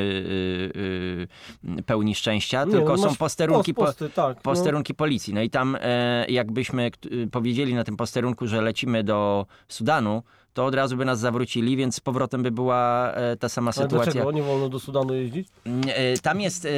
yy, 0.73 1.27
yy, 1.75 1.83
pełni 1.83 2.15
szczęścia, 2.15 2.65
Nie, 2.65 2.71
tylko 2.71 2.91
no 2.91 2.97
są 2.97 3.15
posterunki, 3.15 3.73
po, 3.73 3.85
posty, 3.85 4.09
tak, 4.09 4.35
no. 4.35 4.41
posterunki 4.41 4.93
policji. 4.93 5.33
No 5.33 5.41
i 5.41 5.49
tam 5.49 5.77
e, 5.81 6.25
jakbyśmy 6.29 6.91
y, 7.11 7.27
powiedzieli 7.31 7.73
na 7.73 7.83
tym 7.83 7.97
posterunku, 7.97 8.47
że 8.47 8.61
lecimy 8.61 9.03
do 9.03 9.45
Sudanu, 9.67 10.23
to 10.59 10.65
od 10.65 10.75
razu 10.75 10.97
by 10.97 11.05
nas 11.05 11.19
zawrócili, 11.19 11.77
więc 11.77 11.95
z 11.95 11.99
powrotem 11.99 12.43
by 12.43 12.51
była 12.51 13.11
e, 13.13 13.35
ta 13.37 13.49
sama 13.49 13.65
Ale 13.65 13.73
sytuacja. 13.73 14.11
dlaczego 14.13 14.31
nie 14.31 14.43
wolno 14.43 14.69
do 14.69 14.79
Sudanu 14.79 15.13
jeździć? 15.13 15.47
E, 15.87 16.17
Tam 16.17 16.41
jest 16.41 16.65
e, 16.65 16.69
e, 16.69 16.75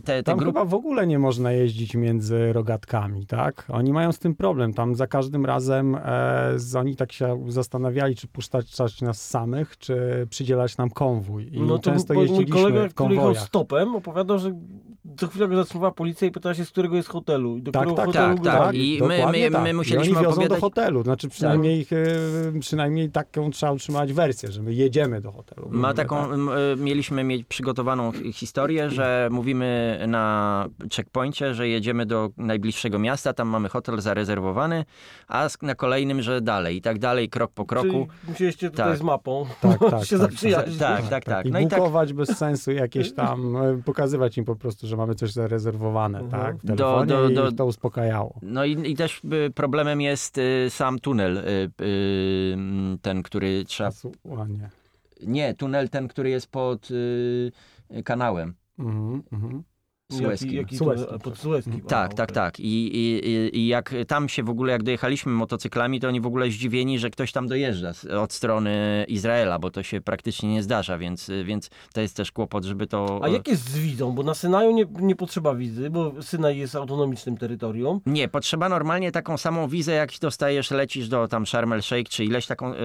te 0.00 0.22
Tam 0.22 0.38
grupy. 0.38 0.52
chyba 0.52 0.64
w 0.64 0.74
ogóle 0.74 1.06
nie 1.06 1.18
można 1.18 1.52
jeździć 1.52 1.94
między 1.94 2.52
rogatkami, 2.52 3.26
tak? 3.26 3.66
Oni 3.68 3.92
mają 3.92 4.12
z 4.12 4.18
tym 4.18 4.34
problem. 4.34 4.74
Tam 4.74 4.94
za 4.94 5.06
każdym 5.06 5.46
razem 5.46 5.94
e, 5.94 6.00
z- 6.56 6.76
oni 6.76 6.96
tak 6.96 7.12
się 7.12 7.44
zastanawiali, 7.48 8.16
czy 8.16 8.28
puszczać 8.28 9.00
nas 9.02 9.28
samych, 9.28 9.78
czy 9.78 10.26
przydzielać 10.30 10.76
nam 10.76 10.90
konwój. 10.90 11.48
I 11.56 11.60
No 11.60 11.78
to 11.78 11.90
często 11.90 12.14
mój 12.14 12.46
kolega, 12.46 12.88
który 12.88 13.14
jechał 13.14 13.34
stopem, 13.34 13.94
opowiadał, 13.96 14.38
że 14.38 14.52
co 15.18 15.28
chwilę 15.28 15.48
go 15.48 15.56
zatrzymywała 15.56 15.92
policja 15.92 16.28
i 16.28 16.30
pytała 16.30 16.54
się, 16.54 16.64
z 16.64 16.70
którego 16.70 16.96
jest 16.96 17.08
hotelu. 17.08 17.56
I 17.56 17.62
do 17.62 17.72
Tak, 17.72 17.82
którego 17.82 17.96
tak, 17.96 18.06
hotelu 18.06 18.34
tak, 18.44 18.58
tak. 18.58 18.74
I 18.74 18.98
my- 19.02 19.08
my- 19.32 19.50
my 19.50 19.50
tak. 19.50 19.74
musieliśmy 19.74 20.12
I 20.12 20.16
oni 20.16 20.24
wiozą 20.26 20.30
opowiadać- 20.36 20.56
do 20.58 20.60
hotelu. 20.60 21.02
Znaczy 21.02 21.28
przynajmniej, 21.28 21.80
ich, 21.80 21.92
e, 21.92 21.96
przynajmniej 22.60 23.10
taką 23.10 23.50
trzeba 23.50 23.72
utrzymać 23.72 24.12
wersję, 24.12 24.52
że 24.52 24.62
my 24.62 24.74
jedziemy 24.74 25.20
do 25.20 25.32
hotelu. 25.32 25.62
Ma 25.70 25.72
Mówimy, 25.76 25.94
taką, 25.94 26.16
tak. 26.16 26.30
e, 26.38 26.76
mieliśmy 26.82 27.24
mieć 27.24 27.46
przygotowaną 27.46 28.12
hi- 28.12 28.32
historię, 28.32 28.90
że 28.90 29.28
mówimy 29.32 29.98
na 30.08 30.66
checkpoincie, 30.96 31.54
że 31.54 31.68
jedziemy 31.68 32.06
do 32.06 32.30
najbliższego 32.36 32.98
miasta, 32.98 33.32
tam 33.32 33.48
mamy 33.48 33.68
hotel 33.68 34.00
zarezerwowany, 34.00 34.84
a 35.28 35.48
na 35.62 35.74
kolejnym, 35.74 36.22
że 36.22 36.40
dalej 36.40 36.76
i 36.76 36.80
tak 36.82 36.98
dalej, 36.98 37.28
krok 37.28 37.50
po 37.52 37.64
kroku. 37.64 37.88
Czyli 37.88 38.06
musieliście 38.28 38.70
tutaj 38.70 38.86
Tak. 38.88 38.98
z 38.98 39.02
mapą 39.02 39.46
Tak, 39.60 39.78
tak, 39.90 40.04
się 40.04 40.18
tak, 40.18 40.30
zaprzyjaźnić. 40.30 40.78
tak, 40.78 41.08
tak, 41.08 41.24
tak. 41.24 41.46
I 41.46 41.50
No 41.50 41.58
i 41.60 41.66
tak 41.68 41.78
bukować 41.78 42.12
bez 42.12 42.28
sensu 42.38 42.72
jakieś 42.72 43.12
tam, 43.12 43.56
e, 43.56 43.82
pokazywać 43.84 44.38
im 44.38 44.44
po 44.44 44.56
prostu, 44.56 44.86
że 44.86 44.93
mamy 44.96 45.14
coś 45.14 45.32
zarezerwowane, 45.32 46.18
Mhm. 46.20 46.42
tak, 46.42 46.56
w 46.56 46.64
Do- 46.66 46.74
telefonie 46.76 47.06
do- 47.06 47.28
i 47.30 47.34
do- 47.34 47.48
ich 47.48 47.56
to 47.56 47.66
uspokajało. 47.66 48.38
No 48.42 48.64
i, 48.64 48.90
i 48.90 48.96
też 48.96 49.20
y, 49.46 49.50
problemem 49.50 50.00
jest 50.00 50.38
y, 50.38 50.66
sam 50.70 50.98
tunel, 50.98 51.36
y, 51.38 51.42
y, 51.84 52.56
ten, 53.02 53.22
który 53.22 53.64
trzeba... 53.64 53.90
Ładnie. 54.24 54.70
Nie, 55.26 55.54
tunel 55.54 55.88
ten, 55.88 56.08
który 56.08 56.30
jest 56.30 56.46
pod 56.50 56.90
y, 56.90 57.52
kanałem 58.04 58.54
Mhm, 58.78 59.22
mhm. 59.32 59.62
Sueskim. 60.12 60.52
Jaki, 60.54 60.76
jaki 60.76 60.78
pod 61.22 61.22
tak. 61.24 61.36
Suezki. 61.36 61.70
Tak, 61.88 62.12
A, 62.12 62.14
tak, 62.14 62.24
okej. 62.30 62.34
tak. 62.34 62.60
I, 62.60 62.96
i, 62.96 63.58
i- 63.58 63.66
jak 63.66 63.94
tam 64.08 64.28
się 64.28 64.42
w 64.42 64.50
ogóle, 64.50 64.72
jak 64.72 64.82
dojechaliśmy 64.82 65.32
motocyklami, 65.32 66.00
to 66.00 66.08
oni 66.08 66.20
w 66.20 66.26
ogóle 66.26 66.50
zdziwieni, 66.50 66.98
że 66.98 67.10
ktoś 67.10 67.32
tam 67.32 67.48
dojeżdża 67.48 67.92
od 68.20 68.32
strony 68.32 69.04
Izraela, 69.08 69.58
bo 69.58 69.70
to 69.70 69.82
się 69.82 70.00
praktycznie 70.00 70.48
nie 70.48 70.62
zdarza, 70.62 70.98
więc, 70.98 71.30
więc 71.44 71.70
to 71.92 72.00
jest 72.00 72.16
też 72.16 72.32
kłopot, 72.32 72.64
żeby 72.64 72.86
to... 72.86 73.20
A 73.22 73.28
jak 73.28 73.48
jest 73.48 73.68
z 73.68 73.78
wizą? 73.78 74.12
Bo 74.12 74.22
na 74.22 74.34
Synaju 74.34 74.70
nie, 74.70 74.84
nie 75.00 75.16
potrzeba 75.16 75.54
wizy, 75.54 75.90
bo 75.90 76.12
Synaj 76.22 76.58
jest 76.58 76.76
autonomicznym 76.76 77.36
terytorium. 77.36 78.00
Nie, 78.06 78.28
potrzeba 78.28 78.68
normalnie 78.68 79.12
taką 79.12 79.36
samą 79.38 79.68
wizę, 79.68 79.92
jak 79.92 80.10
dostajesz, 80.20 80.70
lecisz 80.70 81.08
do 81.08 81.28
tam 81.28 81.46
Sharm 81.46 81.72
el 81.72 81.82
Sheikh, 81.82 82.10
czy 82.10 82.24
ileś 82.24 82.46
taką... 82.46 82.72
Yy, 82.72 82.78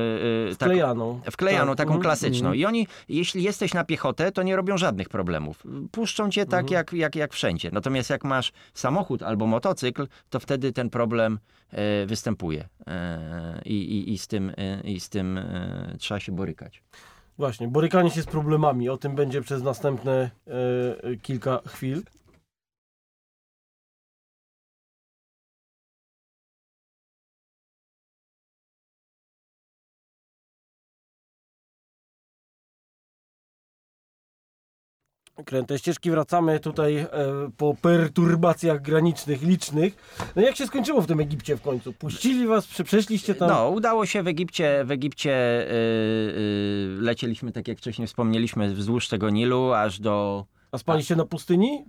yy, 0.50 0.56
tak, 0.56 0.70
Wklejaną. 0.70 1.20
wklejaną, 1.32 1.72
Tak, 1.72 1.78
taką 1.78 1.90
mhm, 1.90 2.02
klasyczną. 2.02 2.48
mhm. 2.50 2.56
I 2.56 2.66
oni, 2.66 2.88
jeśli 3.10 3.44
jesteś 3.44 3.74
na 3.74 3.84
piechotę, 3.84 4.32
to 4.32 4.44
nie 4.44 4.56
robią 4.56 4.78
żadnych 4.78 5.10
problemów. 5.10 5.64
Puszczą 5.92 6.30
cię 6.30 6.46
tak, 6.46 6.60
Mhm. 6.62 6.74
jak, 6.74 6.94
jak, 6.94 7.09
jak 7.16 7.34
wszędzie. 7.34 7.70
Natomiast 7.74 8.10
jak 8.10 8.24
masz 8.24 8.52
samochód 8.74 9.24
albo 9.24 9.48
motocykl, 9.48 10.08
to 10.30 10.40
wtedy 10.40 10.74
ten 10.74 10.90
problem 10.90 11.40
e, 11.72 12.06
występuje. 12.06 12.68
E, 12.88 13.62
i, 13.66 13.74
i, 13.74 14.14
I 14.14 14.18
z 14.18 14.28
tym, 14.28 14.52
e, 14.58 14.82
i 14.82 15.00
z 15.00 15.10
tym 15.10 15.40
trzeba 15.98 16.20
się 16.20 16.32
borykać. 16.32 16.84
Właśnie, 17.38 17.68
borykanie 17.68 18.12
się 18.12 18.22
z 18.22 18.26
problemami. 18.26 18.90
O 18.90 18.98
tym 18.98 19.16
będzie 19.16 19.42
przez 19.42 19.64
następne 19.64 20.32
e, 20.48 21.16
kilka 21.16 21.60
chwil. 21.66 22.04
Kręte 35.46 35.80
ścieżki, 35.80 36.12
wracamy 36.12 36.60
tutaj 36.60 36.98
e, 36.98 37.08
po 37.58 37.76
perturbacjach 37.82 38.82
granicznych 38.82 39.42
licznych. 39.42 39.96
No 40.36 40.42
jak 40.42 40.56
się 40.56 40.68
skończyło 40.68 41.02
w 41.02 41.08
tym 41.08 41.20
Egipcie 41.20 41.56
w 41.58 41.62
końcu? 41.62 41.94
Puścili 41.94 42.48
was, 42.48 42.68
prze- 42.68 42.84
przeszliście 42.84 43.36
tam? 43.36 43.50
No, 43.50 43.70
udało 43.70 44.06
się 44.06 44.24
w 44.24 44.28
Egipcie, 44.28 44.84
w 44.86 44.92
Egipcie 44.92 45.32
e, 45.32 45.72
e, 45.72 45.72
lecieliśmy, 47.02 47.52
tak 47.52 47.68
jak 47.68 47.78
wcześniej 47.78 48.08
wspomnieliśmy, 48.08 48.74
wzdłuż 48.74 49.08
tego 49.08 49.30
Nilu, 49.30 49.72
aż 49.74 50.00
do... 50.00 50.46
A 50.72 50.78
spaliście 50.78 51.16
na 51.16 51.26
pustyni? 51.26 51.86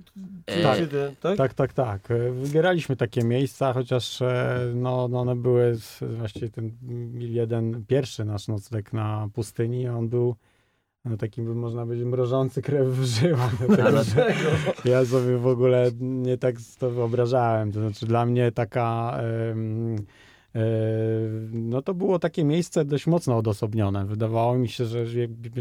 Czy, 0.47 0.63
Tak. 0.63 0.79
czy, 0.79 0.87
ty- 0.89 1.17
tak? 1.21 1.37
Tak, 1.39 1.55
tak, 1.55 1.73
tak. 1.73 2.11
E, 2.11 2.31
Wybieraliśmy 2.33 2.97
takie 2.97 3.23
miejsca, 3.25 3.73
chociaż 3.73 4.23
e, 4.23 4.59
no, 4.75 5.09
no 5.09 5.21
one 5.21 5.37
były 5.37 5.79
właściwie 6.01 6.49
ten 6.49 6.71
jeden 7.19 7.85
pierwszy 7.89 8.25
nasz 8.25 8.49
nocleg 8.49 8.93
na 8.93 9.29
pustyni, 9.35 9.89
on 9.89 10.09
był 10.09 10.37
no, 11.05 11.17
taki, 11.17 11.43
by 11.43 11.55
można 11.55 11.85
powiedzieć, 11.85 12.07
mrożący 12.07 12.63
krew 12.63 12.89
w 12.89 13.05
żyłach. 13.05 13.69
Dlaczego? 13.91 14.51
Ja 14.85 15.05
sobie 15.05 15.37
w 15.37 15.47
ogóle 15.47 15.91
nie 16.01 16.39
tak 16.39 16.57
to 16.79 16.91
wyobrażałem. 16.91 17.73
To 17.73 17.81
znaczy 17.81 18.07
dla 18.07 18.27
mnie 18.27 18.53
taka... 18.53 19.19
e, 19.21 19.55
no 21.53 21.83
to 21.83 21.95
było 21.95 22.19
takie 22.19 22.45
miejsce 22.45 22.85
dość 22.85 23.07
mocno 23.07 23.37
odosobnione. 23.37 24.07
Wydawało 24.07 24.59
mi 24.59 24.69
się, 24.69 24.85
że 24.85 25.05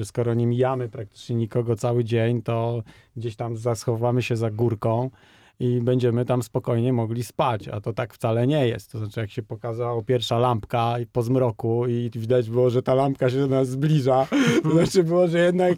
skoro 0.03 0.33
nie 0.33 0.47
mijamy 0.47 0.89
praktycznie 0.89 1.35
nikogo 1.35 1.75
cały 1.75 2.03
dzień, 2.03 2.41
to 2.41 2.83
gdzieś 3.17 3.35
tam 3.35 3.55
schowamy 3.75 4.21
się 4.21 4.35
za 4.35 4.51
górką 4.51 5.09
i 5.59 5.81
będziemy 5.81 6.25
tam 6.25 6.43
spokojnie 6.43 6.93
mogli 6.93 7.23
spać, 7.23 7.67
a 7.67 7.81
to 7.81 7.93
tak 7.93 8.13
wcale 8.13 8.47
nie 8.47 8.67
jest. 8.67 8.91
To 8.91 8.97
znaczy, 8.99 9.19
jak 9.19 9.31
się 9.31 9.43
pokazała 9.43 10.01
pierwsza 10.01 10.39
lampka 10.39 10.95
po 11.11 11.23
zmroku 11.23 11.87
i 11.87 12.11
widać 12.15 12.49
było, 12.49 12.69
że 12.69 12.83
ta 12.83 12.93
lampka 12.93 13.29
się 13.29 13.37
do 13.37 13.47
nas 13.47 13.69
zbliża, 13.69 14.27
to 14.63 14.71
znaczy 14.71 15.03
było, 15.03 15.27
że 15.27 15.39
jednak, 15.39 15.77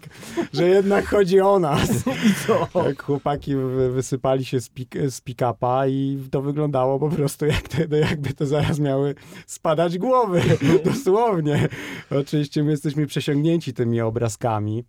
że 0.54 0.68
jednak 0.68 1.06
chodzi 1.06 1.40
o 1.40 1.60
nas. 1.60 1.90
I 2.30 2.48
co? 2.48 2.84
Jak 2.88 3.04
chłopaki 3.04 3.56
wy- 3.56 3.92
wysypali 3.92 4.46
się 4.46 4.62
z, 4.62 4.70
pik, 4.70 4.96
z 5.10 5.22
pick-upa 5.22 5.88
i 5.88 6.20
to 6.32 6.42
wyglądało 6.42 7.00
po 7.00 7.10
prostu 7.10 7.46
jak 7.46 7.68
te, 7.68 8.00
jakby 8.00 8.34
to 8.34 8.46
zaraz 8.46 8.80
miały 8.80 9.16
spadać 9.48 9.98
głowy, 9.98 10.42
dosłownie. 10.86 11.68
Oczywiście 12.12 12.64
my 12.64 12.72
jesteśmy 12.72 13.08
przesiągnięci 13.08 13.74
tymi 13.74 14.02
obrazkami. 14.02 14.84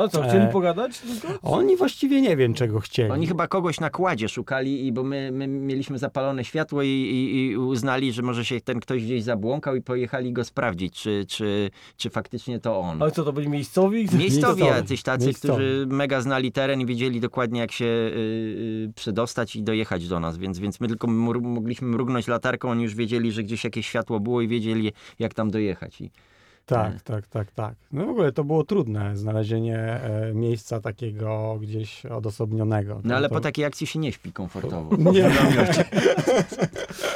No 0.00 0.08
co, 0.08 0.24
E. 0.24 0.28
chcieli 0.28 0.52
pogadać 0.52 0.98
tylko? 0.98 1.38
Oni 1.42 1.76
właściwie 1.76 2.20
nie 2.20 2.36
wiem, 2.36 2.54
czego 2.54 2.80
chcieli. 2.80 3.10
Oni 3.10 3.26
chyba 3.26 3.48
kogoś 3.48 3.80
na 3.80 3.90
kładzie 3.90 4.28
szukali, 4.28 4.86
i 4.86 4.92
bo 4.92 5.02
my, 5.04 5.30
my 5.32 5.46
mieliśmy 5.48 5.98
zapalone 5.98 6.44
światło 6.44 6.82
i, 6.82 6.86
i, 6.88 7.46
i 7.50 7.56
uznali, 7.56 8.12
że 8.12 8.22
może 8.22 8.44
się 8.44 8.60
ten 8.60 8.80
ktoś 8.80 9.04
gdzieś 9.04 9.22
zabłąkał 9.22 9.76
i 9.76 9.82
pojechali 9.82 10.32
go 10.32 10.44
sprawdzić, 10.44 10.94
czy, 10.94 11.24
czy, 11.28 11.70
czy 11.96 12.10
faktycznie 12.10 12.60
to 12.60 12.78
on. 12.80 13.02
Ale 13.02 13.10
co, 13.10 13.24
to 13.24 13.32
byli 13.32 13.48
miejscowi? 13.48 13.96
Miejscowi 13.98 14.18
Miejscowi. 14.18 14.60
jacyś 14.62 15.02
tacy, 15.02 15.24
Miejscowi. 15.26 15.52
którzy 15.54 15.86
mega 15.90 16.20
znali 16.20 16.52
teren 16.52 16.80
i 16.80 16.86
wiedzieli 16.86 17.20
dokładnie 17.20 17.60
jak 17.60 17.72
się 17.72 17.84
y, 17.84 18.12
y, 18.88 18.92
przedostać 18.94 19.56
i 19.56 19.62
dojechać 19.62 20.08
do 20.08 20.20
nas, 20.20 20.38
więc, 20.38 20.58
więc 20.58 20.80
my 20.80 20.88
tylko 20.88 21.06
mru- 21.08 21.42
mogliśmy 21.42 21.88
mrugnąć 21.88 22.28
latarką, 22.28 22.70
oni 22.70 22.82
już 22.82 22.94
wiedzieli, 22.94 23.32
że 23.32 23.42
gdzieś 23.42 23.64
jakieś 23.64 23.86
światło 23.86 24.20
było 24.20 24.40
i 24.40 24.48
wiedzieli 24.48 24.92
jak 25.18 25.34
tam 25.34 25.50
dojechać. 25.50 26.00
I, 26.00 26.10
Tak, 26.74 27.02
tak, 27.02 27.26
tak, 27.26 27.50
tak. 27.52 27.74
No 27.92 28.06
w 28.06 28.08
ogóle 28.08 28.32
to 28.32 28.44
było 28.44 28.64
trudne, 28.64 29.16
znalezienie 29.16 29.78
e, 29.78 30.32
miejsca 30.34 30.80
takiego 30.80 31.58
gdzieś 31.60 32.06
odosobnionego. 32.06 33.00
no 33.04 33.16
ale 33.16 33.28
to, 33.28 33.34
po 33.34 33.40
takiej 33.40 33.64
akcji 33.64 33.86
się 33.86 33.98
nie 33.98 34.12
śpi 34.12 34.32
komfortowo. 34.32 34.96
Nie, 35.12 35.30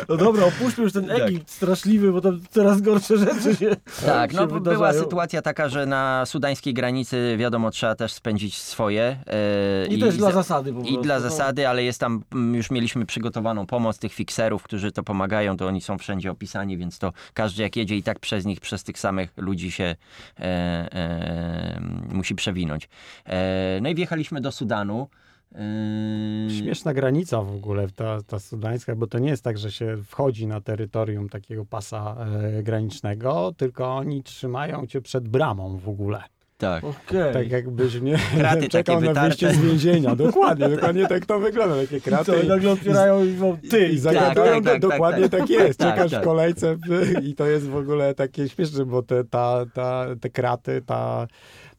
No 0.09 0.17
dobra, 0.17 0.45
opuśćmy 0.47 0.85
już 0.85 0.93
ten 0.93 1.11
Egipt 1.11 1.51
straszliwy, 1.51 2.13
bo 2.13 2.21
tam 2.21 2.41
coraz 2.51 2.81
gorsze 2.81 3.19
rzeczy 3.19 3.57
się 3.57 3.77
Tak, 4.07 4.31
się 4.33 4.37
no 4.37 4.47
była 4.47 4.59
wydarzają. 4.61 5.03
sytuacja 5.03 5.43
taka, 5.43 5.69
że 5.69 5.87
na 5.87 6.27
sudańskiej 6.27 6.75
granicy 6.75 7.37
wiadomo 7.39 7.71
trzeba 7.71 7.95
też 7.95 8.13
spędzić 8.13 8.57
swoje. 8.59 9.17
e, 9.27 9.87
I, 9.87 10.01
też 10.01 10.17
dla 10.17 10.29
za- 10.29 10.35
zasady 10.35 10.73
po 10.73 10.79
I 10.81 10.83
prostu. 10.83 11.03
dla 11.03 11.15
no. 11.15 11.21
zasady, 11.21 11.69
ale 11.69 11.83
jest 11.85 12.01
tam, 12.01 12.23
mm, 12.33 12.55
już 12.55 12.71
mieliśmy 12.71 13.07
przygotowaną 13.07 13.67
pomoc 13.67 13.99
tych 13.99 14.13
fikserów, 14.13 14.63
którzy 14.63 14.93
to 14.93 15.03
pomagają, 15.03 15.57
to 15.57 15.67
oni 15.67 15.81
są 15.81 15.99
wszędzie 15.99 16.31
opisani, 16.31 16.77
więc 16.79 16.99
to 16.99 17.13
każdy 17.35 17.63
jak 17.63 17.77
jedzie 17.77 17.97
i 17.97 18.03
tak 18.03 18.19
przez 18.19 18.45
nich, 18.45 18.61
przez 18.61 18.85
tych 18.85 18.99
samych 18.99 19.33
ludzi 19.45 19.71
się 19.71 19.85
e, 19.85 19.97
e, 20.43 21.81
musi 22.13 22.35
przewinąć. 22.35 22.89
E, 23.27 23.79
no 23.83 23.89
i 23.89 23.95
wjechaliśmy 23.95 24.41
do 24.41 24.53
Sudanu. 24.53 25.09
E, 25.55 26.51
Śmieszna 26.59 26.95
granica 26.95 27.43
w 27.43 27.55
ogóle, 27.55 27.89
ta, 27.91 28.23
ta 28.23 28.39
sudańska, 28.39 28.97
bo 28.97 29.07
to 29.07 29.19
nie 29.19 29.29
jest 29.29 29.45
tak, 29.45 29.59
że 29.59 29.73
się 29.73 29.97
wchodzi 30.05 30.47
na 30.47 30.61
terytorium 30.61 31.29
takiego 31.29 31.65
pasa 31.65 32.17
e, 32.17 32.63
granicznego, 32.63 33.55
tylko 33.57 33.97
oni 33.97 34.23
trzymają 34.23 34.87
cię 34.87 35.01
przed 35.01 35.29
bramą 35.29 35.79
w 35.79 35.89
ogóle. 35.89 36.23
Tak. 36.65 36.85
Okej. 36.85 37.33
Tak 37.33 37.51
jakbyś 37.51 38.01
nie 38.01 38.19
Kraty 38.39 38.69
czekał 38.69 39.01
takie 39.01 39.13
na 39.13 39.23
wyjście 39.23 39.51
z 39.55 39.59
więzienia. 39.61 40.17
Dokładnie, 40.17 40.69
dokładnie 40.69 41.07
tak 41.07 41.27
to 41.27 41.39
wygląda, 41.39 41.77
takie 41.77 41.97
I 41.97 42.01
kraty. 42.01 42.25
co, 42.25 42.37
i 42.43 42.49
nagle 42.49 42.71
otwierają 42.71 43.25
i 43.25 43.29
mówią, 43.29 43.59
ty, 43.71 43.89
I 43.89 43.99
zagadują, 43.99 44.35
tak, 44.35 44.55
tak, 44.55 44.63
do- 44.65 44.71
tak, 44.71 44.81
dokładnie 44.81 45.29
tak. 45.29 45.41
tak, 45.41 45.51
jest. 45.51 45.79
Tak, 45.79 45.95
Czekasz 45.95 46.11
tak. 46.11 46.23
w 46.23 46.25
kolejce 46.25 46.77
i 47.23 47.35
to 47.35 47.47
jest 47.47 47.69
w 47.69 47.77
ogóle 47.77 48.15
takie 48.15 48.49
śmieszne, 48.49 48.85
bo 48.85 49.03
te, 49.03 49.25
ta, 49.25 49.65
ta, 49.75 50.07
te 50.21 50.31
kraty, 50.31 50.83
ta, 50.87 51.27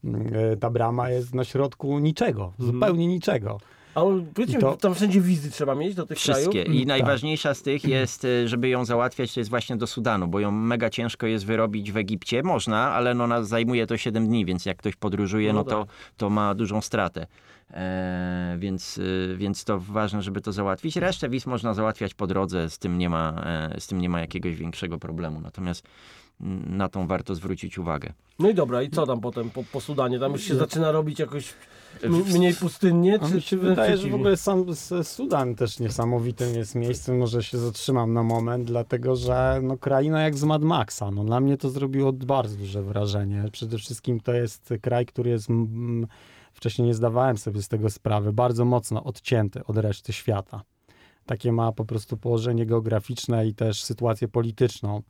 mm, 0.04 0.60
ta 0.60 0.70
brama 0.70 1.10
jest 1.10 1.34
na 1.36 1.44
środku 1.44 2.00
niczego, 2.00 2.54
zupełnie 2.60 3.08
niczego. 3.08 3.58
A 3.96 4.02
powiedzcie 4.34 4.60
to- 4.60 4.78
tam 4.78 4.96
wszędzie 4.96 5.22
wizy 5.22 5.52
trzeba 5.52 5.76
mieć 5.76 5.96
do 5.96 6.06
tych 6.06 6.18
Wszystkie. 6.18 6.64
krajów? 6.64 6.76
I 6.76 6.80
Tak. 6.80 6.88
najważniejsza 6.88 7.54
z 7.54 7.62
tych 7.62 7.86
jest, 7.86 8.26
y, 8.26 8.48
żeby 8.48 8.70
ją 8.70 8.86
załatwiać, 8.86 9.34
to 9.34 9.40
jest 9.40 9.50
właśnie 9.50 9.78
do 9.78 9.88
Sudanu, 9.88 10.28
bo 10.28 10.40
ją 10.40 10.52
mega 10.52 10.90
ciężko 10.90 11.28
jest 11.28 11.46
wyrobić 11.46 11.92
w 11.92 11.98
Egipcie. 11.98 12.44
Można, 12.44 12.78
ale 12.92 13.14
no, 13.14 13.44
zajmuje 13.44 13.88
to 13.88 13.98
7 13.98 14.28
dni, 14.28 14.46
więc 14.46 14.66
jak 14.66 14.78
ktoś 14.78 14.96
podróżuje, 14.96 15.54
No 15.54 15.60
no, 15.60 15.64
to, 15.64 15.86
to 16.18 16.30
ma 16.30 16.56
dużą 16.56 16.82
stratę. 16.82 17.28
E, 17.72 18.56
więc, 18.60 18.98
y, 18.98 19.36
więc 19.38 19.64
to 19.64 19.80
ważne, 19.80 20.22
żeby 20.22 20.42
to 20.42 20.52
załatwić. 20.52 20.96
Resztę 20.96 21.30
wiz 21.30 21.46
można 21.46 21.74
załatwiać 21.74 22.14
po 22.14 22.28
drodze, 22.28 22.70
z 22.70 22.80
tym 22.80 22.98
nie 22.98 23.10
ma, 23.10 23.42
e, 23.46 23.82
z 23.82 23.88
tym 23.88 24.02
nie 24.02 24.10
ma 24.10 24.20
jakiegoś 24.20 24.56
większego 24.56 24.98
problemu. 25.00 25.42
Natomiast 25.42 25.84
mm, 26.42 26.78
na 26.78 26.90
tą 26.90 27.08
warto 27.08 27.36
zwrócić 27.36 27.78
uwagę. 27.78 28.14
No 28.40 28.50
i 28.50 28.54
dobra, 28.54 28.82
i 28.84 28.90
co 28.90 29.06
tam 29.06 29.22
potem 29.22 29.50
po, 29.50 29.64
po 29.64 29.82
Sudanie? 29.82 30.20
Tam 30.20 30.32
już 30.32 30.42
się 30.42 30.56
zaczyna 30.56 30.92
robić 30.92 31.20
jakoś 31.20 31.54
mniej 32.34 32.54
pustynnie? 32.54 33.20
Czy, 33.20 33.42
czy 33.42 33.58
wydaje, 33.58 33.98
że 33.98 34.10
w 34.10 34.16
ogóle 34.16 34.38
sam 34.38 34.66
Sudan 35.04 35.56
też 35.56 35.80
niesamowitym 35.80 36.56
jest 36.56 36.76
miejscem, 36.76 37.18
może 37.18 37.44
się 37.44 37.58
zatrzymam 37.58 38.14
na 38.14 38.24
moment, 38.24 38.66
dlatego 38.66 39.16
że 39.16 39.60
no, 39.64 39.78
kraina 39.78 40.22
jak 40.22 40.36
z 40.36 40.44
Mad 40.44 40.64
Maxa. 40.64 41.12
No, 41.12 41.24
dla 41.24 41.40
mnie 41.40 41.58
to 41.58 41.70
zrobiło 41.70 42.14
bardzo 42.14 42.58
duże 42.58 42.84
wrażenie. 42.84 43.44
Przede 43.52 43.78
wszystkim 43.78 44.20
to 44.20 44.34
jest 44.34 44.74
kraj, 44.82 45.06
który 45.06 45.30
jest, 45.30 45.50
mm, 45.50 46.08
wcześniej 46.54 46.88
nie 46.88 46.94
zdawałem 46.94 47.38
sobie 47.38 47.62
z 47.62 47.68
tego 47.68 47.90
sprawy, 47.90 48.34
bardzo 48.34 48.66
mocno 48.66 49.04
odcięty 49.04 49.66
od 49.66 49.78
reszty 49.78 50.14
świata. 50.14 50.64
Takie 51.26 51.52
ma 51.52 51.72
po 51.72 51.86
prostu 51.86 52.18
położenie 52.18 52.66
geograficzne 52.66 53.48
i 53.48 53.56
też 53.56 53.84
sytuację 53.84 54.28
polityczną. 54.28 55.02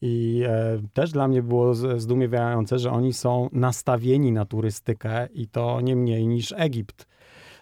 I 0.00 0.42
e, 0.46 0.78
też 0.92 1.12
dla 1.12 1.28
mnie 1.28 1.42
było 1.42 1.74
zdumiewające, 1.74 2.78
że 2.78 2.90
oni 2.90 3.12
są 3.12 3.48
nastawieni 3.52 4.32
na 4.32 4.44
turystykę 4.44 5.28
i 5.34 5.48
to 5.48 5.80
nie 5.80 5.96
mniej 5.96 6.26
niż 6.26 6.54
Egipt. 6.56 7.06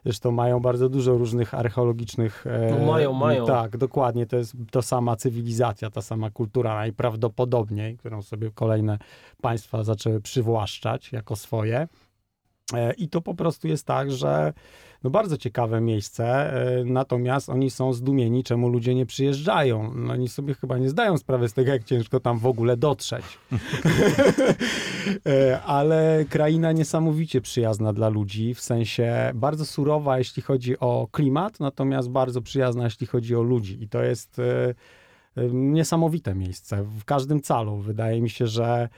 Zresztą 0.04 0.30
mają 0.30 0.60
bardzo 0.60 0.88
dużo 0.88 1.18
różnych 1.18 1.54
archeologicznych. 1.54 2.44
e, 2.46 2.78
No 2.78 2.86
mają, 2.86 3.12
mają. 3.12 3.46
Tak, 3.46 3.76
dokładnie. 3.76 4.26
To 4.26 4.36
jest 4.36 4.56
to 4.70 4.82
sama 4.82 5.16
cywilizacja, 5.16 5.90
ta 5.90 6.02
sama 6.02 6.30
kultura 6.30 6.74
najprawdopodobniej, 6.74 7.96
którą 7.96 8.22
sobie 8.22 8.50
kolejne 8.50 8.98
państwa 9.40 9.84
zaczęły 9.84 10.20
przywłaszczać 10.20 11.12
jako 11.12 11.36
swoje. 11.36 11.88
E, 12.74 12.92
I 12.92 13.08
to 13.08 13.20
po 13.20 13.34
prostu 13.34 13.68
jest 13.68 13.86
tak, 13.86 14.12
że 14.12 14.52
no 15.04 15.10
bardzo 15.10 15.36
ciekawe 15.36 15.80
miejsce, 15.80 16.24
e, 16.80 16.84
natomiast 16.84 17.48
oni 17.48 17.70
są 17.70 17.92
zdumieni, 17.92 18.44
czemu 18.44 18.68
ludzie 18.68 18.94
nie 18.94 19.06
przyjeżdżają. 19.06 19.94
No 19.94 20.12
oni 20.12 20.28
sobie 20.28 20.54
chyba 20.54 20.78
nie 20.78 20.88
zdają 20.88 21.18
sprawy 21.18 21.48
z 21.48 21.52
tego, 21.52 21.72
jak 21.72 21.84
ciężko 21.84 22.20
tam 22.20 22.38
w 22.38 22.46
ogóle 22.46 22.76
dotrzeć. 22.76 23.24
E, 25.26 25.62
Ale 25.62 26.24
kraina 26.30 26.72
niesamowicie 26.72 27.40
przyjazna 27.40 27.92
dla 27.92 28.08
ludzi, 28.08 28.54
w 28.54 28.60
sensie 28.60 29.32
bardzo 29.34 29.66
surowa, 29.66 30.18
jeśli 30.18 30.42
chodzi 30.42 30.78
o 30.78 31.08
klimat, 31.12 31.60
natomiast 31.60 32.08
bardzo 32.08 32.42
przyjazna, 32.42 32.84
jeśli 32.84 33.06
chodzi 33.06 33.36
o 33.36 33.42
ludzi. 33.42 33.82
I 33.82 33.88
to 33.88 34.02
jest 34.02 34.38
e, 34.38 34.74
niesamowite 35.52 36.34
miejsce 36.34 36.82
w 36.82 37.04
każdym 37.04 37.40
calu. 37.40 37.76
Wydaje 37.76 38.22
mi 38.22 38.30
się, 38.30 38.46
że 38.46 38.88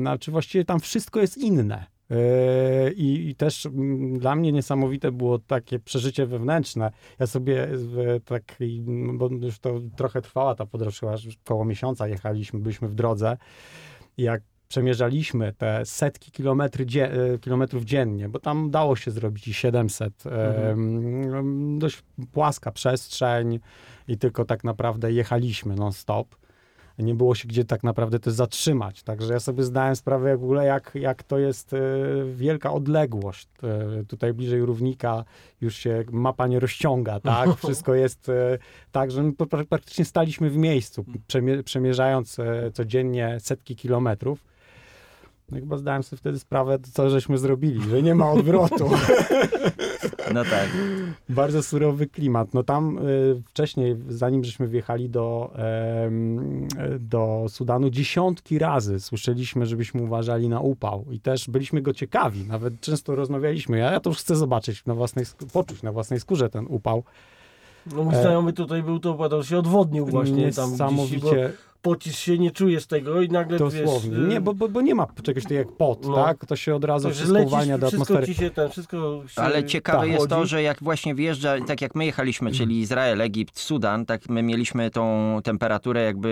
znaczy 0.00 0.30
właściwie 0.30 0.64
tam 0.64 0.80
wszystko 0.80 1.20
jest 1.20 1.38
inne. 1.38 1.97
E, 2.10 2.92
I, 2.92 3.28
I 3.28 3.34
też 3.34 3.66
mm, 3.66 4.18
dla 4.18 4.36
mnie 4.36 4.52
niesamowite 4.52 5.12
było 5.12 5.38
takie 5.38 5.78
przeżycie 5.78 6.26
wewnętrzne. 6.26 6.90
Ja 7.18 7.26
sobie 7.26 7.68
w 7.72 8.20
takiej, 8.24 8.80
bo 9.12 9.28
już 9.28 9.58
to 9.58 9.80
trochę 9.96 10.22
trwała 10.22 10.54
ta 10.54 10.66
podróż, 10.66 11.00
chyba 11.00 11.14
koło 11.44 11.64
miesiąca 11.64 12.08
jechaliśmy, 12.08 12.60
byliśmy 12.60 12.88
w 12.88 12.94
drodze. 12.94 13.36
Jak 14.18 14.42
przemierzaliśmy 14.68 15.52
te 15.52 15.86
setki 15.86 16.30
kilometry 16.30 16.86
e, 17.02 17.38
kilometrów 17.38 17.84
dziennie, 17.84 18.28
bo 18.28 18.38
tam 18.38 18.70
dało 18.70 18.96
się 18.96 19.10
zrobić 19.10 19.48
i 19.48 19.54
700. 19.54 20.24
em, 20.26 21.78
dość 21.78 22.02
płaska 22.32 22.72
przestrzeń 22.72 23.60
i 24.08 24.18
tylko 24.18 24.44
tak 24.44 24.64
naprawdę 24.64 25.12
jechaliśmy 25.12 25.74
non-stop. 25.74 26.36
Nie 26.98 27.14
było 27.14 27.34
się 27.34 27.48
gdzie 27.48 27.64
tak 27.64 27.82
naprawdę 27.82 28.18
też 28.18 28.32
zatrzymać. 28.32 29.02
Także 29.02 29.32
ja 29.32 29.40
sobie 29.40 29.64
zdałem 29.64 29.96
sprawę 29.96 30.36
w 30.36 30.44
ogóle, 30.44 30.66
jak, 30.66 30.92
jak 30.94 31.22
to 31.22 31.38
jest 31.38 31.72
e, 31.72 31.78
wielka 32.34 32.72
odległość. 32.72 33.48
E, 33.62 34.04
tutaj 34.04 34.34
bliżej 34.34 34.64
równika 34.64 35.24
już 35.60 35.76
się 35.76 36.04
mapa 36.10 36.46
nie 36.46 36.60
rozciąga, 36.60 37.20
tak? 37.20 37.56
Wszystko 37.64 37.94
jest 37.94 38.28
e, 38.28 38.58
tak, 38.92 39.10
że 39.10 39.22
my 39.22 39.32
praktycznie 39.68 40.04
staliśmy 40.04 40.50
w 40.50 40.56
miejscu, 40.56 41.04
przemie- 41.28 41.62
przemierzając 41.62 42.36
codziennie 42.72 43.36
setki 43.40 43.76
kilometrów. 43.76 44.44
No 45.50 45.58
chyba 45.60 45.76
zdałem 45.76 46.02
sobie 46.02 46.18
wtedy 46.18 46.38
sprawę, 46.38 46.78
co 46.92 47.10
żeśmy 47.10 47.38
zrobili, 47.38 47.90
że 47.90 48.02
nie 48.02 48.14
ma 48.14 48.30
odwrotu. 48.38 48.90
No 50.34 50.44
tak. 50.44 50.68
Bardzo 51.28 51.62
surowy 51.62 52.06
klimat. 52.06 52.54
No 52.54 52.62
tam 52.62 52.98
y, 52.98 53.42
wcześniej, 53.46 53.96
zanim 54.08 54.44
żeśmy 54.44 54.68
wjechali 54.68 55.10
do, 55.10 55.52
em, 56.06 56.68
do 57.00 57.46
Sudanu, 57.48 57.90
dziesiątki 57.90 58.58
razy 58.58 59.00
słyszeliśmy, 59.00 59.66
żebyśmy 59.66 60.02
uważali 60.02 60.48
na 60.48 60.60
upał 60.60 61.04
i 61.10 61.20
też 61.20 61.50
byliśmy 61.50 61.82
go 61.82 61.92
ciekawi. 61.92 62.44
Nawet 62.44 62.80
często 62.80 63.14
rozmawialiśmy. 63.14 63.78
Ja, 63.78 63.92
ja 63.92 64.00
to 64.00 64.10
już 64.10 64.18
chcę 64.18 64.36
zobaczyć 64.36 64.86
na 64.86 64.94
własnej, 64.94 65.24
poczuć 65.52 65.82
na 65.82 65.92
własnej 65.92 66.20
skórze 66.20 66.50
ten 66.50 66.66
upał. 66.68 67.02
No 67.94 68.04
mój 68.04 68.14
E, 68.14 68.22
znajomy 68.22 68.52
tutaj 68.52 68.82
był, 68.82 68.98
to 68.98 69.42
że 69.42 69.48
się 69.48 69.58
odwodnił 69.58 70.06
właśnie 70.06 70.52
tam 70.52 70.74
gdzieś, 70.74 71.20
bo. 71.20 71.30
Pocisz 71.82 72.18
się, 72.18 72.38
nie 72.38 72.50
czujesz 72.50 72.86
tego 72.86 73.22
i 73.22 73.28
nagle 73.28 73.58
Dosłownie. 73.58 74.10
wiesz... 74.18 74.28
Nie, 74.28 74.40
bo, 74.40 74.54
bo, 74.54 74.68
bo 74.68 74.80
nie 74.80 74.94
ma 74.94 75.06
czegoś 75.22 75.42
takiego 75.42 75.58
jak 75.58 75.72
pot, 75.76 76.06
No. 76.06 76.14
tak? 76.14 76.46
To 76.46 76.56
się 76.56 76.74
od 76.74 76.84
razu 76.84 77.10
wszystko 77.10 77.32
lecisz, 77.32 77.46
uwalnia 77.52 77.78
do 77.78 77.86
wszystko 77.88 78.14
atmosfery. 78.14 78.26
ci 78.34 78.40
się 78.40 78.50
ten, 78.50 78.70
wszystko 78.70 79.22
się 79.28 79.42
Ale 79.42 79.64
ciekawe 79.64 79.98
tak, 80.00 80.08
jest 80.10 80.28
to, 80.28 80.46
że 80.46 80.62
jak 80.62 80.82
właśnie 80.82 81.14
wjeżdża, 81.14 81.54
tak 81.66 81.80
jak 81.82 81.94
my 81.94 82.04
jechaliśmy, 82.06 82.48
Mhm. 82.50 82.58
czyli 82.68 82.80
Izrael, 82.80 83.20
Egipt, 83.20 83.58
Sudan, 83.58 84.06
tak 84.06 84.28
my 84.28 84.42
mieliśmy 84.42 84.90
tą 84.90 85.38
temperaturę 85.44 86.02
jakby 86.04 86.28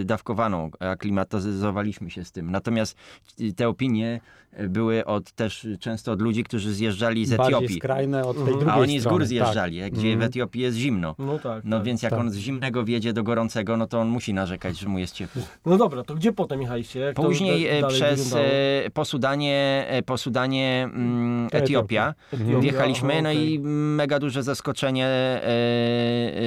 y, 0.00 0.04
dawkowaną, 0.04 0.70
aklimatyzowaliśmy 0.80 2.10
się 2.10 2.24
z 2.24 2.32
tym. 2.32 2.50
Natomiast 2.50 2.96
y, 3.40 3.52
te 3.52 3.68
opinie 3.68 4.20
były 4.68 5.04
od, 5.04 5.32
też 5.32 5.66
często 5.80 6.12
od 6.12 6.22
ludzi, 6.22 6.44
którzy 6.44 6.74
zjeżdżali 6.74 7.26
z 7.26 7.34
Bardziej 7.34 7.56
Etiopii. 7.56 7.76
skrajne 7.76 8.24
od 8.24 8.36
tej 8.36 8.40
Mhm. 8.42 8.58
drugiej 8.58 8.74
A 8.78 8.82
oni 8.82 8.98
z 8.98 9.02
strony. 9.02 9.14
gór 9.14 9.20
tak. 9.22 9.28
zjeżdżali, 9.28 9.76
gdzie 9.90 10.02
w 10.08 10.12
Mhm. 10.12 10.22
Etiopii 10.22 10.62
jest 10.62 10.76
zimno. 10.76 11.14
No 11.18 11.38
tak. 11.38 11.64
No 11.64 11.76
tak. 11.76 11.86
więc 11.86 12.02
jak 12.02 12.10
tak. 12.10 12.20
on 12.20 12.30
z 12.30 12.36
zimnego 12.36 12.84
wjedzie 12.84 13.12
do 13.12 13.22
gorącego, 13.22 13.76
no 13.76 13.86
to 13.86 14.00
on 14.00 14.08
musi 14.08 14.34
narzekać, 14.34 14.57
że 14.80 14.88
mu 14.88 14.98
jest 14.98 15.14
ciepło. 15.14 15.42
No 15.66 15.76
dobra, 15.76 16.02
to 16.04 16.14
gdzie 16.14 16.32
potem 16.32 16.62
jechaliście? 16.62 17.00
Jak 17.00 17.16
Później 17.16 17.80
da- 17.80 17.86
e, 17.88 17.90
przez 17.90 18.24
wyglądało? 18.24 18.54
e, 18.84 18.90
po 18.90 19.04
Sudanie, 19.04 19.86
e, 19.88 20.02
po 20.02 20.18
Sudanie 20.18 20.82
mm, 20.94 21.48
Etiopia. 21.52 22.14
Etiopia, 22.32 22.60
Wjechaliśmy, 22.60 23.12
aha, 23.12 23.22
no 23.22 23.32
i 23.32 23.58
mega 23.62 24.18
duże 24.18 24.42
zaskoczenie 24.42 25.06
e, 25.06 25.42
e, 25.42 26.38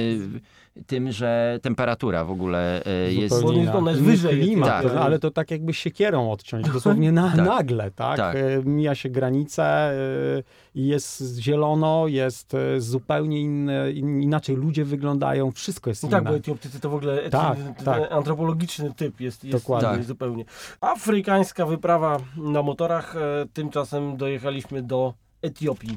tym, 0.86 1.12
że 1.12 1.58
temperatura 1.62 2.24
w 2.24 2.30
ogóle 2.30 2.84
e, 2.84 3.12
jest... 3.12 3.34
Zupełnie 3.34 3.64
Bo 3.66 3.78
ona 3.78 3.90
jest 3.90 4.02
wyżej, 4.02 4.40
klimat, 4.40 4.82
tak. 4.82 4.92
ale 4.96 5.18
to 5.18 5.30
tak 5.30 5.50
jakby 5.50 5.74
siekierą 5.74 6.30
odciąć, 6.32 6.70
dosłownie 6.70 7.12
na, 7.12 7.30
Tak. 7.36 7.46
nagle, 7.46 7.90
tak? 7.90 8.16
Tak. 8.16 8.36
E, 8.36 8.40
Mija 8.64 8.94
się 8.94 9.08
granicę 9.10 9.64
e, 9.64 9.94
i 10.74 10.86
jest 10.86 11.38
zielono, 11.38 12.06
jest 12.08 12.56
zupełnie 12.78 13.40
inne, 13.40 13.92
in, 13.92 14.22
inaczej 14.22 14.56
ludzie 14.56 14.84
wyglądają, 14.84 15.50
wszystko 15.50 15.90
jest 15.90 16.02
No 16.02 16.08
inne. 16.08 16.16
tak, 16.18 16.28
bo 16.28 16.36
Etiopczycy 16.36 16.80
to 16.80 16.90
w 16.90 16.94
ogóle 16.94 17.30
Tak, 17.30 17.58
tak. 17.84 18.12
antropologiczny 18.12 18.92
typ 18.96 19.20
jest, 19.20 19.44
jest 19.44 19.58
Dokładnie. 19.58 19.88
Tak. 19.88 20.04
zupełnie. 20.04 20.44
Afrykańska 20.80 21.66
wyprawa 21.66 22.18
na 22.36 22.62
motorach, 22.62 23.14
tymczasem 23.52 24.16
dojechaliśmy 24.16 24.82
do 24.82 25.14
Etiopii. 25.42 25.96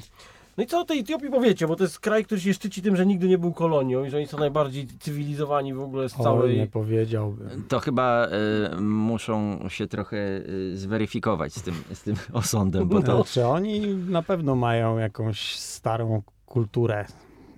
No 0.57 0.63
i 0.63 0.67
co 0.67 0.79
o 0.79 0.85
tej 0.85 0.99
Etiopii 0.99 1.29
powiecie, 1.29 1.67
bo 1.67 1.75
to 1.75 1.83
jest 1.83 1.99
kraj, 1.99 2.25
który 2.25 2.41
się 2.41 2.53
szczyci 2.53 2.81
tym, 2.81 2.95
że 2.95 3.05
nigdy 3.05 3.27
nie 3.27 3.37
był 3.37 3.53
kolonią 3.53 4.03
i 4.03 4.09
że 4.09 4.17
oni 4.17 4.27
są 4.27 4.37
najbardziej 4.37 4.87
cywilizowani 4.87 5.73
w 5.73 5.81
ogóle 5.81 6.09
z 6.09 6.13
Oj, 6.13 6.17
nie 6.17 6.23
całej... 6.23 6.67
powiedziałbym. 6.67 7.63
To 7.67 7.79
chyba 7.79 8.27
e, 8.27 8.81
muszą 8.81 9.59
się 9.69 9.87
trochę 9.87 10.17
e, 10.17 10.41
zweryfikować 10.75 11.53
z 11.53 11.61
tym, 11.61 11.75
z 11.93 12.01
tym 12.01 12.15
osądem, 12.33 12.87
bo 12.87 13.01
to... 13.01 13.15
Znaczy, 13.15 13.47
oni 13.47 13.87
na 13.95 14.23
pewno 14.23 14.55
mają 14.55 14.97
jakąś 14.97 15.55
starą 15.55 16.21
kulturę, 16.45 17.05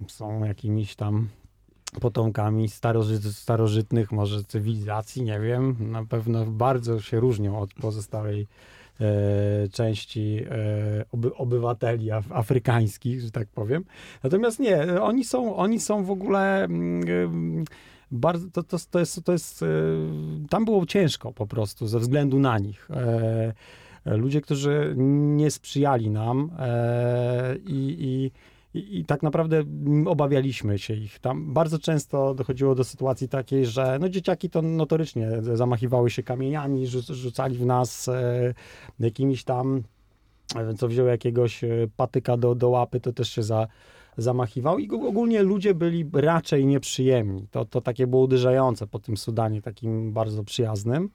są 0.07 0.43
jakimiś 0.43 0.95
tam 0.95 1.27
potomkami 2.01 2.69
starożyt, 2.69 3.23
starożytnych 3.23 4.11
może 4.11 4.43
cywilizacji, 4.43 5.23
nie 5.23 5.39
wiem, 5.39 5.75
na 5.79 6.05
pewno 6.05 6.45
bardzo 6.45 7.01
się 7.01 7.19
różnią 7.19 7.59
od 7.59 7.73
pozostałej 7.73 8.47
części 9.71 10.45
e, 10.49 11.05
oby, 11.11 11.35
obywateli 11.35 12.11
af, 12.11 12.31
afrykańskich, 12.31 13.21
że 13.21 13.31
tak 13.31 13.47
powiem. 13.47 13.85
Natomiast 14.23 14.59
nie, 14.59 15.01
oni 15.01 15.23
są, 15.23 15.55
oni 15.55 15.79
są 15.79 16.03
w 16.03 16.11
ogóle 16.11 16.63
mm, 16.63 17.09
em, 17.09 17.65
bardzo, 18.11 18.47
to, 18.51 18.63
to, 18.63 18.77
to 18.91 18.99
jest, 18.99 19.23
to 19.23 19.31
jest 19.31 19.63
e, 19.63 19.67
tam 20.49 20.65
było 20.65 20.85
ciężko 20.85 21.33
po 21.33 21.47
prostu 21.47 21.87
ze 21.87 21.99
względu 21.99 22.39
na 22.39 22.59
nich. 22.59 22.87
E, 22.91 23.53
ludzie, 24.05 24.41
którzy 24.41 24.93
nie 24.97 25.51
sprzyjali 25.51 26.09
nam 26.09 26.51
e, 26.59 27.55
i, 27.65 27.97
i, 27.99 28.31
i, 28.73 28.99
i 28.99 29.05
tak 29.05 29.23
naprawdę 29.23 29.63
obawialiśmy 30.05 30.79
się 30.79 30.93
ich. 30.93 31.19
Tam 31.19 31.53
bardzo 31.53 31.79
często 31.79 32.33
dochodziło 32.33 32.75
do 32.75 32.83
sytuacji 32.83 33.29
takiej, 33.29 33.65
że 33.65 33.97
no, 34.01 34.09
dzieciaki 34.09 34.49
to 34.49 34.61
notorycznie 34.61 35.29
zamachiwały 35.41 36.09
się 36.09 36.23
kamieniami, 36.23 36.87
rzu- 36.87 37.13
rzucali 37.13 37.57
w 37.57 37.65
nas 37.65 38.07
e, 38.07 38.53
jakimiś 38.99 39.43
tam, 39.43 39.83
e, 40.55 40.73
co 40.73 40.87
wziął 40.87 41.07
jakiegoś 41.07 41.63
e, 41.63 41.69
patyka 41.97 42.37
do, 42.37 42.55
do 42.55 42.69
łapy, 42.69 42.99
to 42.99 43.13
też 43.13 43.29
się 43.29 43.43
za, 43.43 43.67
zamachiwał 44.17 44.79
i 44.79 44.89
ogólnie 44.89 45.43
ludzie 45.43 45.73
byli 45.73 46.05
raczej 46.13 46.65
nieprzyjemni. 46.65 47.47
To, 47.51 47.65
to 47.65 47.81
takie 47.81 48.07
było 48.07 48.23
uderzające 48.23 48.87
po 48.87 48.99
tym 48.99 49.17
Sudanie, 49.17 49.61
takim 49.61 50.13
bardzo 50.13 50.43
przyjaznym. 50.43 51.09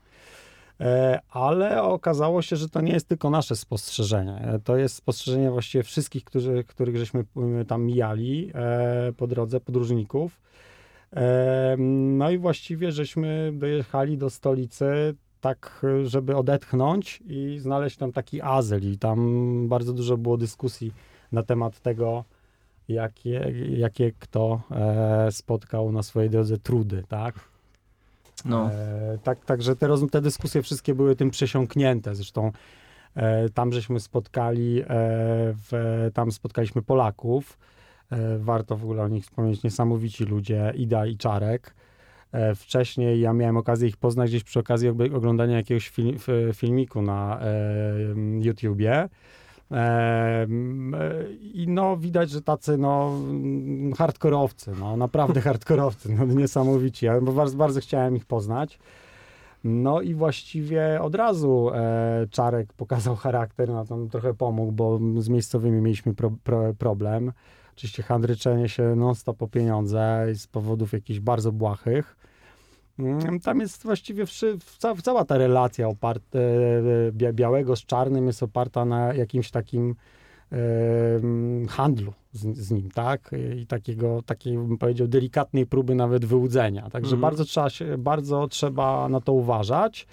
E, 0.82 1.20
Ale 1.30 1.82
okazało 1.82 2.42
się, 2.42 2.56
że 2.56 2.68
to 2.68 2.80
nie 2.80 2.92
jest 2.92 3.08
tylko 3.08 3.30
nasze 3.30 3.56
spostrzeżenie. 3.56 4.36
E, 4.36 4.58
To 4.58 4.76
jest 4.76 4.94
spostrzeżenie 4.94 5.50
właściwie 5.50 5.84
wszystkich, 5.84 6.24
którzy, 6.24 6.64
których 6.64 6.96
żeśmy 6.96 7.24
y, 7.60 7.64
tam 7.64 7.82
mijali 7.82 8.50
e, 8.54 9.12
po 9.16 9.26
drodze, 9.26 9.60
podróżników. 9.60 10.40
No 11.78 12.30
i 12.30 12.38
właściwie 12.38 12.92
żeśmy 12.92 13.52
dojechali 13.54 14.18
do 14.18 14.30
stolicy 14.30 15.14
tak, 15.40 15.86
żeby 16.04 16.36
odetchnąć 16.36 17.22
i 17.26 17.58
znaleźć 17.58 17.96
tam 17.96 18.12
taki 18.12 18.42
azyl. 18.42 18.92
I 18.92 18.98
tam 18.98 19.68
bardzo 19.68 19.92
dużo 19.92 20.16
było 20.16 20.36
dyskusji 20.36 20.92
na 21.32 21.42
temat 21.42 21.80
tego, 21.80 22.24
jakie, 22.88 23.52
jakie 23.76 24.12
kto 24.18 24.60
spotkał 25.30 25.92
na 25.92 26.02
swojej 26.02 26.30
drodze 26.30 26.58
trudy, 26.58 27.02
tak? 27.08 27.51
No. 28.44 28.70
E, 28.70 29.18
tak, 29.22 29.44
także 29.44 29.76
te, 29.76 29.88
te 30.10 30.20
dyskusje 30.20 30.62
wszystkie 30.62 30.94
były 30.94 31.16
tym 31.16 31.30
przesiąknięte. 31.30 32.14
Zresztą 32.14 32.52
e, 33.14 33.48
tam 33.48 33.72
żeśmy 33.72 34.00
spotkali, 34.00 34.80
e, 34.80 34.84
w, 34.88 36.10
tam 36.14 36.32
spotkaliśmy 36.32 36.82
Polaków. 36.82 37.58
E, 38.10 38.38
warto 38.38 38.76
w 38.76 38.82
ogóle 38.84 39.02
o 39.02 39.08
nich 39.08 39.24
wspomnieć. 39.24 39.62
Niesamowici 39.62 40.24
ludzie, 40.24 40.72
Ida 40.76 41.06
i 41.06 41.16
Czarek. 41.16 41.74
E, 42.32 42.54
wcześniej 42.54 43.20
ja 43.20 43.32
miałem 43.32 43.56
okazję 43.56 43.88
ich 43.88 43.96
poznać 43.96 44.30
gdzieś 44.30 44.44
przy 44.44 44.60
okazji 44.60 44.90
ogl- 44.90 45.14
oglądania 45.14 45.56
jakiegoś 45.56 45.88
fil, 45.88 46.18
filmiku 46.54 47.02
na 47.02 47.40
e, 47.40 47.44
YouTubie. 48.40 49.08
E, 49.72 50.46
I 51.54 51.64
no 51.68 51.96
widać, 51.96 52.30
że 52.30 52.42
tacy 52.42 52.78
no 52.78 53.18
hardkorowcy, 53.96 54.72
no 54.80 54.96
naprawdę 54.96 55.40
hardkorowcy, 55.50 56.14
no 56.14 56.24
niesamowici. 56.24 57.06
Ja 57.06 57.20
bardzo, 57.20 57.56
bardzo 57.56 57.80
chciałem 57.80 58.16
ich 58.16 58.26
poznać. 58.26 58.78
No 59.64 60.00
i 60.00 60.14
właściwie 60.14 61.02
od 61.02 61.14
razu 61.14 61.70
e, 61.74 62.26
Czarek 62.30 62.72
pokazał 62.72 63.16
charakter, 63.16 63.68
no 63.68 63.84
tam 63.84 64.08
trochę 64.08 64.34
pomógł, 64.34 64.72
bo 64.72 65.00
z 65.18 65.28
miejscowymi 65.28 65.80
mieliśmy 65.80 66.14
pro, 66.14 66.30
pro, 66.44 66.74
problem. 66.74 67.32
Oczywiście 67.76 68.02
handryczenie 68.02 68.68
się 68.68 68.96
non-stop 68.96 69.42
o 69.42 69.48
pieniądze 69.48 70.26
z 70.34 70.46
powodów 70.46 70.92
jakichś 70.92 71.20
bardzo 71.20 71.52
błahych. 71.52 72.16
Mm, 72.98 73.40
Tam 73.40 73.60
jest 73.60 73.82
właściwie 73.82 74.26
wszy, 74.26 74.58
ca, 74.78 74.94
cała 74.94 75.24
ta 75.24 75.38
relacja 75.38 75.88
oparta, 75.88 76.38
e, 76.38 77.12
bia- 77.12 77.32
białego 77.32 77.76
z 77.76 77.84
czarnym 77.86 78.26
jest 78.26 78.42
oparta 78.42 78.84
na 78.84 79.14
jakimś 79.14 79.50
takim 79.50 79.94
e, 80.52 80.56
handlu 81.68 82.12
z, 82.32 82.56
z 82.58 82.70
nim, 82.70 82.90
tak? 82.90 83.30
I 83.56 83.66
takiego, 83.66 84.22
takiej, 84.26 84.56
bym 84.58 84.78
powiedział, 84.78 85.06
delikatnej 85.08 85.66
próby 85.66 85.94
nawet 85.94 86.24
wyłudzenia. 86.24 86.82
Także 86.90 87.14
Mhm. 87.14 87.20
bardzo, 87.20 87.44
trzeba 87.44 87.70
się, 87.70 87.98
bardzo 87.98 88.48
trzeba 88.48 89.08
na 89.08 89.20
to 89.20 89.32
uważać 89.32 90.06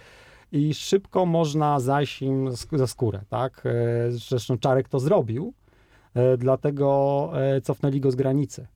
i 0.52 0.74
szybko 0.74 1.26
można 1.26 1.80
zajść 1.80 2.22
im 2.22 2.50
za 2.72 2.88
skórę, 2.88 3.22
tak? 3.30 3.63
E, 3.65 4.12
Zresztą 4.12 4.58
Czarek 4.58 4.89
to 4.89 5.00
zrobił, 5.00 5.54
e, 6.13 6.38
dlatego 6.38 7.30
e, 7.36 7.62
cofnęli 7.62 8.00
go 8.00 8.12
z 8.12 8.15
granicy. 8.15 8.68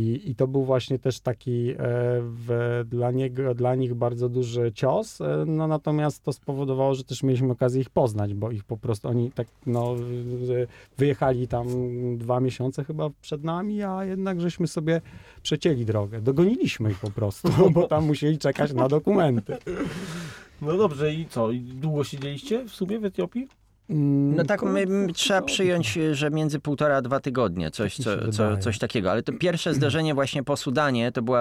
I, 0.00 0.30
I 0.30 0.34
to 0.34 0.46
był 0.46 0.64
właśnie 0.64 0.98
też 0.98 1.20
taki 1.20 1.70
e, 1.70 1.76
w, 2.20 2.80
dla, 2.86 3.10
niego, 3.10 3.54
dla 3.54 3.74
nich 3.74 3.94
bardzo 3.94 4.28
duży 4.28 4.72
cios, 4.74 5.20
e, 5.20 5.44
no 5.46 5.66
natomiast 5.68 6.22
to 6.22 6.32
spowodowało, 6.32 6.94
że 6.94 7.04
też 7.04 7.22
mieliśmy 7.22 7.52
okazję 7.52 7.80
ich 7.80 7.90
poznać, 7.90 8.34
bo 8.34 8.50
ich 8.50 8.64
po 8.64 8.76
prostu 8.76 9.08
oni 9.08 9.30
tak 9.32 9.46
no 9.66 9.94
wyjechali 10.98 11.48
tam 11.48 11.66
dwa 12.18 12.40
miesiące 12.40 12.84
chyba 12.84 13.10
przed 13.20 13.44
nami, 13.44 13.82
a 13.82 14.04
jednak 14.04 14.40
żeśmy 14.40 14.66
sobie 14.66 15.00
przecięli 15.42 15.84
drogę. 15.84 16.20
Dogoniliśmy 16.20 16.90
ich 16.90 16.98
po 16.98 17.10
prostu, 17.10 17.48
bo 17.74 17.86
tam 17.86 18.06
musieli 18.06 18.38
czekać 18.38 18.72
na 18.72 18.88
dokumenty. 18.88 19.56
No 20.62 20.76
dobrze 20.76 21.14
i 21.14 21.26
co? 21.26 21.50
I 21.50 21.60
długo 21.60 22.04
siedzieliście 22.04 22.64
w 22.64 22.70
sumie 22.70 22.98
w 22.98 23.04
Etiopii? 23.04 23.59
Mm, 23.90 24.36
No 24.36 24.44
tak, 24.44 24.62
my, 24.62 24.86
koło- 24.86 25.12
trzeba 25.14 25.42
przyjąć, 25.42 25.98
że 26.12 26.30
między 26.30 26.60
półtora 26.60 26.96
a 26.96 27.02
dwa 27.02 27.20
tygodnie, 27.20 27.70
coś, 27.70 27.96
Tak 27.96 28.04
co, 28.04 28.32
co, 28.32 28.56
coś 28.56 28.78
takiego. 28.78 29.10
Ale 29.10 29.22
to 29.22 29.32
pierwsze 29.32 29.74
zderzenie 29.74 30.14
właśnie 30.14 30.42
po 30.42 30.56
Sudanie 30.56 31.12
to 31.12 31.22
było 31.22 31.38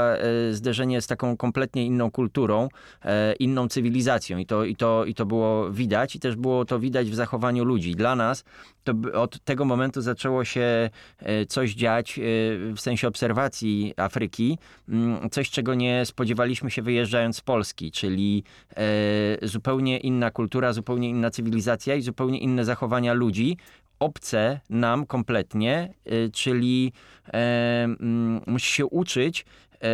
zderzenie 0.52 1.02
z 1.02 1.08
taką 1.08 1.38
kompletnie 1.38 1.86
inną 1.86 2.12
kulturą, 2.12 2.70
e, 3.06 3.34
inną 3.34 3.68
cywilizacją 3.68 4.38
i 4.38 4.46
to, 4.46 4.64
i, 4.66 4.76
to, 4.76 5.06
i 5.06 5.14
to 5.14 5.26
było 5.26 5.72
widać 5.72 6.16
i 6.16 6.20
też 6.20 6.36
było 6.36 6.66
to 6.66 6.80
widać 6.80 7.10
w 7.10 7.16
zachowaniu 7.16 7.64
ludzi. 7.66 7.96
Dla 7.96 8.16
nas 8.16 8.44
to 8.84 8.94
od 9.14 9.40
tego 9.40 9.66
momentu 9.66 10.02
zaczęło 10.02 10.46
się 10.46 10.90
e, 11.20 11.46
coś 11.46 11.74
dziać 11.74 12.20
e, 12.20 12.22
w 12.74 12.80
sensie 12.80 13.08
obserwacji 13.08 13.94
Afryki, 13.98 14.58
mm, 14.90 15.30
coś 15.30 15.50
czego 15.50 15.74
nie 15.74 16.06
spodziewaliśmy 16.06 16.72
się 16.72 16.82
wyjeżdżając 16.82 17.38
z 17.38 17.42
Polski, 17.42 17.92
czyli 17.92 18.44
e, 18.78 19.48
zupełnie 19.48 19.98
inna 19.98 20.32
kultura, 20.32 20.74
zupełnie 20.74 21.10
inna 21.10 21.30
cywilizacja 21.30 21.96
i 21.96 22.02
zupełnie 22.02 22.39
inne 22.40 22.66
zachowania 22.66 23.14
ludzi, 23.14 23.58
obce 24.00 24.60
nam 24.70 25.06
kompletnie, 25.06 25.94
y, 26.12 26.30
czyli 26.34 26.94
e, 27.28 27.84
mm, 27.84 28.42
musi 28.48 28.74
się 28.74 28.86
uczyć 28.86 29.46
e, 29.82 29.88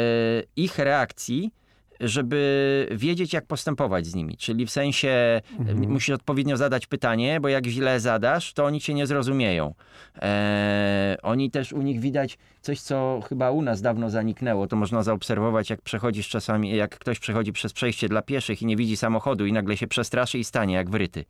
ich 0.55 0.79
reakcji 0.79 1.51
żeby 1.99 2.87
wiedzieć, 2.91 3.33
jak 3.33 3.45
postępować 3.45 4.07
z 4.07 4.15
nimi. 4.15 4.37
Czyli 4.37 4.65
w 4.65 4.71
sensie 4.71 5.41
mhm. 5.59 5.91
musisz 5.91 6.15
odpowiednio 6.15 6.57
zadać 6.57 6.87
pytanie, 6.87 7.39
bo 7.39 7.47
jak 7.47 7.65
źle 7.67 7.99
zadasz, 7.99 8.53
to 8.53 8.65
oni 8.65 8.81
cię 8.81 8.93
nie 8.93 9.07
zrozumieją. 9.07 9.73
E, 10.21 11.17
oni 11.21 11.51
też 11.51 11.73
u 11.73 11.81
nich 11.81 11.99
widać 11.99 12.37
coś, 12.61 12.81
co 12.81 13.19
chyba 13.29 13.51
u 13.51 13.61
nas 13.61 13.81
dawno 13.81 14.09
zaniknęło. 14.09 14.67
To 14.67 14.75
można 14.75 15.03
zaobserwować, 15.03 15.69
jak 15.69 15.81
przechodzisz 15.81 16.29
czasami, 16.29 16.75
jak 16.75 16.99
ktoś 16.99 17.19
przechodzi 17.19 17.53
przez 17.53 17.73
przejście 17.73 18.09
dla 18.09 18.21
pieszych 18.21 18.61
i 18.61 18.65
nie 18.65 18.75
widzi 18.75 18.97
samochodu 18.97 19.45
i 19.45 19.53
nagle 19.53 19.77
się 19.77 19.87
przestraszy 19.87 20.39
i 20.39 20.43
stanie 20.43 20.75
jak 20.75 20.89
wryty. 20.89 21.25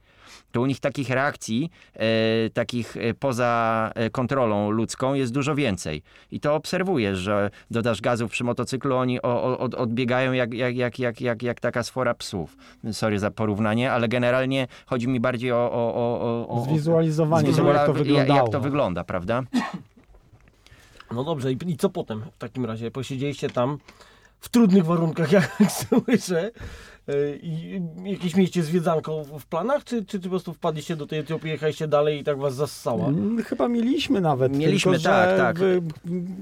To 0.52 0.62
u 0.62 0.66
nich 0.66 0.80
takich 0.80 1.10
reakcji, 1.10 1.70
e, 1.94 2.50
takich 2.50 2.98
e, 2.98 3.14
poza 3.14 3.92
e, 3.96 4.10
kontrolą 4.10 4.70
ludzką 4.70 5.14
jest 5.14 5.34
dużo 5.34 5.56
więcej. 5.56 6.02
I 6.32 6.40
to 6.40 6.56
obserwujesz, 6.56 7.18
że 7.18 7.50
dodasz 7.72 8.02
gazów 8.02 8.32
przy 8.32 8.44
motocyklu, 8.44 8.96
oni 8.96 9.22
o, 9.22 9.60
o, 9.60 9.60
odbiegają 9.60 10.32
jak, 10.32 10.54
jak, 10.56 10.76
jak, 10.76 11.00
jak, 11.00 11.22
jak, 11.22 11.44
jak 11.44 11.60
taka 11.60 11.84
sfora 11.84 12.14
psów. 12.14 12.58
Sorry 12.92 13.20
za 13.20 13.32
porównanie, 13.32 13.92
ale 13.92 14.08
generalnie 14.08 14.68
chodzi 14.86 15.08
mi 15.08 15.20
bardziej 15.20 15.52
o... 15.52 15.72
o, 15.72 15.96
o, 15.96 16.48
o 16.48 16.66
Zwizualizowanie, 16.66 17.50
jak 17.50 17.86
to 17.86 17.94
wyglądało. 17.94 18.40
Jak 18.40 18.50
to 18.50 18.60
wygląda, 18.60 19.04
prawda? 19.04 19.44
No 21.12 21.24
dobrze, 21.24 21.52
i, 21.52 21.58
i 21.68 21.78
co 21.78 21.90
potem 21.90 22.22
w 22.22 22.38
takim 22.38 22.66
razie? 22.66 22.92
Posiedzieliście 22.92 23.50
tam 23.50 23.78
w 24.40 24.50
trudnych 24.50 24.86
warunkach, 24.86 25.32
jak 25.38 25.52
słyszę. 25.72 26.52
E, 27.08 27.36
I 27.36 27.82
jakieś 28.04 28.36
mieliście 28.36 28.64
zwiedzanką 28.64 29.24
w 29.40 29.46
planach, 29.46 29.84
czy, 29.84 30.06
czy, 30.06 30.20
czy 30.20 30.24
po 30.24 30.30
prostu 30.30 30.54
wpadliście 30.54 30.96
do 30.96 31.08
tej 31.08 31.20
Etiopii, 31.20 31.50
jechaliście 31.50 31.88
dalej 31.88 32.20
i 32.20 32.24
tak 32.24 32.40
was 32.40 32.56
zassała? 32.56 33.08
Mm, 33.08 33.44
chyba 33.44 33.68
mieliśmy 33.68 34.22
nawet. 34.22 34.58
Mieliśmy, 34.58 34.92
tylko, 34.92 35.10
tak, 35.10 35.38
tak. 35.38 35.60
W, 35.60 35.82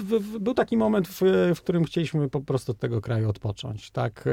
w, 0.03 0.19
w, 0.19 0.39
był 0.39 0.53
taki 0.53 0.77
moment, 0.77 1.07
w, 1.55 1.61
którym 1.61 1.83
chcieliśmy 1.83 2.29
po 2.29 2.41
prostu 2.41 2.71
od 2.71 2.77
tego 2.77 3.01
kraju 3.01 3.29
odpocząć. 3.29 3.91
Tak, 3.91 4.25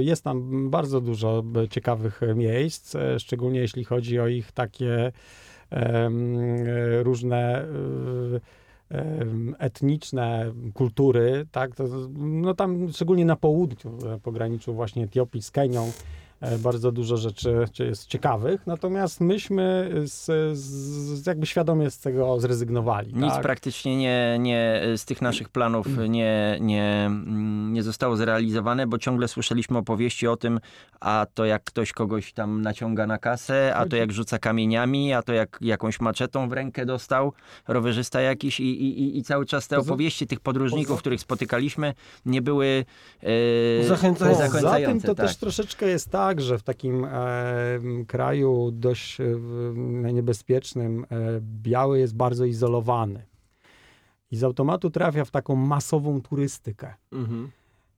jest 0.00 0.24
tam 0.24 0.70
bardzo 0.70 1.00
dużo 1.00 1.42
ciekawych 1.70 2.20
miejsc, 2.34 2.94
e, 2.94 3.20
szczególnie 3.20 3.60
jeśli 3.60 3.84
chodzi 3.84 4.20
o 4.20 4.28
ich 4.28 4.52
takie 4.52 5.12
um, 5.70 6.36
różne 7.02 7.66
um, 7.68 8.40
etniczne 9.58 10.52
kultury, 10.74 11.46
tak, 11.52 11.76
to, 11.76 11.84
no 12.18 12.54
tam 12.54 12.92
szczególnie 12.92 13.24
na 13.24 13.36
południu, 13.36 13.98
e, 14.14 14.18
pograniczu 14.20 14.74
właśnie 14.74 15.04
Etiopii 15.04 15.42
z 15.42 15.50
Kenią, 15.50 15.92
bardzo 16.58 16.92
dużo 16.92 17.16
rzeczy 17.16 17.68
jest 17.78 18.06
ciekawych, 18.06 18.66
natomiast 18.66 19.20
myśmy 19.20 19.90
z, 20.04 20.58
z, 20.58 21.26
jakby 21.26 21.46
świadomie 21.46 21.90
z 21.90 21.98
tego 21.98 22.40
zrezygnowali. 22.40 23.14
Nic 23.14 23.32
tak? 23.32 23.42
praktycznie 23.42 23.96
nie, 23.96 24.36
nie, 24.40 24.82
z 24.96 25.04
tych 25.04 25.22
naszych 25.22 25.48
planów 25.48 25.86
nie, 26.08 26.58
nie, 26.60 27.10
nie 27.70 27.82
zostało 27.82 28.16
zrealizowane, 28.16 28.86
bo 28.86 28.98
ciągle 28.98 29.28
słyszeliśmy 29.28 29.78
opowieści 29.78 30.26
o 30.28 30.36
tym, 30.36 30.60
a 31.00 31.26
to 31.34 31.44
jak 31.44 31.64
ktoś 31.64 31.92
kogoś 31.92 32.32
tam 32.32 32.62
naciąga 32.62 33.06
na 33.06 33.18
kasę, 33.18 33.76
a 33.76 33.86
to 33.86 33.96
jak 33.96 34.12
rzuca 34.12 34.38
kamieniami, 34.38 35.12
a 35.12 35.22
to 35.22 35.32
jak 35.32 35.58
jakąś 35.60 36.00
maczetą 36.00 36.48
w 36.48 36.52
rękę 36.52 36.86
dostał 36.86 37.32
rowerzysta 37.68 38.20
jakiś 38.20 38.60
i, 38.60 38.82
i, 38.82 39.18
i 39.18 39.22
cały 39.22 39.46
czas 39.46 39.68
te 39.68 39.78
opowieści 39.78 40.26
tych 40.26 40.40
podróżników, 40.40 40.98
których 40.98 41.20
spotykaliśmy, 41.20 41.94
nie 42.26 42.42
były 42.42 42.84
e, 43.22 43.84
zachęcające. 43.84 44.60
Za 44.60 44.76
tym 44.76 45.00
to 45.00 45.14
tak. 45.14 45.26
też 45.26 45.36
troszeczkę 45.36 45.86
jest 45.86 46.10
tak, 46.10 46.23
tak, 46.24 46.40
że 46.40 46.58
w 46.58 46.62
takim 46.62 47.04
e, 47.04 47.10
kraju 48.06 48.70
dość 48.72 49.20
e, 49.20 49.24
niebezpiecznym 50.12 51.06
e, 51.10 51.40
biały 51.40 51.98
jest 51.98 52.16
bardzo 52.16 52.44
izolowany. 52.44 53.22
I 54.30 54.36
z 54.36 54.44
automatu 54.44 54.90
trafia 54.90 55.24
w 55.24 55.30
taką 55.30 55.56
masową 55.56 56.20
turystykę. 56.20 56.94
Mhm 57.12 57.50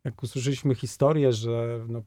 jak 0.07 0.23
usłyszeliśmy 0.23 0.75
historię, 0.75 1.33
że 1.33 1.81
no, 1.89 2.03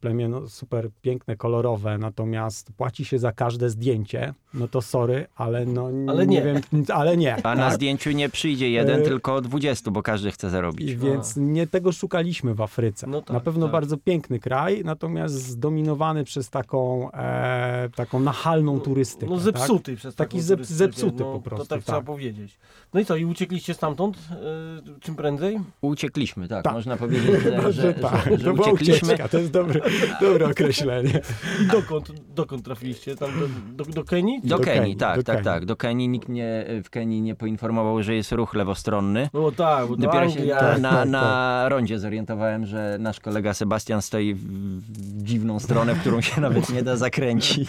plemię 0.00 0.28
no, 0.28 0.48
super 0.48 0.90
piękne, 1.02 1.36
kolorowe, 1.36 1.98
natomiast 1.98 2.72
płaci 2.72 3.04
się 3.04 3.18
za 3.18 3.32
każde 3.32 3.70
zdjęcie, 3.70 4.34
no 4.54 4.68
to 4.68 4.82
sorry, 4.82 5.26
ale 5.36 5.66
no 5.66 5.90
ale 6.08 6.26
nie, 6.26 6.36
nie. 6.36 6.42
wiem, 6.42 6.84
ale 6.94 7.16
nie. 7.16 7.36
A 7.36 7.40
tak? 7.40 7.58
na 7.58 7.70
zdjęciu 7.70 8.10
nie 8.10 8.28
przyjdzie 8.28 8.70
jeden, 8.70 9.00
y 9.00 9.04
tylko 9.04 9.40
dwudziestu, 9.40 9.90
bo 9.90 10.02
każdy 10.02 10.30
chce 10.30 10.50
zarobić. 10.50 10.90
I 10.90 10.96
więc 10.96 11.36
nie 11.36 11.66
tego 11.66 11.92
szukaliśmy 11.92 12.54
w 12.54 12.60
Afryce. 12.60 13.06
No 13.06 13.22
tak, 13.22 13.34
na 13.34 13.40
pewno 13.40 13.66
tak. 13.66 13.72
bardzo 13.72 13.96
piękny 13.96 14.38
kraj, 14.38 14.82
natomiast 14.84 15.34
zdominowany 15.34 16.24
przez 16.24 16.50
taką, 16.50 17.10
e, 17.12 17.88
taką 17.96 18.20
nachalną 18.20 18.80
turystykę. 18.80 19.32
No 19.32 19.38
zepsuty 19.38 19.92
tak? 19.92 19.98
przez 19.98 20.14
Taki 20.14 20.40
zep, 20.40 20.64
zepsuty 20.64 21.24
no, 21.24 21.32
po 21.32 21.40
prostu. 21.40 21.66
To 21.66 21.74
tak, 21.74 21.84
trzeba 21.84 21.98
tak. 21.98 22.06
powiedzieć. 22.06 22.58
No 22.94 23.00
i 23.00 23.04
co, 23.04 23.16
i 23.16 23.24
uciekliście 23.24 23.74
stamtąd 23.74 24.18
e, 24.30 25.00
czym 25.00 25.16
prędzej? 25.16 25.60
Uciekliśmy, 25.80 26.48
tak. 26.48 26.64
tak. 26.64 26.72
Można 26.72 26.96
powiedzieć 26.96 27.05
powiedzieć, 27.08 27.42
że, 27.42 27.72
że, 27.72 27.94
tak, 27.94 28.24
że, 28.24 28.38
że 28.38 28.44
to 28.44 28.54
była 28.54 28.70
ucieczka, 28.70 29.28
to 29.28 29.38
jest 29.38 29.50
dobre, 29.50 29.80
dobre 30.20 30.46
określenie. 30.50 31.20
I 31.62 31.66
dokąd, 31.66 32.12
dokąd 32.34 32.64
trafiliście? 32.64 33.16
Tam 33.16 33.30
do, 33.76 33.84
do, 33.84 33.92
do 33.92 34.04
Kenii? 34.04 34.40
Do, 34.44 34.58
do 34.58 34.64
Kenii, 34.64 34.80
Kenii, 34.80 34.96
tak, 34.96 35.16
do 35.16 35.22
tak, 35.22 35.36
Kenii. 35.36 35.44
tak. 35.44 35.64
Do 35.64 35.76
Kenii 35.76 36.08
nikt 36.08 36.28
mnie 36.28 36.66
w 36.84 36.90
Kenii 36.90 37.22
nie 37.22 37.34
poinformował, 37.34 38.02
że 38.02 38.14
jest 38.14 38.32
ruch 38.32 38.54
lewostronny. 38.54 39.28
No 39.34 39.52
tak, 39.52 39.88
bo 39.88 39.96
Dopiero 39.96 40.30
się 40.30 40.46
tak, 40.46 40.80
na, 40.80 40.90
tak, 40.90 41.08
na 41.08 41.20
tak. 41.20 41.70
rondzie 41.70 41.98
zorientowałem, 41.98 42.66
że 42.66 42.96
nasz 43.00 43.20
kolega 43.20 43.54
Sebastian 43.54 44.02
stoi 44.02 44.34
w 44.34 45.22
dziwną 45.22 45.58
stronę, 45.58 45.94
w 45.94 46.00
którą 46.00 46.20
się 46.20 46.40
nawet 46.40 46.72
nie 46.72 46.82
da 46.82 46.96
zakręcić. 46.96 47.68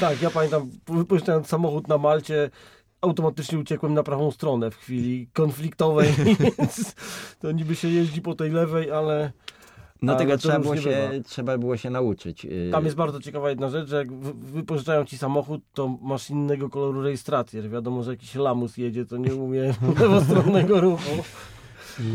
tak, 0.00 0.22
ja 0.22 0.30
pamiętam, 0.30 0.70
wypuszczając 0.88 1.46
samochód 1.46 1.88
na 1.88 1.98
Malcie, 1.98 2.50
automatycznie 3.04 3.58
uciekłem 3.58 3.94
na 3.94 4.02
prawą 4.02 4.30
stronę 4.30 4.70
w 4.70 4.76
chwili 4.76 5.28
konfliktowej, 5.32 6.08
więc 6.58 6.94
to 7.40 7.52
niby 7.52 7.76
się 7.76 7.88
jeździ 7.88 8.22
po 8.22 8.34
tej 8.34 8.50
lewej, 8.50 8.90
ale... 8.90 9.32
No 10.02 10.16
tego 10.16 10.38
trzeba 10.38 10.58
było, 10.58 10.76
się, 10.76 11.10
trzeba 11.26 11.58
było 11.58 11.76
się 11.76 11.90
nauczyć. 11.90 12.44
Y, 12.44 12.68
Tam 12.72 12.84
jest 12.84 12.96
bardzo 12.96 13.20
ciekawa 13.20 13.50
jedna 13.50 13.68
rzecz, 13.68 13.88
że 13.88 13.96
jak 13.96 14.12
wypożyczają 14.34 15.04
ci 15.04 15.18
samochód, 15.18 15.62
to 15.74 15.98
masz 16.02 16.30
innego 16.30 16.68
koloru 16.68 17.02
rejestrację, 17.02 17.62
wiadomo, 17.62 18.02
że 18.02 18.10
jakiś 18.10 18.34
lamus 18.34 18.76
jedzie, 18.76 19.06
to 19.06 19.16
nie 19.16 19.34
umie 19.34 19.74
lewostronnego 20.00 20.80
ruchu. 20.80 21.10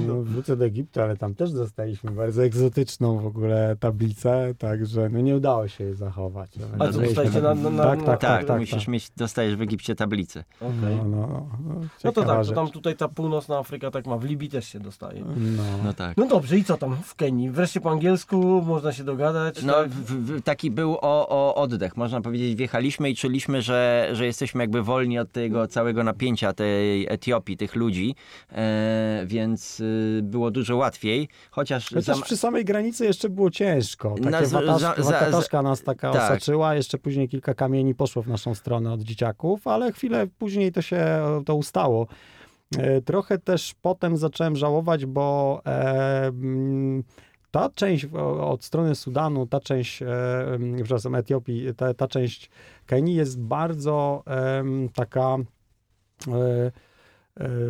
No, 0.08 0.22
wrócę 0.22 0.58
do 0.58 0.66
Egiptu, 0.66 1.02
ale 1.02 1.18
tam 1.18 1.36
też 1.36 1.52
dostaliśmy 1.52 2.12
bardzo 2.12 2.44
egzotyczną 2.44 3.20
w 3.20 3.26
ogóle 3.26 3.76
tablicę, 3.80 4.54
także 4.58 5.10
no 5.10 5.22
nie 5.22 5.36
udało 5.36 5.68
się 5.68 5.84
jej 5.84 5.96
zachować. 5.96 6.52
A 6.80 6.92
co, 6.92 7.02
dostajecie 7.02 7.42
na, 7.42 7.56
na, 7.56 7.70
na, 7.70 7.84
tak, 7.84 8.04
tak, 8.04 8.22
tak, 8.22 8.46
tak, 8.46 8.60
musisz 8.60 8.80
tak. 8.80 8.88
mieć, 8.88 9.12
dostajesz 9.18 9.56
w 9.56 9.62
Egipcie 9.62 9.96
tablicę. 9.96 10.44
Okay. 10.62 10.96
No, 10.96 11.04
no, 11.04 11.48
no, 11.66 11.82
no 12.04 12.12
to 12.12 12.24
tak, 12.24 12.46
to 12.46 12.54
tam 12.54 12.70
tutaj 12.70 12.96
ta 12.96 13.08
północna 13.08 13.58
Afryka 13.58 13.92
tak 13.92 14.08
ma, 14.08 14.18
w 14.18 14.24
Libii 14.24 14.50
też 14.50 14.66
się 14.66 14.80
dostaje. 14.80 15.22
No. 15.26 15.64
no 15.84 15.94
tak. 15.94 16.18
No 16.18 16.28
dobrze, 16.28 16.58
i 16.58 16.64
co 16.64 16.78
tam 16.78 16.98
w 17.04 17.16
Kenii? 17.16 17.50
Wreszcie 17.50 17.82
po 17.82 17.92
angielsku, 17.92 18.62
można 18.62 18.94
się 18.94 19.04
dogadać? 19.04 19.64
No 19.64 19.74
tak? 19.74 19.90
w, 19.90 20.14
w, 20.14 20.42
taki 20.42 20.72
był 20.72 20.98
o, 21.02 21.30
o 21.30 21.56
oddech, 21.56 21.98
można 21.98 22.22
powiedzieć, 22.22 22.56
wjechaliśmy 22.56 23.10
i 23.10 23.16
czuliśmy, 23.16 23.62
że, 23.62 24.10
że 24.14 24.26
jesteśmy 24.26 24.64
jakby 24.64 24.84
wolni 24.84 25.20
od 25.20 25.32
tego 25.32 25.68
całego 25.68 26.04
napięcia 26.04 26.54
tej 26.54 27.08
Etiopii, 27.10 27.58
tych 27.58 27.76
ludzi, 27.76 28.16
e, 28.52 29.26
więc 29.60 29.80
Y, 29.80 30.22
było 30.24 30.52
dużo 30.52 30.76
łatwiej. 30.76 31.28
Chociaż, 31.52 31.90
Chociaż 31.94 32.18
za... 32.18 32.24
przy 32.24 32.38
samej 32.38 32.66
granicy 32.66 33.06
jeszcze 33.06 33.30
było 33.30 33.50
ciężko. 33.50 34.16
Takie 34.16 34.30
na, 34.30 34.42
wataszka, 34.42 35.04
za, 35.04 35.12
wataszka 35.12 35.62
nas 35.62 35.84
taka 35.84 36.12
tak. 36.12 36.24
osaczyła, 36.24 36.76
jeszcze 36.76 36.98
później 36.98 37.30
kilka 37.30 37.54
kamieni 37.54 37.96
poszło 37.96 38.24
w 38.24 38.28
naszą 38.28 38.56
stronę 38.56 38.94
od 38.94 39.02
dzieciaków, 39.02 39.68
ale 39.68 39.92
chwilę 39.92 40.28
później 40.38 40.72
to 40.72 40.82
się 40.82 41.22
to 41.46 41.56
ustało. 41.56 42.08
E, 42.78 43.02
trochę 43.02 43.38
też 43.38 43.76
potem 43.82 44.18
zacząłem 44.18 44.56
żałować, 44.56 45.06
bo 45.06 45.62
e, 45.66 46.28
mm, 46.28 47.04
ta 47.52 47.70
część 47.70 48.06
od 48.42 48.64
strony 48.64 48.96
Sudanu, 48.96 49.48
ta 49.48 49.60
część, 49.60 50.02
e, 50.02 50.08
przepraszam, 50.84 51.16
Etiopii, 51.16 51.76
ta, 51.78 51.94
ta 51.94 52.08
część 52.08 52.50
Kenii 52.86 53.16
jest 53.16 53.40
bardzo 53.40 54.24
e, 54.28 54.64
taka 54.94 55.38
E, 56.28 56.72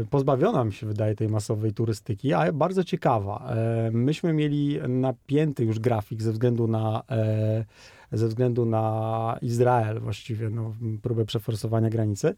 pozbawiona, 0.09 0.63
mi 0.63 0.73
się 0.73 0.87
wydaje, 0.87 1.15
tej 1.15 1.27
masowej 1.27 1.73
turystyki, 1.73 2.33
a 2.33 2.51
bardzo 2.51 2.83
ciekawa. 2.83 3.53
E, 3.55 3.91
myśmy 3.93 4.33
mieli 4.33 4.79
napięty 4.87 5.65
już 5.65 5.79
grafik 5.79 6.21
ze 6.21 6.31
względu 6.31 6.67
na, 6.67 7.03
e, 7.09 7.65
ze 8.11 8.27
względu 8.27 8.65
na 8.65 9.37
Izrael, 9.41 9.99
właściwie 9.99 10.49
no, 10.49 10.75
próbę 11.01 11.25
przeforsowania 11.25 11.89
granicy. 11.89 12.35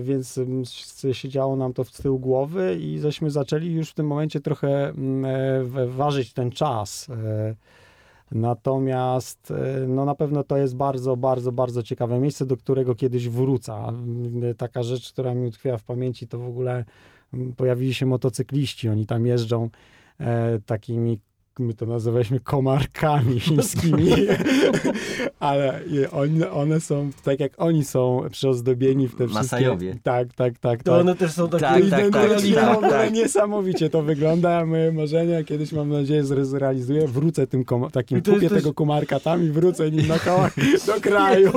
Więc 0.00 0.40
siedziało 1.12 1.56
nam 1.56 1.72
to 1.72 1.84
w 1.84 1.90
tył 1.90 2.18
głowy 2.18 2.78
i 2.80 2.98
żeśmy 2.98 3.30
zaczęli 3.30 3.72
już 3.72 3.90
w 3.90 3.94
tym 3.94 4.06
momencie 4.06 4.40
trochę 4.40 4.92
ważyć 5.86 6.32
ten 6.32 6.50
czas. 6.50 7.08
Natomiast 8.32 9.50
e, 9.50 9.86
no 9.88 10.04
na 10.04 10.14
pewno 10.14 10.44
to 10.44 10.56
jest 10.56 10.76
bardzo, 10.76 11.16
bardzo, 11.16 11.52
bardzo 11.52 11.82
ciekawe 11.82 12.18
miejsce, 12.18 12.46
do 12.46 12.56
którego 12.56 12.94
kiedyś 12.94 13.28
wrócę. 13.28 13.74
Taka 14.56 14.82
rzecz, 14.82 15.12
która 15.12 15.34
mi 15.34 15.46
utkwiła 15.46 15.78
w 15.78 15.84
pamięci, 15.84 16.28
to 16.28 16.38
w 16.38 16.48
ogóle 16.48 16.84
pojawili 17.56 17.94
się 17.94 18.06
motocykliści. 18.06 18.88
Oni 18.88 19.06
tam 19.06 19.26
jeżdżą 19.26 19.70
e, 20.20 20.58
takimi 20.66 21.18
my 21.58 21.74
to 21.74 21.86
nazywaliśmy 21.86 22.40
komarkami 22.40 23.40
chińskimi, 23.46 24.12
ale 25.40 25.80
one, 26.12 26.50
one 26.50 26.80
są, 26.80 27.10
tak 27.24 27.40
jak 27.40 27.52
oni 27.56 27.84
są 27.84 28.22
przyozdobieni 28.30 29.08
w 29.08 29.10
te 29.16 29.16
wszystkie... 29.28 29.34
Masajowie. 29.56 29.96
Tak, 30.02 30.28
tak, 30.34 30.58
tak. 30.58 30.82
To 30.82 30.90
tak. 30.92 31.00
one 31.00 31.14
też 31.16 31.32
są 31.32 31.48
takie 31.48 31.60
Tak, 31.64 31.82
tak, 31.90 31.90
tak, 31.90 32.06
identyczne. 32.08 32.54
tak, 32.60 32.74
w 32.74 32.76
ogóle 32.76 32.90
tak. 32.90 33.12
Niesamowicie 33.12 33.90
to 33.90 34.02
wygląda, 34.02 34.66
moje 34.66 34.92
marzenia 34.92 35.44
kiedyś 35.44 35.72
mam 35.72 35.88
nadzieję 35.88 36.24
zre- 36.24 36.44
zrealizuję. 36.44 37.08
Wrócę 37.08 37.46
tym 37.46 37.64
kom- 37.64 37.90
takim, 37.90 38.22
kupię 38.22 38.48
też- 38.48 38.58
tego 38.58 38.74
komarka 38.74 39.20
tam 39.20 39.44
i 39.44 39.50
wrócę 39.50 39.90
nim 39.90 40.06
na 40.08 40.18
kołach 40.18 40.54
do 40.86 41.00
kraju. 41.00 41.52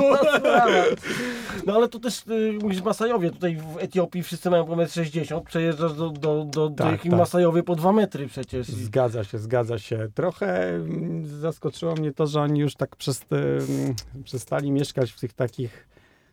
No 1.66 1.74
ale 1.74 1.88
to 1.88 1.98
też 1.98 2.22
y, 2.30 2.58
mówisz 2.62 2.82
Masajowie, 2.82 3.30
tutaj 3.30 3.56
w 3.56 3.78
Etiopii 3.78 4.22
wszyscy 4.22 4.50
mają 4.50 4.64
po 4.64 4.72
1,60 4.76 5.36
m, 5.36 5.44
przejeżdżasz 5.44 5.92
do, 5.94 6.10
do, 6.10 6.44
do, 6.44 6.44
do 6.44 6.70
Tak, 6.70 6.92
jakich 6.92 7.10
tak. 7.10 7.20
Masajowie 7.20 7.62
po 7.62 7.76
2 7.76 7.92
metry 7.92 8.26
przecież. 8.26 8.66
Zgadza 8.66 9.24
się, 9.24 9.38
zgadza 9.38 9.78
się. 9.78 9.91
Trochę 10.14 10.74
mm, 10.74 11.26
zaskoczyło 11.26 11.94
mnie 11.94 12.12
to, 12.12 12.26
że 12.26 12.40
oni 12.40 12.60
już 12.60 12.74
tak 12.74 12.96
mm, 13.30 13.94
przestali 14.24 14.70
mieszkać 14.70 15.12
w 15.12 15.20
tych 15.20 15.32
takich 15.32 15.92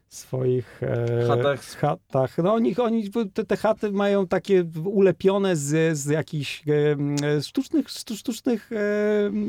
swoich 0.10 0.84
e, 0.84 1.28
Chatach. 1.28 1.62
chatach. 1.62 2.38
No 2.38 2.54
oni, 2.54 2.78
oni 2.78 3.10
te, 3.34 3.46
te 3.46 3.58
chaty 3.58 3.92
mają 3.92 4.28
takie 4.28 4.66
ulepione 4.86 5.56
z, 5.56 5.98
z 5.98 6.06
jakichś 6.06 6.64
e, 6.68 6.92
m, 6.92 7.16
e, 7.24 7.42
sztucznych, 7.42 7.88
sztu- 7.88 8.16
sztucznych 8.16 8.72
e, 8.72 8.76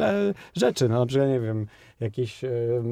e, 0.01 0.35
rzeczy. 0.57 0.89
No, 0.89 1.01
na 1.01 1.07
przykład, 1.07 1.29
nie 1.29 1.41
wiem, 1.41 1.67
jakieś 2.01 2.45
e, 2.45 2.49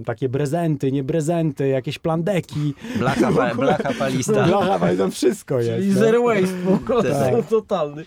takie 0.06 0.28
prezenty, 0.28 0.92
nie 0.92 1.04
prezenty, 1.04 1.68
jakieś 1.68 1.98
plandeki. 1.98 2.74
Blacha, 2.98 3.32
pa, 3.32 3.54
blacha 3.54 3.92
palista. 3.98 4.46
Blacha, 4.46 4.96
tam 4.96 5.10
wszystko 5.10 5.60
jest. 5.60 5.70
Czyli 5.70 5.88
no. 5.88 5.98
zero 5.98 6.22
waste 6.22 6.56
po 6.64 6.76
prostu, 6.76 7.10
Tak. 7.10 7.46
totalny. 7.50 8.04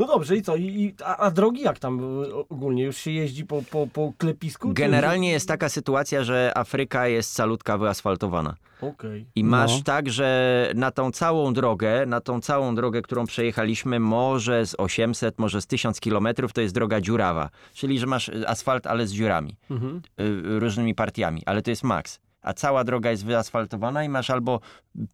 No 0.00 0.06
dobrze, 0.06 0.36
i 0.36 0.42
co? 0.42 0.56
I, 0.56 0.62
i, 0.64 0.94
a, 1.04 1.16
a 1.16 1.30
drogi 1.30 1.62
jak 1.62 1.78
tam 1.78 2.22
y, 2.24 2.34
ogólnie? 2.34 2.84
Już 2.84 2.96
się 2.96 3.10
jeździ 3.10 3.44
po, 3.46 3.62
po, 3.70 3.86
po 3.86 4.12
klepisku? 4.18 4.68
czy- 4.68 4.74
Generalnie 4.74 5.30
jest 5.30 5.48
taka 5.48 5.68
sytuacja, 5.68 6.24
że 6.24 6.52
Afryka 6.54 7.08
jest 7.08 7.32
salutka 7.32 7.78
wyasfaltowana. 7.78 8.54
Okej. 8.80 9.26
I 9.34 9.44
masz 9.44 9.76
No. 9.76 9.82
tak, 9.84 10.10
że 10.10 10.72
na 10.74 10.90
tą 10.90 11.10
całą 11.12 11.52
drogę, 11.52 12.06
na 12.06 12.20
tą 12.20 12.40
całą 12.40 12.74
drogę, 12.74 13.02
którą 13.02 13.26
przejechaliśmy, 13.26 14.00
może 14.00 14.66
z 14.66 14.74
800, 14.78 15.38
może 15.38 15.62
z 15.62 15.66
1000 15.66 16.00
kilometrów, 16.00 16.52
to 16.52 16.60
jest 16.60 16.74
droga 16.74 17.00
dziurawa. 17.00 17.50
Czyli, 17.74 17.98
że 17.98 18.06
masz 18.06 18.30
asfalt, 18.46 18.86
ale 18.86 19.06
z 19.06 19.12
dziurami, 19.12 19.56
Mhm. 19.70 20.02
y, 20.20 20.60
różnymi 20.60 20.94
partiami, 20.94 21.42
ale 21.46 21.62
to 21.62 21.70
jest 21.70 21.84
maks. 21.84 22.18
A 22.42 22.52
cała 22.52 22.84
droga 22.84 23.10
jest 23.10 23.24
wyasfaltowana 23.24 24.04
i 24.04 24.08
masz 24.08 24.30
albo 24.30 24.60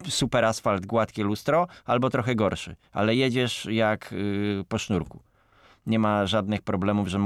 super 0.09 0.45
asfalt, 0.45 0.87
gładkie 0.87 1.25
lustro, 1.25 1.67
albo 1.85 2.11
trochę 2.11 2.35
gorszy. 2.35 2.77
Ale 2.93 3.15
jedziesz 3.15 3.69
jak 3.71 4.13
y, 4.13 4.65
po 4.69 4.79
sznurku. 4.79 5.21
Nie 5.87 5.99
ma 5.99 6.27
żadnych 6.27 6.63
problemów, 6.63 7.09
że 7.09 7.19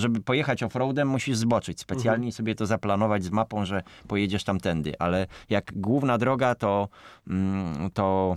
żeby 0.00 0.20
pojechać 0.20 0.62
offroadem 0.62 1.08
musisz 1.08 1.36
zboczyć 1.36 1.80
specjalnie 1.80 2.28
i 2.28 2.32
sobie 2.32 2.54
to 2.54 2.66
zaplanować 2.66 3.24
z 3.24 3.30
mapą, 3.30 3.64
że 3.64 3.82
pojedziesz 4.08 4.44
tamtędy. 4.44 4.98
Ale 4.98 5.26
jak 5.50 5.72
główna 5.76 6.18
droga, 6.18 6.54
to, 6.54 6.88
mm, 7.28 7.90
to, 7.90 8.36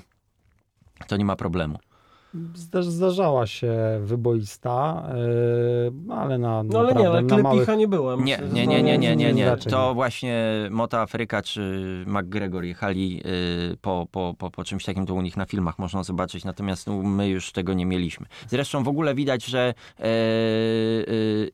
to 1.07 1.17
nie 1.17 1.25
ma 1.25 1.35
problemu. 1.35 1.79
Zda- 2.53 2.81
Zdarzała 2.81 3.47
się 3.47 3.73
wyboista, 4.03 5.03
yy, 6.07 6.13
ale 6.15 6.37
na 6.37 6.63
No 6.63 6.79
ale 6.79 6.93
nie, 6.93 7.09
ale 7.09 7.23
klepicha 7.23 7.43
małych... 7.43 7.77
nie 7.77 7.87
byłem. 7.87 8.25
Nie, 8.25 8.39
nie, 8.53 8.67
nie, 8.67 8.77
to- 8.77 8.83
nie, 8.83 8.97
nie, 8.97 9.15
nie, 9.15 9.33
nie. 9.33 9.45
raczej 9.45 9.71
To 9.71 9.87
nie. 9.89 9.93
właśnie 9.93 10.45
Mota 10.69 10.99
Afryka 11.01 11.41
czy 11.41 12.03
McGregor 12.07 12.63
jechali 12.63 13.21
y, 13.73 13.77
po, 13.81 14.07
po, 14.11 14.35
po, 14.37 14.51
po 14.51 14.63
czymś 14.63 14.85
takim, 14.85 15.05
to 15.05 15.13
u 15.13 15.21
nich 15.21 15.37
na 15.37 15.45
filmach 15.45 15.79
można 15.79 16.03
zobaczyć, 16.03 16.45
natomiast 16.45 16.87
no, 16.87 16.93
my 17.03 17.29
już 17.29 17.51
tego 17.51 17.73
nie 17.73 17.85
mieliśmy. 17.85 18.25
Zresztą 18.47 18.83
w 18.83 18.87
ogóle 18.87 19.15
widać, 19.15 19.45
że 19.45 19.73
e, 19.99 20.03
e, 20.03 20.07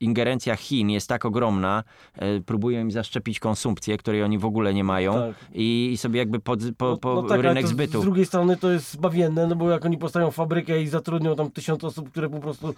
ingerencja 0.00 0.56
Chin 0.56 0.90
jest 0.90 1.08
tak 1.08 1.24
ogromna, 1.24 1.84
e, 2.16 2.40
próbują 2.40 2.80
im 2.80 2.90
zaszczepić 2.90 3.40
konsumpcję, 3.40 3.96
której 3.96 4.22
oni 4.22 4.38
w 4.38 4.44
ogóle 4.44 4.74
nie 4.74 4.84
mają 4.84 5.14
Tak. 5.14 5.34
i, 5.54 5.90
i 5.92 5.96
sobie 5.96 6.18
jakby 6.18 6.40
pod, 6.40 6.60
po, 6.76 6.96
po 6.96 7.14
no 7.14 7.22
tak, 7.22 7.30
ale 7.38 7.42
rynek 7.48 7.64
to 7.64 7.68
zbytu. 7.68 8.00
Z 8.00 8.04
drugiej 8.04 8.26
strony 8.26 8.56
to 8.56 8.70
jest 8.70 8.92
zbawienne, 8.92 9.46
no 9.46 9.56
bo 9.56 9.70
jak 9.70 9.84
oni 9.84 9.98
postawią 9.98 10.30
fabrykę 10.30 10.67
i 10.76 10.88
zatrudnią 10.88 11.36
tam 11.36 11.50
tysiąc 11.50 11.84
osób, 11.84 12.10
które 12.10 12.28
po 12.28 12.40
prostu 12.40 12.74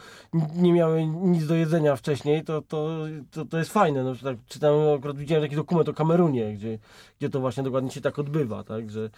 nie 0.54 0.72
miały 0.72 1.06
nic 1.06 1.46
do 1.46 1.54
jedzenia 1.54 1.96
wcześniej, 1.96 2.44
to, 2.44 2.62
to, 2.62 2.98
to, 3.30 3.44
to 3.44 3.58
jest 3.58 3.72
fajne. 3.72 4.04
No, 4.04 4.14
tak 4.22 4.36
czytałem, 4.48 4.98
akurat 4.98 5.16
widziałem 5.16 5.44
taki 5.44 5.56
dokument 5.56 5.88
o 5.88 5.94
Kamerunie, 5.94 6.54
gdzie, 6.54 6.78
gdzie 7.18 7.30
to 7.30 7.40
właśnie 7.40 7.62
dokładnie 7.62 7.90
się 7.90 8.00
tak 8.00 8.18
odbywa, 8.18 8.64
tak? 8.64 8.90
Że, 8.90 9.10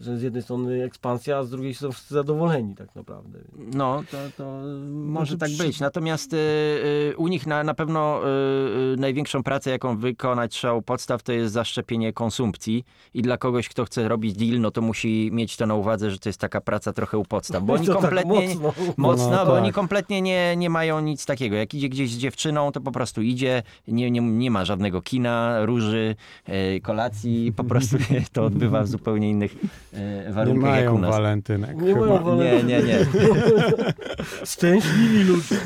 że 0.00 0.18
z 0.18 0.22
jednej 0.22 0.42
strony 0.42 0.84
ekspansja, 0.84 1.38
a 1.38 1.44
z 1.44 1.50
drugiej 1.50 1.74
są 1.74 1.92
wszyscy 1.92 2.14
zadowoleni 2.14 2.74
tak 2.74 2.94
naprawdę. 2.94 3.38
No, 3.56 4.02
to, 4.10 4.16
to 4.36 4.62
może 4.90 5.32
to 5.34 5.40
tak 5.40 5.48
przy- 5.50 5.62
być. 5.62 5.80
Natomiast 5.80 6.32
y, 6.32 6.36
y, 6.36 7.14
u 7.16 7.28
nich 7.28 7.46
na, 7.46 7.64
na 7.64 7.74
pewno 7.74 8.20
y, 8.20 8.94
y, 8.94 8.96
największą 9.00 9.42
pracę, 9.42 9.70
jaką 9.70 9.96
wykonać 9.98 10.52
trzeba 10.52 10.74
u 10.74 10.82
podstaw, 10.82 11.22
to 11.22 11.32
jest 11.32 11.52
zaszczepienie 11.54 12.12
konsumpcji. 12.12 12.84
I 13.14 13.22
dla 13.22 13.36
kogoś, 13.38 13.68
kto 13.68 13.84
chce 13.84 14.08
robić 14.08 14.36
deal, 14.36 14.60
no 14.60 14.70
to 14.70 14.80
musi 14.82 15.30
mieć 15.32 15.56
to 15.56 15.66
na 15.66 15.74
uwadze, 15.74 16.10
że 16.10 16.18
to 16.18 16.28
jest 16.28 16.40
taka 16.40 16.60
praca 16.60 16.92
trochę 16.92 17.18
u 17.18 17.24
podstaw. 17.24 17.62
Bo 17.64 17.72
oni 17.74 17.86
tak 17.86 17.96
kompletnie... 17.96 18.48
mocno. 18.48 18.72
Mocno, 18.96 19.30
No, 19.30 19.46
bo 19.46 19.52
tak. 19.52 19.62
oni 19.62 19.72
kompletnie 19.72 20.22
nie, 20.22 20.54
nie 20.56 20.70
mają 20.70 21.00
nic 21.00 21.26
takiego. 21.26 21.56
Jak 21.56 21.74
idzie 21.74 21.88
gdzieś 21.88 22.10
z 22.10 22.18
dziewczyną, 22.18 22.72
to 22.72 22.80
po 22.80 22.92
prostu 22.92 23.22
idzie, 23.22 23.62
nie, 23.88 24.10
nie, 24.10 24.20
nie 24.20 24.50
ma 24.50 24.64
żadnego 24.64 25.02
kina, 25.02 25.66
róży, 25.66 26.16
e, 26.44 26.80
kolacji, 26.80 27.52
po 27.56 27.64
prostu 27.64 27.96
to 28.32 28.44
odbywa 28.44 28.82
w 28.82 28.88
zupełnie 28.88 29.30
innych 29.30 29.56
e, 29.94 30.24
Nie 30.26 30.32
warunkach 30.32 30.76
jak 30.76 30.84
u 30.92 30.92
mają 30.94 30.98
nas. 30.98 31.10
walentynek. 31.10 31.76
Nie 31.76 31.94
chyba. 31.94 32.06
mają 32.06 32.24
wale- 32.24 32.44
Nie, 32.44 32.62
nie, 32.62 32.82
nie. 32.82 32.98
Szczęśliwi 34.46 35.24
ludzie. 35.24 35.56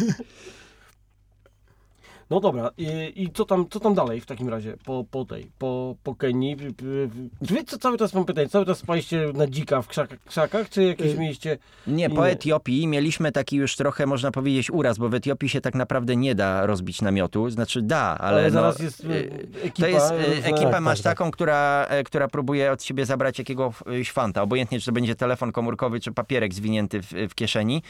No 2.31 2.41
dobra, 2.41 2.71
i, 2.79 3.13
i 3.17 3.31
co, 3.33 3.45
tam, 3.45 3.69
co 3.71 3.81
tam 3.81 3.95
dalej 3.95 4.21
w 4.21 4.27
takim 4.27 4.49
razie 4.49 4.77
po, 4.85 5.05
po 5.11 5.25
tej, 5.25 5.51
po, 5.59 5.97
po 6.03 6.15
Kenii? 6.15 6.57
Wy 7.41 7.65
co, 7.67 7.79
cały 7.79 7.99
czas 7.99 8.15
mam 8.15 8.25
pytanie, 8.25 8.49
cały 8.49 8.67
czas 8.67 8.79
spaliście 8.79 9.33
na 9.35 9.47
dzika 9.47 9.83
w 9.83 9.89
krzakach, 9.89 10.19
krzakach 10.25 10.69
czy 10.69 10.83
jakieś 10.83 11.15
Y, 11.15 11.19
mieliście... 11.19 11.59
Nie, 11.87 12.11
po? 12.11 12.29
Etiopii 12.29 12.87
mieliśmy 12.87 13.33
taki 13.33 13.57
już 13.57 13.77
trochę, 13.77 14.07
można 14.07 14.31
powiedzieć, 14.31 14.71
uraz, 14.71 14.99
bo 14.99 15.09
w 15.09 15.15
Etiopii 15.15 15.49
się 15.49 15.61
tak 15.61 15.75
naprawdę 15.75 16.17
nie 16.17 16.35
da 16.35 16.67
rozbić 16.67 17.03
namiotu. 17.03 17.51
Znaczy 17.51 17.83
da, 17.83 18.19
ale, 18.19 18.41
Ale, 18.41 18.51
zaraz 18.51 18.79
no, 18.79 18.85
jest 18.85 19.05
y, 19.05 19.09
y, 19.09 19.49
ekipa... 19.63 19.89
To 19.89 19.89
jest, 19.89 20.13
e, 20.13 20.47
ekipę 20.47 20.71
tak, 20.71 20.81
masz 20.81 21.01
tak. 21.01 21.19
taką, 21.19 21.31
która, 21.31 21.87
e, 21.89 22.05
która 22.05 22.29
próbuje 22.29 22.73
od 22.73 22.83
siebie 22.83 23.07
zabrać 23.07 23.39
jakiegoś 23.39 24.11
fanta. 24.13 24.43
Obojętnie, 24.43 24.81
czy 24.81 24.87
to 24.87 24.93
będzie 24.93 25.15
telefon 25.15 25.53
komórkowy, 25.53 26.01
czy 26.01 26.13
papierek 26.13 26.55
zwinięty 26.55 27.03
w, 27.03 27.13
w 27.31 27.35
kieszeni. 27.35 27.83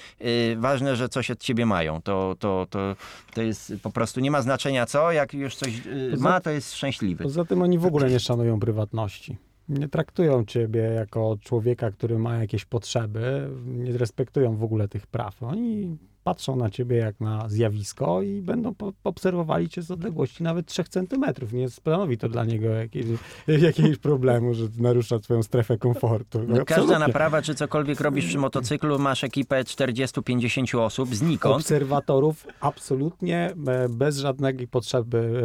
Ważne, 0.56 0.96
że 0.96 1.08
coś 1.08 1.30
od 1.30 1.38
ciebie 1.38 1.66
mają. 1.66 2.02
To, 2.02 2.36
to, 2.38 2.66
to, 2.70 2.96
to 3.34 3.42
jest 3.42 3.72
po 3.82 3.90
prostu, 3.90 4.20
nie 4.20 4.29
ma 4.30 4.42
znaczenia 4.42 4.86
co, 4.86 5.12
jak 5.12 5.34
już 5.34 5.54
coś 5.54 5.86
y, 5.86 6.08
Poza- 6.10 6.22
ma, 6.22 6.40
to 6.40 6.50
jest 6.50 6.74
szczęśliwy. 6.74 7.24
Poza 7.24 7.44
tym 7.44 7.62
oni 7.62 7.78
w 7.78 7.86
ogóle 7.86 8.10
nie 8.10 8.20
szanują 8.20 8.60
prywatności. 8.60 9.36
Nie 9.68 9.88
traktują 9.88 10.44
ciebie 10.44 10.80
jako 10.80 11.36
człowieka, 11.40 11.90
który 11.90 12.18
ma 12.18 12.36
jakieś 12.36 12.64
potrzeby, 12.64 13.50
nie 13.66 13.98
respektują 13.98 14.56
w 14.56 14.64
ogóle 14.64 14.88
tych 14.88 15.06
praw. 15.06 15.42
Oni 15.42 15.98
patrzą 16.24 16.56
na 16.56 16.70
ciebie 16.70 16.96
jak 16.96 17.20
na 17.20 17.48
zjawisko 17.48 18.22
i 18.22 18.42
będą 18.42 18.74
po, 18.74 18.92
obserwowali 19.04 19.68
cię 19.68 19.82
z 19.82 19.90
odległości 19.90 20.42
nawet 20.42 20.66
3 20.66 20.84
centymetrów. 20.84 21.52
Nie 21.52 21.68
stanowi 21.68 22.18
to 22.18 22.28
dla 22.28 22.44
niego 22.44 22.68
jakiegoś, 22.68 23.18
jakiegoś 23.48 23.96
problemu, 23.98 24.54
że 24.54 24.64
narusza 24.78 25.18
twoją 25.18 25.42
strefę 25.42 25.78
komfortu. 25.78 26.40
No, 26.48 26.64
każda 26.64 26.98
naprawa, 26.98 27.42
czy 27.42 27.54
cokolwiek 27.54 28.00
robisz 28.00 28.26
przy 28.26 28.38
motocyklu, 28.38 28.98
masz 28.98 29.24
ekipę 29.24 29.62
40-50 29.62 30.78
osób 30.78 31.14
znikąd. 31.14 31.56
obserwatorów 31.56 32.46
absolutnie 32.60 33.54
e, 33.66 33.88
bez 33.88 34.18
żadnej 34.18 34.68
potrzeby 34.68 35.42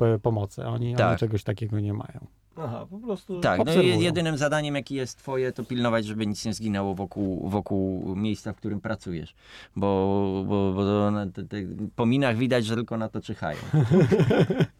e, 0.00 0.18
pomocy. 0.18 0.64
Oni, 0.64 0.94
Tak. 0.94 1.08
oni 1.08 1.18
czegoś 1.18 1.42
takiego 1.44 1.80
nie 1.80 1.92
mają. 1.92 2.26
Aha, 2.64 2.86
po 2.90 2.98
prostu... 2.98 3.40
Tak, 3.40 3.58
no 3.58 3.62
obserwują. 3.62 4.00
jedynym 4.00 4.38
zadaniem, 4.38 4.74
jakie 4.74 4.94
jest 4.94 5.18
twoje, 5.18 5.52
to 5.52 5.64
pilnować, 5.64 6.06
żeby 6.06 6.26
nic 6.26 6.44
nie 6.44 6.54
zginęło 6.54 6.94
wokół, 6.94 7.48
wokół 7.48 8.16
miejsca, 8.16 8.52
w 8.52 8.56
którym 8.56 8.80
pracujesz. 8.80 9.34
Bo, 9.76 10.44
bo, 10.46 10.72
bo 10.72 11.10
na 11.10 11.26
te, 11.26 11.44
te, 11.44 11.56
po 11.96 12.06
minach 12.06 12.36
widać, 12.36 12.66
że 12.66 12.74
tylko 12.74 12.96
na 12.96 13.08
to 13.08 13.20
czyhają. 13.20 13.58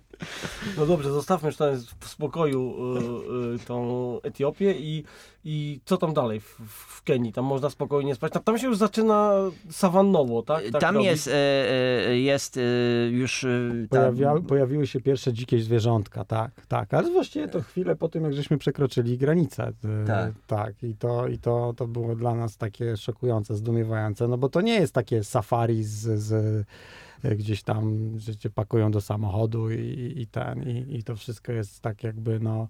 No 0.78 0.86
dobrze, 0.86 1.12
zostawmy 1.12 1.46
już 1.48 1.56
tam 1.56 1.68
w 2.00 2.08
spokoju 2.08 2.74
y, 2.96 3.54
y, 3.54 3.58
tą 3.66 4.16
Etiopię 4.22 4.74
i, 4.78 5.04
i 5.44 5.80
co 5.84 5.96
tam 5.96 6.14
dalej 6.14 6.40
w, 6.40 6.58
w 6.68 7.02
Kenii? 7.02 7.32
Tam 7.32 7.44
można 7.44 7.70
spokojnie 7.70 8.14
spać. 8.14 8.32
Tam, 8.32 8.42
tam 8.42 8.58
się 8.58 8.66
już 8.66 8.76
zaczyna 8.76 9.32
sawannowo, 9.70 10.42
tak? 10.42 10.64
tak 10.72 10.80
Tam 10.80 10.94
robić? 10.94 11.10
jest, 11.10 11.30
e, 11.32 12.18
jest 12.18 12.56
e, 12.56 12.60
już... 13.10 13.44
e, 13.44 13.48
ta- 13.90 13.96
Pojawia, 13.98 14.34
pojawiły 14.48 14.86
się 14.86 15.00
pierwsze 15.00 15.32
dzikie 15.32 15.58
zwierzątka, 15.58 16.24
tak, 16.24 16.50
tak. 16.68 16.94
Ale 16.94 17.10
właściwie 17.10 17.48
to 17.48 17.60
chwilę 17.62 17.96
po 17.96 18.08
tym, 18.08 18.24
jak 18.24 18.32
żeśmy 18.34 18.58
przekroczyli 18.58 19.18
granicę. 19.18 19.68
y, 20.04 20.06
Tak. 20.06 20.32
tak. 20.46 20.82
I, 20.82 20.94
to, 20.94 21.28
i 21.28 21.38
to, 21.38 21.74
to 21.76 21.86
było 21.86 22.14
dla 22.16 22.34
nas 22.34 22.56
takie 22.56 22.96
szokujące, 22.96 23.54
zdumiewające, 23.56 24.28
no 24.28 24.38
bo 24.38 24.48
to 24.48 24.60
nie 24.60 24.74
jest 24.74 24.94
takie 24.94 25.24
safari 25.24 25.84
z, 25.84 26.20
z 26.20 26.32
y, 26.32 26.64
gdzieś 27.22 27.62
tam, 27.62 28.12
że 28.18 28.36
cię 28.36 28.50
pakują 28.50 28.90
do 28.90 29.00
samochodu 29.00 29.70
i, 29.70 30.12
i 30.16 30.26
ten, 30.26 30.62
i, 30.70 30.96
i 30.98 31.02
to 31.04 31.16
wszystko 31.16 31.52
jest 31.52 31.80
tak 31.80 32.04
jakby, 32.04 32.40
no 32.40 32.68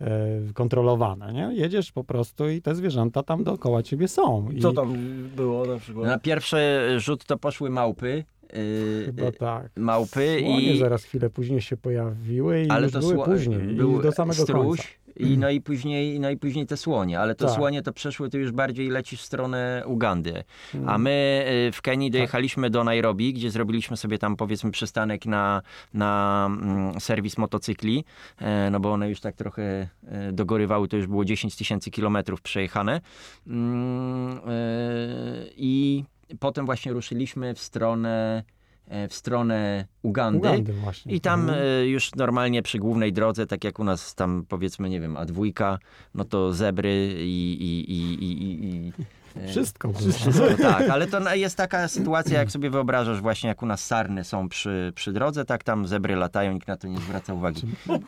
y, 0.00 0.06
kontrolowane, 0.54 1.32
nie? 1.32 1.50
Jedziesz 1.54 1.92
po 1.92 2.04
prostu 2.04 2.48
i 2.48 2.62
te 2.62 2.74
zwierzęta 2.74 3.22
tam 3.22 3.44
dookoła 3.44 3.82
ciebie 3.82 4.08
są. 4.08 4.50
I 4.50 4.60
Co 4.60 4.72
tam 4.72 4.94
było 5.36 5.66
na 5.66 5.76
przykład? 5.78 6.06
Na 6.06 6.18
pierwszy 6.18 6.58
rzut 6.98 7.24
to 7.24 7.38
poszły 7.38 7.70
małpy. 7.70 8.24
y, 8.56 9.02
Chyba 9.06 9.32
tak. 9.32 9.70
małpy 9.76 10.36
Słonie 10.40 10.72
i 10.74 10.78
zaraz 10.78 11.04
chwilę 11.04 11.30
później 11.30 11.60
się 11.60 11.76
pojawiły 11.76 12.62
i 12.64 12.68
ale 12.68 12.82
już 12.82 12.92
to 12.92 12.98
były 13.00 13.14
sło- 13.14 13.24
później, 13.24 13.58
był 13.74 14.00
i 14.00 14.02
do 14.02 14.12
samego 14.12 14.42
struś, 14.42 14.78
końca. 14.80 14.82
I, 15.20 15.38
no, 15.38 15.50
i 15.50 15.60
później, 15.60 16.20
no 16.20 16.30
i 16.30 16.36
później 16.36 16.66
te 16.66 16.76
słonie, 16.76 17.20
ale 17.20 17.34
to 17.34 17.46
Tak. 17.46 17.54
słonie 17.54 17.82
to 17.82 17.92
przeszły, 17.92 18.30
to 18.30 18.38
już 18.38 18.52
bardziej 18.52 18.88
lecisz 18.88 19.20
w 19.20 19.24
stronę 19.24 19.82
Ugandy. 19.86 20.44
Mm. 20.74 20.88
A 20.88 20.98
my 20.98 21.44
y, 21.68 21.72
w 21.72 21.76
Tak. 21.76 21.82
Kenii 21.82 22.10
dojechaliśmy 22.10 22.70
do 22.70 22.84
Nairobi, 22.84 23.32
gdzie 23.32 23.50
zrobiliśmy 23.50 23.96
sobie 23.96 24.18
tam 24.18 24.36
powiedzmy 24.36 24.70
przystanek 24.70 25.26
na, 25.26 25.62
na 25.94 26.46
mm, 26.50 27.00
serwis 27.00 27.38
motocykli, 27.38 28.04
e, 28.38 28.70
no 28.70 28.80
bo 28.80 28.92
one 28.92 29.08
już 29.08 29.20
tak 29.20 29.36
trochę 29.36 29.88
e, 30.06 30.32
dogorywały, 30.32 30.88
to 30.88 30.96
już 30.96 31.06
było 31.06 31.24
10 31.24 31.56
tysięcy 31.56 31.90
kilometrów 31.90 32.42
przejechane. 32.42 33.00
Mm, 33.46 34.32
e, 34.32 34.40
I 35.56 36.04
potem 36.40 36.66
właśnie 36.66 36.92
ruszyliśmy 36.92 37.54
w 37.54 37.58
stronę, 37.58 38.44
w 39.08 39.14
stronę 39.14 39.86
Ugandy. 40.02 40.38
Ugandy. 40.38 40.72
I 41.06 41.20
tam 41.20 41.40
Mhm. 41.40 41.58
e, 41.62 41.86
już 41.86 42.14
normalnie 42.14 42.62
przy 42.62 42.78
głównej 42.78 43.12
drodze, 43.12 43.46
tak 43.46 43.64
jak 43.64 43.78
u 43.78 43.84
nas 43.84 44.14
tam 44.14 44.44
powiedzmy, 44.48 44.88
nie 44.90 45.00
wiem, 45.00 45.14
A2, 45.14 45.78
no 46.14 46.24
to 46.24 46.52
zebry 46.52 47.14
i... 47.18 47.52
i, 47.60 47.92
i, 47.92 48.24
i, 48.24 48.64
i, 48.86 48.88
e, 48.88 48.92
Wszystko. 49.48 49.88
było. 49.88 50.12
Wszystko, 50.12 50.46
tak, 50.62 50.88
ale 50.88 51.06
to 51.06 51.34
jest 51.34 51.56
taka 51.56 51.88
sytuacja, 51.88 52.38
jak 52.38 52.50
sobie 52.50 52.70
wyobrażasz 52.70 53.20
właśnie, 53.20 53.48
jak 53.48 53.62
u 53.62 53.66
nas 53.66 53.86
sarny 53.86 54.24
są 54.24 54.48
przy, 54.48 54.92
przy 54.94 55.12
drodze, 55.12 55.44
tak 55.44 55.64
tam 55.64 55.86
zebry 55.86 56.16
latają, 56.16 56.52
nikt 56.52 56.68
na 56.68 56.76
to 56.76 56.88
nie 56.88 56.98
zwraca 56.98 57.34
uwagi. 57.34 57.62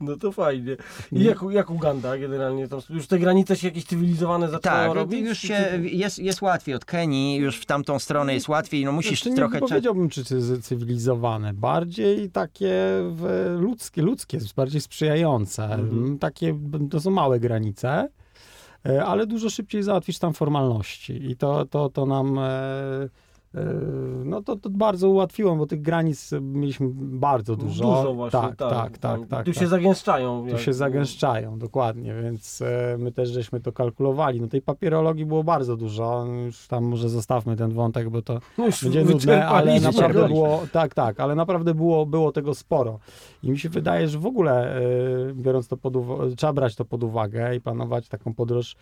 No 0.00 0.16
to 0.16 0.32
fajnie. 0.32 0.76
I 1.12 1.24
jak, 1.24 1.38
jak 1.50 1.70
Uganda 1.70 2.18
generalnie? 2.18 2.68
Tam 2.68 2.80
już 2.90 3.06
te 3.06 3.18
granice 3.18 3.56
się 3.56 3.68
jakieś 3.68 3.84
cywilizowane 3.84 4.48
zaczynają 4.48 4.88
Tak, 4.88 4.96
robić? 4.96 5.20
już 5.26 5.40
Czy- 5.40 5.46
się, 5.46 5.70
jest, 5.82 6.18
jest 6.18 6.42
łatwiej 6.42 6.74
od 6.74 6.84
Kenii, 6.84 7.36
już 7.36 7.56
w 7.56 7.66
tamtą 7.66 7.98
stronę 7.98 8.34
jest 8.34 8.48
łatwiej, 8.48 8.84
no 8.84 8.92
musisz 8.92 9.22
Znaczy, 9.22 9.36
trochę... 9.36 9.60
Nie 9.60 9.68
powiedziałbym, 9.68 10.08
czy 10.08 10.24
cy- 10.24 10.62
cywilizowane. 10.62 11.54
Bardziej 11.54 12.30
takie 12.30 12.74
ludzkie, 13.58 14.02
ludzkie, 14.02 14.38
bardziej 14.56 14.80
sprzyjające. 14.80 15.64
Mhm. 15.64 16.18
Takie, 16.18 16.58
to 16.90 17.00
są 17.00 17.10
małe 17.10 17.40
granice, 17.40 17.88
e, 17.90 18.08
ale 19.06 19.26
dużo 19.26 19.50
szybciej 19.50 19.82
załatwisz 19.82 20.18
tam 20.18 20.34
formalności. 20.34 21.30
I 21.30 21.36
to, 21.36 21.64
to, 21.64 21.88
to 21.88 22.06
nam... 22.06 22.40
e, 23.54 23.64
No 24.24 24.42
to, 24.42 24.56
to 24.56 24.70
bardzo 24.70 25.08
ułatwiło, 25.08 25.56
bo 25.56 25.66
tych 25.66 25.82
granic 25.82 26.30
mieliśmy 26.40 26.88
bardzo 26.94 27.56
dużo. 27.56 27.84
Dużo 27.84 28.14
właśnie, 28.14 28.40
tak, 28.40 28.56
tak, 28.56 28.98
tak, 28.98 29.26
tak. 29.26 29.44
Tu 29.44 29.52
tak. 29.52 29.60
się 29.60 29.66
zagęszczają. 29.68 30.42
Tu 30.42 30.48
jak- 30.48 30.60
się 30.60 30.72
zagęszczają, 30.72 31.58
dokładnie, 31.58 32.14
więc 32.22 32.62
e, 32.62 32.96
my 32.98 33.12
też 33.12 33.28
żeśmy 33.28 33.60
to 33.60 33.72
kalkulowali. 33.72 34.40
No 34.40 34.48
tej 34.48 34.62
papierologii 34.62 35.26
było 35.26 35.44
bardzo 35.44 35.76
dużo, 35.76 36.26
już 36.46 36.66
tam 36.66 36.84
może 36.84 37.08
zostawmy 37.08 37.56
ten 37.56 37.70
wątek, 37.70 38.10
bo 38.10 38.22
to 38.22 38.40
No 38.58 38.64
będzie 38.82 39.04
nudne, 39.04 39.46
ale 39.46 39.80
naprawdę 39.80 40.28
było, 40.28 40.62
tak, 40.72 40.94
tak, 40.94 41.20
ale 41.20 41.34
naprawdę 41.34 41.74
było, 41.74 42.06
było 42.06 42.32
tego 42.32 42.54
sporo. 42.54 42.98
I 43.42 43.50
mi 43.50 43.58
się 43.58 43.68
wydaje, 43.68 44.08
że 44.08 44.18
w 44.18 44.26
ogóle 44.26 44.76
e, 44.76 44.82
biorąc 45.34 45.68
to 45.68 45.76
pod 45.76 45.96
uwagę, 45.96 46.36
trzeba 46.36 46.52
brać 46.52 46.76
to 46.76 46.84
pod 46.84 47.02
uwagę 47.02 47.56
i 47.56 47.60
planować 47.60 48.08
taką 48.08 48.34
podróż 48.34 48.76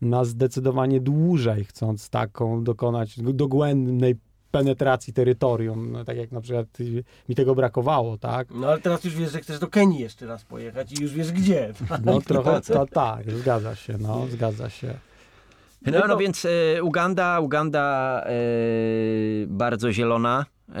na 0.00 0.24
zdecydowanie 0.24 1.00
dłużej, 1.00 1.64
chcąc 1.64 2.10
taką 2.10 2.64
dokonać 2.64 3.20
dogłębnej 3.20 4.11
penetracji 4.52 5.12
terytorium, 5.12 5.92
no, 5.92 6.04
tak 6.04 6.16
jak 6.16 6.32
na 6.32 6.40
przykład 6.40 6.66
mi 7.28 7.34
tego 7.34 7.54
brakowało, 7.54 8.18
tak? 8.18 8.48
No 8.50 8.68
ale 8.68 8.80
teraz 8.80 9.04
już 9.04 9.14
wiesz, 9.14 9.32
że 9.32 9.40
chcesz 9.40 9.58
do 9.58 9.68
Kenii 9.68 10.00
jeszcze 10.00 10.26
raz 10.26 10.44
pojechać 10.44 10.92
i 10.92 11.02
już 11.02 11.12
wiesz 11.12 11.32
gdzie. 11.32 11.72
No 12.04 12.20
trochę, 12.20 12.60
to, 12.60 12.86
tak, 12.86 13.30
zgadza 13.30 13.74
się, 13.74 13.98
no, 13.98 14.26
zgadza 14.26 14.70
się. 14.70 14.94
No, 15.86 16.06
no 16.08 16.16
więc 16.16 16.44
e, 16.44 16.82
Uganda, 16.82 17.40
Uganda 17.40 18.20
e, 18.26 18.32
bardzo 19.46 19.92
zielona. 19.92 20.46
E, 20.68 20.74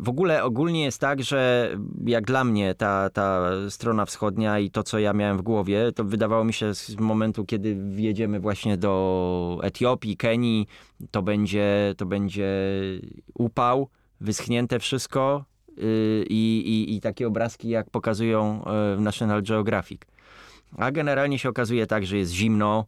w 0.00 0.08
ogóle 0.08 0.44
ogólnie 0.44 0.84
jest 0.84 1.00
tak, 1.00 1.22
że 1.22 1.70
jak 2.04 2.26
dla 2.26 2.44
mnie 2.44 2.74
ta, 2.74 3.10
ta 3.10 3.50
strona 3.68 4.04
wschodnia 4.04 4.58
i 4.58 4.70
to, 4.70 4.82
co 4.82 4.98
ja 4.98 5.12
miałem 5.12 5.38
w 5.38 5.42
głowie, 5.42 5.92
to 5.92 6.04
wydawało 6.04 6.44
mi 6.44 6.52
się 6.52 6.74
z 6.74 6.96
momentu, 6.96 7.44
kiedy 7.44 7.74
wjedziemy 7.74 8.40
właśnie 8.40 8.76
do 8.76 9.58
Etiopii, 9.62 10.16
Kenii, 10.16 10.66
to 11.10 11.22
będzie, 11.22 11.94
to 11.96 12.06
będzie 12.06 12.48
upał, 13.34 13.88
wyschnięte 14.20 14.78
wszystko 14.78 15.44
y, 15.78 16.24
i, 16.28 16.62
i, 16.66 16.96
i 16.96 17.00
takie 17.00 17.26
obrazki, 17.26 17.68
jak 17.68 17.90
pokazują 17.90 18.64
w 18.96 19.00
National 19.00 19.42
Geographic. 19.42 20.02
A 20.76 20.90
generalnie 20.90 21.38
się 21.38 21.48
okazuje 21.48 21.86
tak, 21.86 22.06
że 22.06 22.16
jest 22.16 22.32
zimno, 22.32 22.84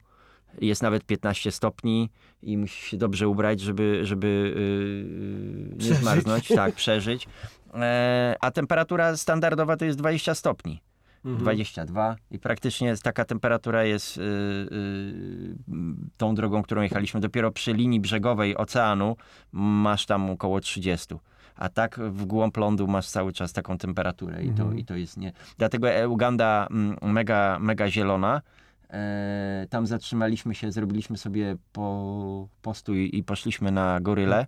jest 0.61 0.82
nawet 0.82 1.05
15 1.05 1.51
stopni 1.51 2.11
i 2.42 2.57
musisz 2.57 2.84
się 2.90 2.96
dobrze 2.96 3.28
ubrać, 3.28 3.61
żeby, 3.61 4.01
żeby 4.03 4.55
yy, 4.57 5.70
nie 5.72 5.78
Przeżyć. 5.78 5.98
zmarznąć, 5.98 6.48
tak, 6.48 6.74
przeżyć. 6.82 7.28
E, 7.74 8.36
a 8.40 8.51
temperatura 8.51 9.16
standardowa 9.16 9.76
to 9.76 9.84
jest 9.84 9.98
20 9.98 10.34
stopni. 10.34 10.80
Mhm. 11.24 11.42
22 11.42 12.16
i 12.30 12.38
praktycznie 12.38 12.94
taka 13.03 13.24
temperatura 13.24 13.84
jest 13.84 14.16
yy, 14.16 14.24
yy, 15.68 15.76
tą 16.16 16.34
drogą, 16.34 16.62
którą 16.62 16.82
jechaliśmy. 16.82 17.20
Dopiero 17.20 17.51
przy 17.53 17.72
linii 17.72 18.01
brzegowej 18.01 18.57
oceanu 18.57 19.16
masz 19.53 20.07
tam 20.07 20.30
około 20.30 20.61
30. 20.61 21.14
A 21.57 21.68
tak 21.68 22.01
w 22.01 22.24
głąb 22.24 22.57
lądu 22.57 22.86
masz 22.88 23.09
cały 23.09 23.32
czas 23.32 23.53
taką 23.53 23.78
temperaturę 23.78 24.42
i, 24.42 24.51
to, 24.53 24.62
Mhm. 24.62 24.78
i 24.78 24.84
to 24.84 24.96
jest 24.96 25.16
nie... 25.16 25.32
Dlatego 25.59 25.90
e, 25.90 26.09
Uganda 26.09 26.66
mm, 26.70 26.96
mega, 27.03 27.59
mega 27.61 27.88
zielona. 27.88 28.42
E, 28.91 29.66
tam 29.70 29.86
zatrzymaliśmy 29.86 30.55
się, 30.55 30.72
zrobiliśmy 30.72 31.16
sobie 31.18 31.57
po, 31.72 32.49
postój 32.62 33.11
i 33.16 33.24
poszliśmy 33.24 33.70
na 33.70 34.01
goryle. 34.01 34.47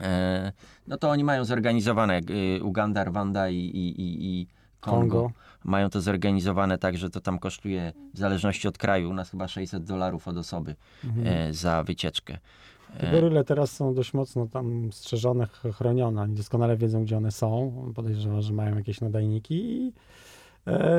E, 0.00 0.52
no 0.86 0.96
to 0.98 1.10
oni 1.10 1.24
mają 1.24 1.44
zorganizowane 1.44 2.20
y, 2.58 2.64
Uganda, 2.64 3.04
Rwanda 3.04 3.48
i, 3.48 3.56
i, 3.56 4.00
i, 4.00 4.40
i 4.40 4.46
Kongo. 4.80 5.00
Kongo. 5.00 5.30
Mają 5.64 5.90
to 5.90 6.00
zorganizowane 6.00 6.78
tak, 6.78 6.96
że 6.98 7.10
to 7.10 7.20
tam 7.20 7.38
kosztuje 7.38 7.92
w 8.14 8.18
zależności 8.18 8.68
od 8.68 8.78
kraju. 8.78 9.10
U 9.10 9.14
nas 9.14 9.30
chyba 9.30 9.48
600 9.48 9.84
dolarów 9.84 10.28
od 10.28 10.36
osoby 10.36 10.74
Mhm. 11.04 11.26
e, 11.26 11.54
za 11.54 11.82
wycieczkę. 11.82 12.38
Te 13.00 13.10
goryle 13.10 13.44
teraz 13.44 13.72
są 13.72 13.94
dość 13.94 14.12
mocno 14.14 14.46
tam 14.46 14.92
strzeżone, 14.92 15.46
ch- 15.46 15.76
chronione. 15.76 16.22
Oni 16.22 16.34
doskonale 16.34 16.76
wiedzą, 16.76 17.04
gdzie 17.04 17.16
one 17.16 17.30
są. 17.30 17.72
Podejrzewam, 17.94 18.42
że 18.42 18.52
mają 18.52 18.76
jakieś 18.76 19.00
nadajniki. 19.00 19.54
I, 19.54 19.88
e, 19.88 19.92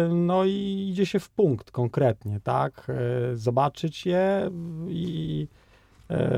no 0.09 0.45
i 0.45 0.87
idzie 0.91 1.05
się 1.05 1.19
w 1.19 1.29
punkt 1.29 1.71
konkretnie, 1.71 2.39
tak? 2.43 2.87
E, 2.89 3.35
Zobaczyć 3.35 4.05
je 4.05 4.51
i 4.87 5.47
e, 6.09 6.29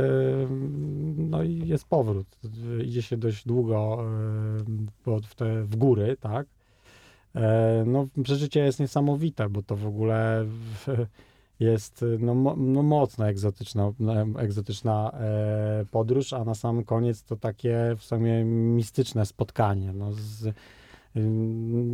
no 1.18 1.44
i 1.44 1.68
jest 1.68 1.86
powrót. 1.86 2.28
Idzie 2.86 3.02
się 3.02 3.18
dość 3.18 3.48
długo 3.48 4.04
e, 5.08 5.22
w, 5.22 5.36
te, 5.36 5.64
w 5.64 5.76
góry, 5.76 6.18
tak? 6.20 6.48
E, 7.36 7.84
No, 7.88 8.08
przeżycie 8.24 8.60
jest 8.60 8.80
niesamowite, 8.80 9.50
bo 9.50 9.64
to 9.64 9.76
w 9.76 9.88
ogóle 9.88 10.46
jest 11.60 12.06
no, 12.20 12.56
no 12.58 12.84
mocno 12.84 13.28
egzotyczna, 13.28 13.92
no, 14.00 14.14
egzotyczna 14.40 15.12
e, 15.14 15.86
podróż, 15.92 16.34
a 16.34 16.44
na 16.44 16.56
sam 16.56 16.84
koniec 16.84 17.24
to 17.24 17.36
takie 17.36 17.96
w 17.98 18.04
sumie 18.04 18.44
mistyczne 18.46 19.26
spotkanie. 19.26 19.94
No, 19.94 20.12
z, 20.14 20.56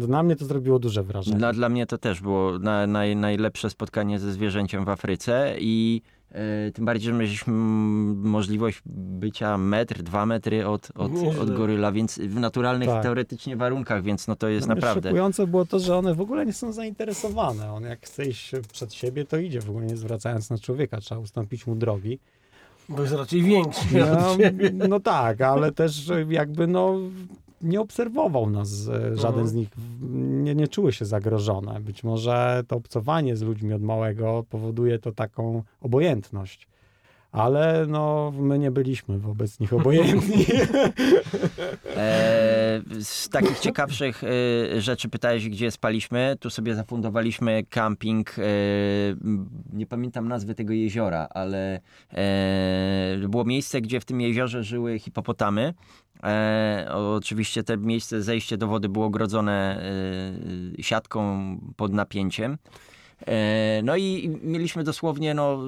na 0.07 0.23
mnie 0.23 0.35
to 0.35 0.45
zrobiło 0.45 0.79
duże 0.79 1.03
wrażenie. 1.03 1.37
Dla, 1.37 1.53
dla 1.53 1.69
mnie 1.69 1.85
to 1.85 1.97
też 1.97 2.21
było 2.21 2.59
na, 2.59 2.87
naj, 2.87 3.15
najlepsze 3.15 3.69
spotkanie 3.69 4.19
ze 4.19 4.31
zwierzęciem 4.31 4.85
w 4.85 4.89
Afryce 4.89 5.55
i 5.59 6.01
e, 6.31 6.71
tym 6.71 6.85
bardziej, 6.85 7.11
że 7.11 7.17
mieliśmy 7.19 7.53
możliwość 8.29 8.81
bycia 8.85 9.57
metr, 9.57 10.03
dwa 10.03 10.25
metry 10.25 10.67
od, 10.67 10.89
od, 10.95 11.11
od 11.41 11.55
goryla, 11.55 11.91
więc 11.91 12.19
w 12.19 12.39
naturalnych 12.39 12.89
Tak. 12.89 13.03
teoretycznie 13.03 13.55
warunkach, 13.57 14.03
więc 14.03 14.27
no 14.27 14.35
to 14.35 14.47
jest 14.47 14.67
mnie 14.67 14.75
naprawdę... 14.75 15.09
Szokujące 15.09 15.47
było 15.47 15.65
to, 15.65 15.79
że 15.79 15.95
one 15.97 16.15
w 16.15 16.21
ogóle 16.21 16.45
nie 16.45 16.53
są 16.53 16.71
zainteresowane. 16.71 17.73
On 17.73 17.83
jak 17.83 18.05
chce 18.05 18.25
iść 18.25 18.51
przed 18.71 18.93
siebie, 18.93 19.25
to 19.25 19.37
idzie, 19.37 19.61
w 19.61 19.69
ogóle 19.69 19.85
nie 19.85 19.97
zwracając 19.97 20.49
na 20.49 20.57
człowieka. 20.57 21.01
Trzeba 21.01 21.21
ustąpić 21.21 21.67
mu 21.67 21.75
drogi. 21.75 22.19
Bo 22.89 23.01
jest 23.01 23.13
raczej 23.13 23.41
większy 23.43 23.85
No, 24.11 24.31
od 24.31 24.37
ciebie. 24.37 24.71
no 24.89 24.99
tak, 24.99 25.41
ale 25.41 25.71
też 25.71 26.11
jakby 26.29 26.67
no 26.67 26.95
nie 27.61 27.81
obserwował 27.81 28.49
nas, 28.49 28.87
e, 28.87 29.15
żaden 29.15 29.27
Mhm. 29.27 29.47
z 29.47 29.53
nich 29.53 29.69
nie, 30.43 30.55
nie 30.55 30.67
czuły 30.67 30.93
się 30.93 31.05
zagrożone. 31.05 31.79
Być 31.79 32.03
może 32.03 32.63
to 32.67 32.75
obcowanie 32.75 33.35
z 33.35 33.41
ludźmi 33.41 33.73
od 33.73 33.81
małego 33.81 34.45
powoduje 34.49 34.99
to 34.99 35.11
taką 35.11 35.63
obojętność. 35.81 36.67
Ale 37.31 37.85
no, 37.87 38.33
my 38.39 38.59
nie 38.59 38.71
byliśmy 38.71 39.19
wobec 39.19 39.59
nich 39.59 39.73
obojętni. 39.73 40.45
E, 41.97 42.81
z 42.99 43.29
takich 43.29 43.59
ciekawszych 43.59 44.23
e, 44.23 44.81
rzeczy 44.81 45.09
pytałeś, 45.09 45.49
gdzie 45.49 45.71
spaliśmy. 45.71 46.35
Tu 46.39 46.49
sobie 46.49 46.75
zafundowaliśmy 46.75 47.63
camping. 47.69 48.35
E, 48.39 48.43
nie 49.73 49.85
pamiętam 49.85 50.27
nazwy 50.27 50.55
tego 50.55 50.73
jeziora, 50.73 51.27
ale 51.29 51.79
e, 52.13 53.17
było 53.29 53.45
miejsce, 53.45 53.81
gdzie 53.81 53.99
w 53.99 54.05
tym 54.05 54.21
jeziorze 54.21 54.63
żyły 54.63 54.99
hipopotamy. 54.99 55.73
E, 56.23 56.87
oczywiście 56.93 57.63
te 57.63 57.77
miejsce, 57.77 58.21
zejście 58.21 58.57
do 58.57 58.67
wody 58.67 58.89
było 58.89 59.05
ogrodzone 59.05 59.81
e, 60.79 60.83
siatką 60.83 61.57
pod 61.75 61.93
napięciem. 61.93 62.57
E, 63.27 63.81
No 63.83 63.95
i 63.95 64.29
mieliśmy 64.43 64.83
dosłownie 64.83 65.33
no, 65.33 65.59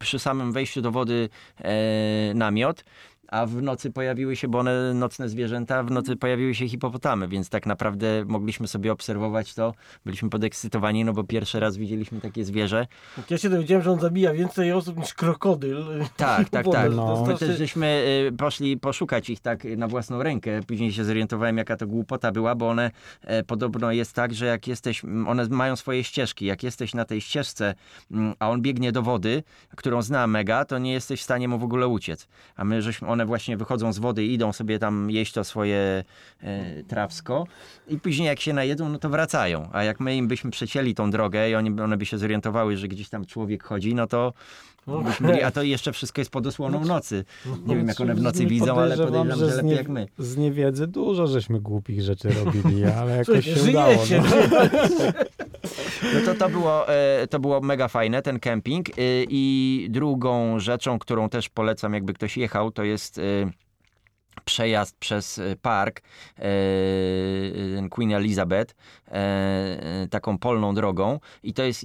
przy 0.00 0.18
samym 0.18 0.52
wejściu 0.52 0.82
do 0.82 0.90
wody 0.90 1.28
e, 1.58 2.34
namiot. 2.34 2.84
A 3.32 3.46
w 3.46 3.62
nocy 3.62 3.90
pojawiły 3.90 4.36
się, 4.36 4.48
bo 4.48 4.58
one 4.58 4.94
nocne 4.94 5.28
zwierzęta, 5.28 5.82
w 5.82 5.90
nocy 5.90 6.16
pojawiły 6.16 6.54
się 6.54 6.68
hipopotamy, 6.68 7.28
więc 7.28 7.48
tak 7.48 7.66
naprawdę 7.66 8.24
mogliśmy 8.28 8.68
sobie 8.68 8.92
obserwować 8.92 9.54
to. 9.54 9.74
Byliśmy 10.04 10.30
podekscytowani, 10.30 11.04
no 11.04 11.12
bo 11.12 11.24
pierwszy 11.24 11.60
raz 11.60 11.76
widzieliśmy 11.76 12.20
takie 12.20 12.44
zwierzę. 12.44 12.86
Ja 13.30 13.38
się 13.38 13.48
dowiedziałem, 13.48 13.84
że 13.84 13.90
on 13.92 14.00
zabija 14.00 14.32
więcej 14.32 14.72
osób 14.72 14.96
niż 14.96 15.14
krokodyl. 15.14 15.82
Tak, 16.16 16.48
tak, 16.48 16.66
tak. 16.72 16.90
No. 16.94 17.24
My 17.26 17.38
też 17.38 17.58
żeśmy 17.58 18.04
y, 18.28 18.36
poszli 18.36 18.76
poszukać 18.76 19.30
ich 19.30 19.40
tak 19.40 19.64
na 19.64 19.88
własną 19.88 20.22
rękę. 20.22 20.60
Później 20.66 20.92
się 20.92 21.04
zorientowałem, 21.04 21.58
jaka 21.58 21.76
to 21.76 21.86
głupota 21.86 22.32
była, 22.32 22.54
bo 22.54 22.68
one 22.68 22.90
e, 23.22 23.42
podobno 23.42 23.92
jest 23.92 24.12
tak, 24.12 24.34
że 24.34 24.46
jak 24.46 24.66
jesteś, 24.66 25.04
m, 25.04 25.28
one 25.28 25.48
mają 25.48 25.76
swoje 25.76 26.04
ścieżki. 26.04 26.46
Jak 26.46 26.62
jesteś 26.62 26.94
na 26.94 27.04
tej 27.04 27.20
ścieżce, 27.20 27.74
m, 28.10 28.34
a 28.38 28.50
on 28.50 28.62
biegnie 28.62 28.92
do 28.92 29.02
wody, 29.02 29.42
którą 29.76 30.02
zna 30.02 30.26
mega, 30.26 30.64
to 30.64 30.78
nie 30.78 30.92
jesteś 30.92 31.20
w 31.20 31.24
stanie 31.24 31.48
mu 31.48 31.58
w 31.58 31.64
ogóle 31.64 31.88
uciec. 31.88 32.28
A 32.56 32.64
my, 32.64 32.82
żeśmy, 32.82 33.08
one 33.08 33.21
właśnie 33.26 33.56
wychodzą 33.56 33.92
z 33.92 33.98
wody 33.98 34.24
i 34.24 34.34
idą 34.34 34.52
sobie 34.52 34.78
tam 34.78 35.10
jeść 35.10 35.32
to 35.32 35.44
swoje 35.44 36.04
e, 36.42 36.82
trawsko 36.82 37.46
i 37.88 37.98
później 37.98 38.26
jak 38.28 38.40
się 38.40 38.52
najedzą, 38.52 38.88
no 38.88 38.98
to 38.98 39.08
wracają. 39.08 39.68
A 39.72 39.84
jak 39.84 40.00
my 40.00 40.16
im 40.16 40.28
byśmy 40.28 40.50
przecięli 40.50 40.94
tą 40.94 41.10
drogę 41.10 41.50
i 41.50 41.54
oni, 41.54 41.80
one 41.80 41.96
by 41.96 42.06
się 42.06 42.18
zorientowały, 42.18 42.76
że 42.76 42.88
gdzieś 42.88 43.08
tam 43.08 43.24
człowiek 43.24 43.64
chodzi, 43.64 43.94
no 43.94 44.06
to 44.06 44.32
byśmy 45.04 45.28
mieli, 45.28 45.42
a 45.42 45.50
to 45.50 45.62
jeszcze 45.62 45.92
wszystko 45.92 46.20
jest 46.20 46.30
pod 46.30 46.46
osłoną 46.46 46.84
nocy. 46.84 47.24
Nie 47.66 47.76
wiem, 47.76 47.88
jak 47.88 48.00
one 48.00 48.14
w 48.14 48.22
nocy 48.22 48.46
widzą, 48.46 48.80
ale 48.80 48.96
podejrzewam, 48.96 49.38
że 49.38 49.50
z 49.52 49.56
lepiej 49.56 49.70
nie- 49.70 49.76
jak 49.76 49.88
my. 49.88 50.06
Z 50.18 50.36
niewiedzy 50.36 50.86
dużo 50.86 51.26
żeśmy 51.26 51.60
głupich 51.60 52.02
rzeczy 52.02 52.28
robili, 52.44 52.84
ale 52.84 53.16
jakoś 53.16 53.44
się 53.44 53.70
udało. 53.70 54.04
żyjecie, 54.04 54.22
No. 54.22 54.30
No 56.14 56.20
to 56.24 56.34
to 56.34 56.48
było, 56.48 56.88
e, 56.88 57.26
to 57.26 57.40
było 57.40 57.60
mega 57.60 57.88
fajne, 57.88 58.22
ten 58.22 58.40
kemping. 58.40 58.88
E, 58.88 58.92
I 59.28 59.86
drugą 59.90 60.58
rzeczą, 60.58 60.98
którą 60.98 61.28
też 61.28 61.48
polecam, 61.48 61.94
jakby 61.94 62.14
ktoś 62.14 62.36
jechał, 62.36 62.70
to 62.70 62.84
jest 62.84 63.18
e, 63.18 63.22
przejazd 64.44 64.96
przez 64.96 65.38
e, 65.38 65.56
park 65.56 66.00
e, 66.36 66.42
ten 67.76 67.88
Queen 67.88 68.12
Elizabeth 68.12 68.74
e, 69.08 69.12
e, 69.12 70.08
taką 70.08 70.38
polną 70.38 70.74
drogą. 70.74 71.20
I 71.42 71.54
to 71.54 71.62
jest 71.62 71.84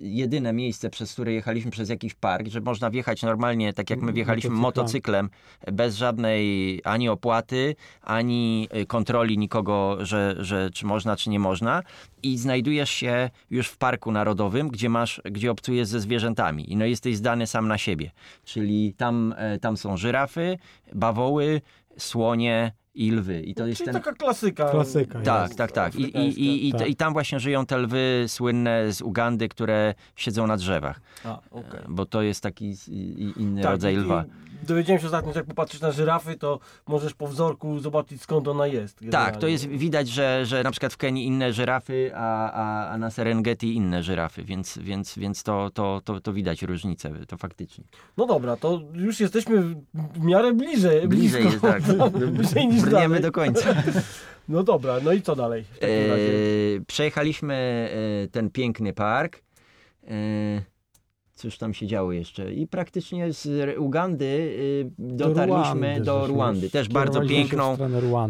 jedyne 0.00 0.52
miejsce, 0.52 0.90
przez 0.90 1.12
które 1.12 1.32
jechaliśmy 1.32 1.70
przez 1.70 1.88
jakiś 1.88 2.14
park, 2.14 2.48
że 2.48 2.60
można 2.60 2.90
wjechać 2.90 3.22
normalnie, 3.22 3.72
tak 3.72 3.90
jak 3.90 4.02
my 4.02 4.12
wjechaliśmy 4.12 4.50
Motocyklem. 4.50 5.30
bez 5.72 5.96
żadnej 5.96 6.80
ani 6.84 7.08
opłaty, 7.08 7.76
ani 8.02 8.68
kontroli 8.88 9.38
nikogo, 9.38 9.98
że, 10.00 10.36
że 10.38 10.70
czy 10.70 10.86
można, 10.86 11.16
czy 11.16 11.30
nie 11.30 11.38
można. 11.38 11.82
I 12.22 12.38
znajdujesz 12.38 12.90
się 12.90 13.30
już 13.50 13.68
w 13.68 13.76
Parku 13.76 14.12
Narodowym, 14.12 14.68
gdzie 14.68 14.88
masz, 14.88 15.20
gdzie 15.24 15.50
obcujesz 15.50 15.88
ze 15.88 16.00
zwierzętami. 16.00 16.72
I 16.72 16.76
no 16.76 16.84
jesteś 16.84 17.16
zdany 17.16 17.46
sam 17.46 17.68
na 17.68 17.78
siebie, 17.78 18.10
czyli 18.44 18.94
tam, 18.96 19.34
e, 19.36 19.58
tam 19.58 19.76
są 19.76 19.96
żyrafy, 19.96 20.58
bawoły, 20.94 21.60
słonie 21.98 22.72
i 22.94 23.10
lwy 23.10 23.40
i 23.40 23.54
to 23.54 23.66
jest 23.66 23.78
Czyli 23.78 23.86
ten... 23.92 24.02
taka 24.02 24.12
klasyka. 24.12 24.70
Klasyka 24.70 25.20
Tak, 25.20 25.54
tak, 25.54 25.72
tak. 25.72 25.94
I, 25.94 26.02
i, 26.02 26.40
i, 26.40 26.68
i, 26.68 26.72
Tak. 26.72 26.88
I 26.88 26.96
tam 26.96 27.12
właśnie 27.12 27.40
żyją 27.40 27.66
te 27.66 27.78
lwy 27.78 28.24
słynne 28.28 28.92
z 28.92 29.02
Ugandy, 29.02 29.48
które 29.48 29.94
siedzą 30.16 30.46
na 30.46 30.56
drzewach, 30.56 31.00
A, 31.24 31.40
okej. 31.50 31.80
bo 31.88 32.06
to 32.06 32.22
jest 32.22 32.42
taki 32.42 32.74
inny 33.36 33.62
Tak, 33.62 33.70
rodzaj 33.70 33.96
lwa. 33.96 34.24
Dowiedziałem 34.62 35.00
się 35.00 35.06
ostatnio, 35.06 35.32
że 35.32 35.38
jak 35.38 35.46
popatrzysz 35.46 35.80
na 35.80 35.92
żyrafy, 35.92 36.36
to 36.36 36.58
możesz 36.86 37.14
po 37.14 37.28
wzorku 37.28 37.78
zobaczyć 37.78 38.22
skąd 38.22 38.48
ona 38.48 38.66
jest. 38.66 38.96
Tak, 38.96 39.04
generalnie. 39.04 39.38
to 39.38 39.48
jest 39.48 39.66
widać, 39.66 40.08
że, 40.08 40.46
że 40.46 40.62
na 40.62 40.70
przykład 40.70 40.92
w 40.92 40.96
Kenii 40.96 41.26
inne 41.26 41.52
żyrafy, 41.52 42.10
a, 42.14 42.52
a, 42.52 42.88
a 42.90 42.98
na 42.98 43.10
Serengeti 43.10 43.74
inne 43.74 44.02
żyrafy, 44.02 44.44
więc, 44.44 44.78
więc, 44.78 45.18
więc 45.18 45.42
to, 45.42 45.70
to, 45.74 46.00
to, 46.04 46.20
to 46.20 46.32
widać 46.32 46.62
różnicę, 46.62 47.10
to 47.26 47.36
faktycznie. 47.36 47.84
No 48.16 48.26
dobra, 48.26 48.56
to 48.56 48.80
już 48.94 49.20
jesteśmy 49.20 49.62
w 49.94 50.20
miarę 50.20 50.52
bliżej. 50.52 51.08
Bliżej 51.08 51.42
blisko, 51.42 51.74
jest 51.74 51.86
tak. 51.98 52.12
bliżej 52.38 52.66
niż 52.68 52.82
Brniemy 52.82 53.08
dalej. 53.08 53.22
do 53.22 53.32
końca. 53.32 53.74
No 54.48 54.62
dobra, 54.62 54.96
no 55.04 55.12
i 55.12 55.22
co 55.22 55.36
dalej? 55.36 55.64
E, 55.80 55.86
przejechaliśmy 56.86 57.54
e, 58.24 58.28
ten 58.28 58.50
piękny 58.50 58.92
park. 58.92 59.42
E, 60.06 60.08
cóż 61.38 61.58
tam 61.58 61.74
się 61.74 61.86
działo 61.86 62.12
jeszcze? 62.12 62.52
I 62.54 62.66
praktycznie 62.66 63.32
z 63.32 63.78
Ugandy 63.78 64.56
e, 64.88 65.16
dotarliśmy 65.16 66.00
do 66.00 66.26
Ruandy. 66.26 66.62
już 66.62 66.72
Też 66.72 66.88
bardzo 66.88 67.20
piękną, 67.20 67.76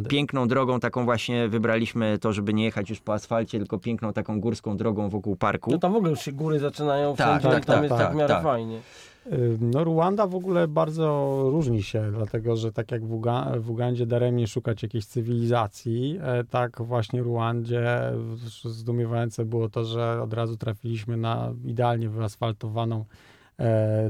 piękną 0.09 0.49
drogą, 0.49 0.81
taką 0.81 1.05
właśnie 1.05 1.49
wybraliśmy 1.49 2.19
to, 2.19 2.33
żeby 2.33 2.55
nie 2.55 2.65
jechać 2.65 2.91
już 2.91 3.01
po 3.01 3.13
asfalcie, 3.13 3.59
tylko 3.59 3.79
piękną 3.79 4.13
taką 4.13 4.41
górską 4.41 4.77
drogą 4.77 5.09
wokół 5.09 5.37
parku. 5.37 5.71
No 5.71 5.79
tam 5.79 5.93
w 5.93 5.97
ogóle 5.97 6.11
już 6.11 6.21
się 6.21 6.33
góry 6.33 6.59
zaczynają 6.59 7.17
Tak, 7.17 7.41
wszędzie, 7.41 7.57
tak, 7.57 7.65
tak, 7.65 7.67
tam 7.67 7.75
tak, 7.75 7.83
jest 7.83 7.97
tak, 7.97 8.19
tak 8.19 8.29
tak. 8.29 8.43
fajnie. 8.43 8.81
No 9.61 9.85
Ruanda 9.85 10.27
w 10.27 10.35
ogóle 10.35 10.69
bardzo 10.69 11.37
różni 11.51 11.83
się, 11.83 12.13
dlatego 12.13 12.57
że 12.57 12.73
tak 12.73 12.93
jak 12.93 13.07
w, 13.07 13.13
Uga 13.13 13.53
w 13.59 13.71
Ugandzie 13.71 14.07
daremnie 14.07 14.47
szukać 14.47 14.83
jakiejś 14.83 15.07
cywilizacji, 15.07 16.19
e, 16.23 16.45
tak 16.45 16.83
właśnie 16.83 17.23
Ruandzie 17.23 18.13
zdumiewające 18.65 19.45
było 19.45 19.69
to, 19.69 19.85
że 19.85 20.23
od 20.23 20.35
razu 20.35 20.57
trafiliśmy 20.57 21.17
na 21.17 21.53
idealnie 21.65 22.09
wyasfaltowaną 22.09 23.05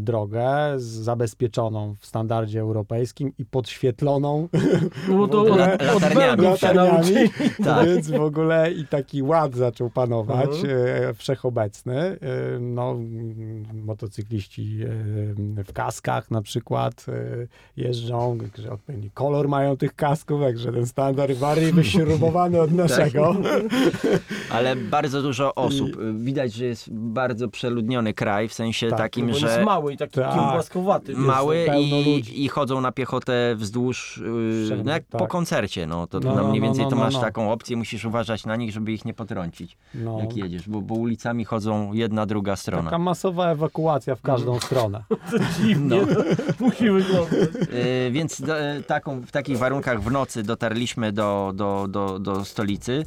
drogę, 0.00 0.48
z- 0.76 0.82
zabezpieczoną 0.84 1.94
w 1.98 2.06
standardzie 2.06 2.60
europejskim 2.60 3.32
i 3.38 3.44
podświetloną 3.44 4.48
No 5.08 5.28
to 5.28 5.40
ogóle 5.40 5.76
latarniami. 5.80 6.42
Latarniami. 6.42 7.14
Tak. 7.64 7.86
więc 7.86 8.10
w 8.10 8.20
ogóle 8.20 8.72
i 8.72 8.86
taki 8.86 9.22
ład 9.22 9.54
zaczął 9.54 9.90
panować, 9.90 10.48
Mhm. 10.50 11.10
e, 11.10 11.14
wszechobecny. 11.14 11.96
E, 12.00 12.18
no, 12.60 12.96
motocykliści 13.84 14.78
e, 15.58 15.64
w 15.64 15.72
kaskach 15.72 16.30
na 16.30 16.42
przykład 16.42 17.06
e, 17.08 17.12
jeżdżą, 17.76 18.38
że 18.58 18.70
odpowiedni 18.72 19.10
kolor 19.14 19.48
mają 19.48 19.76
tych 19.76 19.94
kasków, 19.96 20.40
także 20.40 20.72
ten 20.72 20.86
standard 20.86 21.38
bardziej 21.38 21.72
wyśrubowany 21.82 22.60
od 22.60 22.72
naszego. 22.72 23.36
Ale 24.50 24.76
bardzo 24.76 25.22
dużo 25.22 25.54
osób. 25.54 25.90
Widać, 26.16 26.52
że 26.52 26.64
jest 26.64 26.90
bardzo 26.92 27.48
przeludniony 27.48 28.14
kraj, 28.14 28.48
w 28.48 28.54
sensie 28.54 28.88
Tak, 28.88 28.98
takim, 28.98 29.34
że 29.38 29.46
jest 29.46 29.62
mały 29.64 29.92
i 29.92 29.96
taki 29.96 30.14
Tak. 30.20 30.34
kiełbaskowaty. 30.34 31.16
mały 31.16 31.66
i, 31.80 32.44
i 32.44 32.48
chodzą 32.48 32.80
na 32.80 32.92
piechotę 32.92 33.54
wzdłuż, 33.56 34.22
yy, 34.70 34.82
no 34.84 34.92
jak 34.92 35.04
po 35.04 35.18
tak. 35.18 35.28
koncercie, 35.28 35.86
no 35.86 36.06
to 36.06 36.20
No, 36.20 36.34
no, 36.34 36.48
mniej 36.48 36.60
no, 36.60 36.66
więcej 36.66 36.84
no, 36.84 36.90
to 36.90 36.96
no, 36.96 37.02
masz 37.02 37.14
no. 37.14 37.20
taką 37.20 37.52
opcję, 37.52 37.76
musisz 37.76 38.04
uważać 38.04 38.46
na 38.46 38.56
nich, 38.56 38.72
żeby 38.72 38.92
ich 38.92 39.04
nie 39.04 39.14
potrącić, 39.14 39.76
No, 39.94 40.20
jak 40.20 40.36
jedziesz, 40.36 40.68
bo, 40.68 40.80
bo 40.80 40.94
ulicami 40.94 41.44
chodzą 41.44 41.92
jedna, 41.92 42.26
druga 42.26 42.56
strona. 42.56 42.84
taka 42.84 42.98
masowa 42.98 43.50
ewakuacja 43.50 44.14
w 44.14 44.22
każdą 44.22 44.60
stronę. 44.60 45.04
To 45.30 45.38
dziwnie 45.60 46.00
No. 46.00 46.06
musi 46.60 46.90
wyglądać. 46.90 47.32
Yy, 47.72 48.10
więc 48.10 48.40
do, 48.40 48.54
taką, 48.86 49.20
w 49.20 49.30
takich 49.30 49.58
warunkach 49.58 50.02
w 50.02 50.10
nocy 50.10 50.42
dotarliśmy 50.42 51.12
do, 51.12 51.52
do, 51.54 51.86
do, 51.88 52.18
do 52.18 52.44
stolicy, 52.44 53.04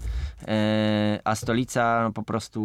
e, 0.47 1.19
a 1.23 1.35
stolica 1.35 2.01
no, 2.03 2.11
po 2.11 2.23
prostu 2.23 2.61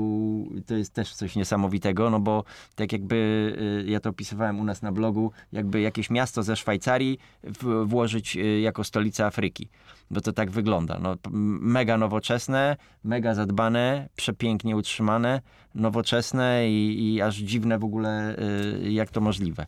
to 0.66 0.74
jest 0.74 0.94
też 0.94 1.14
coś 1.14 1.36
niesamowitego, 1.36 2.10
no 2.10 2.20
bo 2.20 2.44
tak 2.74 2.92
jakby 2.92 3.52
ja 3.86 4.00
to 4.00 4.10
opisywałem 4.10 4.60
u 4.60 4.64
nas 4.64 4.82
na 4.82 4.92
blogu, 4.92 5.32
jakby 5.52 5.80
jakieś 5.80 6.10
miasto 6.10 6.42
ze 6.42 6.56
Szwajcarii 6.56 7.18
w, 7.44 7.84
włożyć 7.86 8.36
e, 8.36 8.60
jako 8.60 8.84
stolicę 8.84 9.26
Afryki. 9.26 9.68
Bo 10.10 10.20
to 10.20 10.32
tak 10.32 10.50
wygląda. 10.50 10.98
No, 11.02 11.16
mega 11.60 11.98
nowoczesne, 11.98 12.76
mega 13.04 13.34
zadbane, 13.34 14.08
przepięknie 14.16 14.76
utrzymane, 14.76 15.40
nowoczesne 15.74 16.70
i, 16.70 17.14
i 17.14 17.22
aż 17.22 17.36
dziwne 17.36 17.78
w 17.78 17.84
ogóle, 17.84 18.36
e, 18.38 18.90
jak 18.90 19.10
to 19.10 19.20
możliwe 19.20 19.66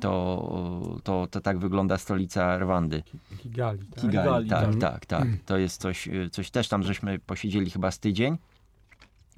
to, 0.00 0.98
to, 1.04 1.26
to 1.30 1.40
tak 1.40 1.58
wygląda 1.58 1.98
stolica 1.98 2.58
Rwandy. 2.58 3.02
Kigali. 3.38 3.78
Tak? 3.78 4.00
Kigali, 4.00 4.44
Kigali, 4.44 4.48
tak, 4.48 4.70
tak. 4.70 5.06
tak, 5.06 5.06
tak. 5.06 5.28
To 5.46 5.58
jest 5.58 5.80
coś, 5.80 6.08
y, 6.08 6.30
coś 6.30 6.50
też 6.50 6.68
tam, 6.68 6.82
żeśmy 6.82 7.18
posiedzieli 7.18 7.70
chyba 7.70 7.90
z 7.90 7.98
tydzień. 7.98 8.38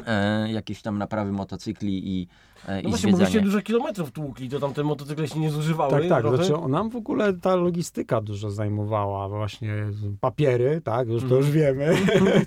E, 0.07 0.53
jakieś 0.53 0.83
tam 0.83 0.99
naprawy 0.99 1.33
motocykli 1.33 2.09
i, 2.09 2.29
e, 2.67 2.83
No 2.83 2.89
i 2.89 2.89
właśnie, 2.89 3.13
bo 3.13 3.41
dużo 3.41 3.63
kilometrów 3.63 4.11
tłukli, 4.11 4.49
to 4.49 4.61
tam 4.61 4.75
te 4.75 4.83
motocykle 4.83 5.29
się 5.29 5.41
nie 5.41 5.51
zużywały 5.51 5.91
Tak, 5.91 6.09
tak. 6.09 6.23
trochę. 6.23 6.45
Znaczy, 6.45 6.69
nam 6.69 6.91
w 6.91 6.97
ogóle 6.97 7.33
ta 7.33 7.57
logistyka 7.57 8.21
dużo 8.21 8.51
zajmowała. 8.51 9.29
Właśnie 9.29 9.75
papiery, 10.21 10.81
tak, 10.85 11.09
już 11.09 11.25
to 11.29 11.37
już 11.37 11.51
wiemy, 11.51 11.97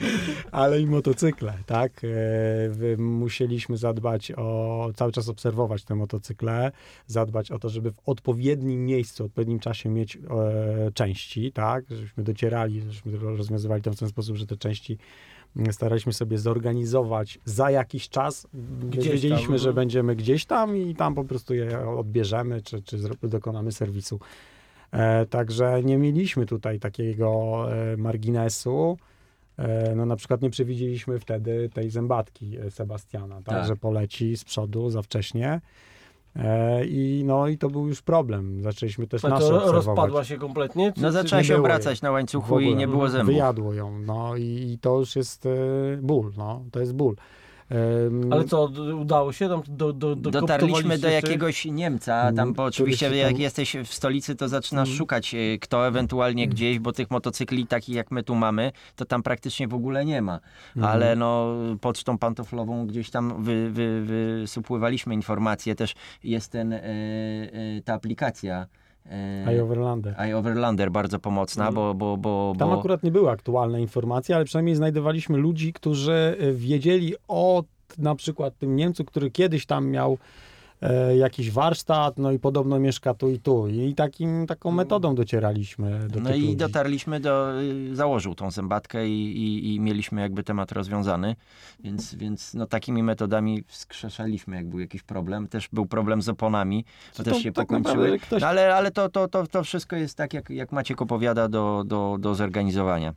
ale 0.52 0.82
i 0.82 0.86
motocykle, 0.86 1.54
tak. 1.66 2.02
E, 2.04 2.98
Musieliśmy 2.98 3.78
zadbać 3.78 4.32
o, 4.32 4.90
cały 4.96 5.12
czas 5.12 5.30
obserwować 5.30 5.84
te 5.84 5.96
motocykle, 5.96 6.72
zadbać 7.08 7.52
o 7.52 7.60
to, 7.60 7.70
żeby 7.70 7.92
w 7.92 8.00
odpowiednim 8.06 8.86
miejscu, 8.86 9.24
w 9.24 9.26
odpowiednim 9.26 9.60
czasie 9.60 9.90
mieć 9.90 10.16
e, 10.16 10.92
części, 10.94 11.52
tak, 11.52 11.86
żebyśmy 11.90 12.24
docierali, 12.24 12.82
żebyśmy 12.82 13.18
rozwiązywali 13.18 13.82
to 13.82 13.92
w 13.92 14.00
ten 14.00 14.10
sposób, 14.10 14.36
że 14.36 14.48
te 14.48 14.58
części 14.58 14.98
staraliśmy 15.72 16.14
sobie 16.14 16.38
zorganizować 16.38 17.40
za 17.46 17.72
jakiś 17.72 18.10
czas. 18.10 18.48
Gdzieś 18.90 19.12
Wiedzieliśmy, 19.12 19.48
tam, 19.48 19.58
że 19.58 19.70
mhm. 19.70 19.76
będziemy 19.76 20.16
gdzieś 20.16 20.46
tam 20.46 20.78
i 20.78 20.96
tam 20.96 21.16
po 21.16 21.24
prostu 21.24 21.54
je 21.54 21.90
odbierzemy, 21.90 22.62
czy, 22.62 22.82
czy 22.82 22.98
dokonamy 23.24 23.72
serwisu. 23.72 24.20
E, 24.92 25.26
także 25.26 25.84
nie 25.84 25.98
mieliśmy 25.98 26.46
tutaj 26.46 26.80
takiego 26.80 27.66
e, 27.72 27.98
marginesu. 27.98 28.98
E, 29.58 29.96
no 29.96 30.06
na 30.06 30.16
przykład 30.16 30.42
nie 30.42 30.50
przewidzieliśmy 30.50 31.20
wtedy 31.20 31.70
tej 31.74 31.90
zębatki 31.90 32.58
e, 32.58 32.72
Sebastiana, 32.72 33.36
tak, 33.36 33.46
Tak. 33.46 33.68
że 33.68 33.76
poleci 33.76 34.38
z 34.38 34.44
przodu 34.44 34.90
za 34.90 35.02
wcześnie. 35.02 35.62
E, 36.44 36.86
I, 36.86 37.24
no, 37.26 37.48
I 37.48 37.58
to 37.58 37.70
był 37.70 37.88
już 37.88 38.02
problem. 38.02 38.64
Zaczęliśmy 38.64 39.08
też 39.08 39.26
A 39.26 39.30
nasze 39.30 39.48
to 39.48 39.72
rozpadła 39.72 40.24
się 40.24 40.38
kompletnie? 40.38 40.94
Czy, 40.94 41.02
No 41.02 41.12
zaczęła 41.12 41.44
się 41.44 41.58
obracać 41.58 42.02
na 42.02 42.12
łańcuchu 42.12 42.60
i 42.60 42.76
nie 42.76 42.88
było 42.88 43.10
zębów. 43.10 43.28
Wyjadło 43.28 43.74
ją, 43.74 44.00
no 44.00 44.36
i, 44.36 44.44
i 44.44 44.78
to 44.82 45.00
już 45.00 45.16
jest 45.16 45.46
e, 45.46 45.50
ból, 46.02 46.32
no, 46.38 46.64
to 46.72 46.80
jest 46.80 46.94
ból. 46.94 47.16
Ale 48.32 48.44
co, 48.44 48.72
udało 49.02 49.34
się 49.34 49.50
tam 49.50 49.62
do, 49.68 49.94
do, 49.94 50.16
do 50.16 50.32
Dotarliśmy 50.32 50.98
do 50.98 51.10
jakiegoś 51.10 51.66
Niemca, 51.66 52.22
tam 52.24 52.40
Mm, 52.40 52.54
bo 52.54 52.54
który 52.54 52.68
oczywiście 52.68 53.16
jak 53.16 53.40
jesteś 53.40 53.76
w 53.86 53.94
stolicy, 53.94 54.36
to 54.36 54.50
zaczynasz 54.50 54.90
Mm. 54.90 54.98
szukać 54.98 55.34
y, 55.34 55.58
kto 55.62 55.88
ewentualnie 55.88 56.48
gdzieś, 56.48 56.80
bo 56.80 56.92
tych 56.92 57.12
motocykli 57.12 57.68
takich 57.68 57.96
jak 57.96 58.12
my 58.12 58.24
tu 58.24 58.36
mamy, 58.36 58.72
to 58.96 59.06
tam 59.06 59.24
praktycznie 59.24 59.68
w 59.68 59.74
ogóle 59.74 60.06
nie 60.06 60.22
ma. 60.22 60.40
Mhm. 60.76 60.94
Ale 60.94 61.16
no 61.16 61.56
pocztą 61.82 62.18
pantoflową 62.18 62.88
gdzieś 62.88 63.10
tam 63.10 63.44
wy, 63.44 63.72
wy, 63.72 64.04
wysupływaliśmy 64.06 65.14
informacje, 65.14 65.76
też 65.76 65.96
jest 66.24 66.52
ten, 66.52 66.74
y, 66.74 66.80
y, 66.84 67.82
ta 67.86 67.94
aplikacja 67.94 68.68
y, 69.10 69.48
iOverlander. 69.48 70.16
iOverlander 70.18 70.92
bardzo 70.92 71.20
pomocna, 71.20 71.68
Mhm. 71.68 71.76
bo, 71.76 71.94
bo, 71.94 72.18
bo, 72.18 72.54
Tam 72.60 72.70
bo 72.70 72.80
akurat 72.80 73.04
nie 73.04 73.12
były 73.12 73.30
aktualne 73.32 73.82
informacje, 73.82 74.36
ale 74.36 74.46
przynajmniej 74.46 74.76
znajdowaliśmy 74.76 75.38
ludzi, 75.38 75.74
którzy 75.74 76.38
e, 76.40 76.54
wiedzieli 76.54 77.14
o 77.28 77.64
na 77.98 78.16
przykład 78.16 78.58
tym 78.58 78.76
Niemcu, 78.76 79.06
który 79.06 79.32
kiedyś 79.32 79.66
tam 79.66 79.88
miał 79.88 80.14
e, 80.14 80.18
jakiś 81.18 81.52
warsztat, 81.52 82.18
no 82.18 82.32
i 82.32 82.40
podobno 82.40 82.80
mieszka 82.80 83.14
tu 83.14 83.30
i 83.30 83.40
tu. 83.40 83.68
I 83.68 83.96
takim, 83.96 84.48
taką 84.48 84.72
metodą 84.72 85.16
docieraliśmy 85.16 86.08
do 86.08 86.20
no 86.20 86.36
i 86.36 86.42
ludzi. 86.42 86.56
dotarliśmy 86.56 87.20
do, 87.20 87.62
y, 87.62 87.96
założył 87.96 88.36
tą 88.36 88.52
zębatkę 88.52 89.08
i, 89.08 89.38
i, 89.38 89.76
i 89.76 89.80
mieliśmy 89.80 90.22
jakby 90.22 90.44
temat 90.44 90.72
rozwiązany, 90.72 91.36
więc, 91.80 92.16
więc 92.16 92.54
no 92.54 92.66
takimi 92.66 93.04
metodami 93.04 93.64
wskrzeszaliśmy 93.68 94.56
jak 94.56 94.68
był 94.68 94.80
jakiś 94.80 95.04
problem. 95.04 95.48
Też 95.48 95.70
był 95.74 95.86
problem 95.86 96.22
z 96.22 96.30
oponami, 96.30 96.86
to 97.14 97.24
też 97.24 97.44
się 97.44 97.52
tak 97.52 97.68
pokończyły. 97.68 98.20
Ktoś... 98.20 98.42
No 98.42 98.48
ale, 98.48 98.76
ale 98.76 98.92
to, 98.92 99.10
to, 99.10 99.28
to, 99.28 99.48
to 99.48 99.64
wszystko 99.64 99.96
jest 99.96 100.18
tak, 100.18 100.34
jak, 100.34 100.50
jak 100.50 100.72
Maciek 100.72 101.02
opowiada, 101.02 101.48
do, 101.48 101.84
do, 101.86 102.18
do 102.20 102.36
zorganizowania. 102.36 103.14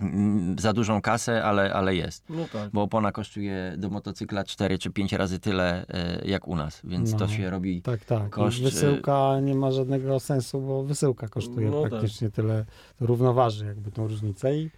Mm, 0.00 0.58
Za 0.58 0.72
dużą 0.72 1.00
kasę, 1.00 1.44
ale, 1.44 1.72
ale 1.74 1.94
jest. 1.94 2.24
No 2.30 2.44
tak. 2.52 2.70
Bo 2.72 2.82
opona 2.82 3.12
kosztuje 3.12 3.74
do 3.78 3.90
motocykla 3.90 4.44
4 4.44 4.78
czy 4.78 4.90
5 4.90 5.12
razy 5.12 5.38
tyle 5.38 5.86
e, 5.88 6.28
jak 6.28 6.48
u 6.48 6.56
nas, 6.56 6.80
więc 6.84 7.12
No. 7.12 7.18
to 7.18 7.28
się 7.28 7.50
robi 7.50 7.82
Tak, 7.82 8.04
tak. 8.04 8.30
Koszt, 8.30 8.58
I 8.58 8.62
wysyłka 8.62 9.40
nie 9.40 9.54
ma 9.54 9.70
żadnego 9.70 10.20
sensu, 10.20 10.60
bo 10.60 10.82
wysyłka 10.82 11.28
kosztuje 11.28 11.70
No 11.70 11.82
tak. 11.82 11.90
praktycznie 11.90 12.30
tyle, 12.30 12.64
to 12.98 13.06
równoważy 13.06 13.66
jakby 13.66 13.90
tą 13.90 14.08
różnicę 14.08 14.56
i 14.56 14.70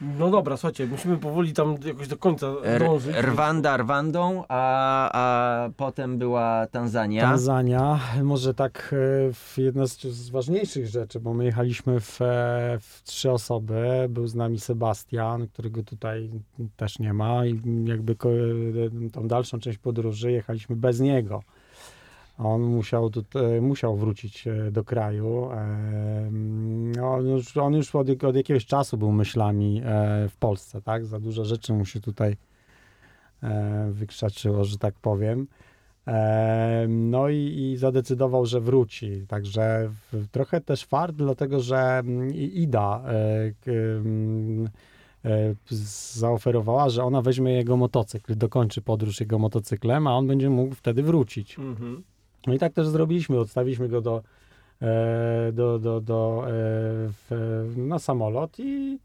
No 0.00 0.30
dobra, 0.30 0.56
słuchajcie, 0.56 0.86
musimy 0.86 1.16
powoli 1.16 1.52
tam 1.52 1.76
jakoś 1.84 2.08
do 2.08 2.16
końca 2.16 2.46
R- 2.62 2.82
dążyć. 2.84 3.16
Rwanda 3.16 3.76
Rwandą, 3.76 4.44
a, 4.48 5.10
a 5.12 5.70
potem 5.76 6.18
była 6.18 6.66
Tanzania. 6.70 7.22
Tanzania, 7.22 8.00
może 8.22 8.54
tak 8.54 8.94
e, 9.28 9.32
w- 9.32 9.54
jedna 9.58 9.86
z, 9.86 10.00
z 10.00 10.30
ważniejszych 10.30 10.86
rzeczy, 10.86 11.20
bo 11.20 11.34
my 11.34 11.44
jechaliśmy 11.44 12.00
w, 12.00 12.22
e, 12.22 12.78
w 12.80 13.02
trzy 13.04 13.30
osoby. 13.32 14.06
Był 14.08 14.26
z 14.26 14.34
nami 14.34 14.60
Sebastian, 14.60 15.48
którego 15.48 15.82
tutaj 15.82 16.30
też 16.76 16.98
nie 16.98 17.12
ma 17.12 17.46
i 17.46 17.60
jakby 17.84 18.12
e, 18.12 19.10
tą 19.10 19.28
dalszą 19.28 19.58
część 19.60 19.78
podróży 19.78 20.32
jechaliśmy 20.32 20.76
bez 20.76 21.00
niego. 21.00 21.42
On 22.38 22.62
musiał, 22.62 23.10
tut- 23.10 23.36
e, 23.36 23.60
musiał 23.60 23.96
wrócić 23.96 24.46
e, 24.46 24.70
do 24.70 24.84
kraju. 24.84 25.50
E, 25.52 26.28
no, 26.96 27.14
On 27.14 27.28
już, 27.28 27.56
on 27.56 27.74
już 27.74 27.94
od, 27.94 28.24
od 28.24 28.36
jakiegoś 28.36 28.66
czasu 28.66 28.98
był 28.98 29.12
myślami 29.12 29.82
w 30.28 30.36
Polsce, 30.38 30.82
tak? 30.82 31.06
Za 31.06 31.20
dużo 31.20 31.44
rzeczy 31.44 31.72
mu 31.72 31.84
się 31.84 32.00
tutaj 32.00 32.36
wykrzaczyło, 33.90 34.64
że 34.64 34.78
tak 34.78 34.94
powiem. 34.94 35.46
No 36.88 37.28
i, 37.28 37.36
i 37.36 37.76
zadecydował, 37.76 38.46
że 38.46 38.60
wróci. 38.60 39.24
Także 39.28 39.90
trochę 40.32 40.60
też 40.60 40.84
fart, 40.84 41.16
dlatego 41.16 41.60
że 41.60 41.78
mm, 41.78 42.34
Ida 42.34 43.02
mm, 43.66 44.68
zaoferowała, 46.14 46.88
że 46.88 47.04
ona 47.04 47.22
weźmie 47.22 47.52
jego 47.52 47.76
motocykl, 47.76 48.36
dokończy 48.36 48.82
podróż 48.82 49.20
jego 49.20 49.38
motocyklem, 49.38 50.06
a 50.06 50.16
on 50.16 50.26
będzie 50.26 50.50
mógł 50.50 50.74
wtedy 50.74 51.02
wrócić. 51.02 51.58
Mhm. 51.58 52.02
No 52.46 52.54
i 52.54 52.58
tak 52.58 52.72
też 52.72 52.88
zrobiliśmy. 52.88 53.38
Odstawiliśmy 53.38 53.88
go 53.88 54.00
do, 54.00 54.22
e, 54.82 55.52
do, 55.52 55.78
do, 55.78 56.00
do, 56.00 56.44
e, 56.46 56.50
w, 56.50 57.74
na 57.76 57.98
samolot 57.98 58.58
i 58.58 58.98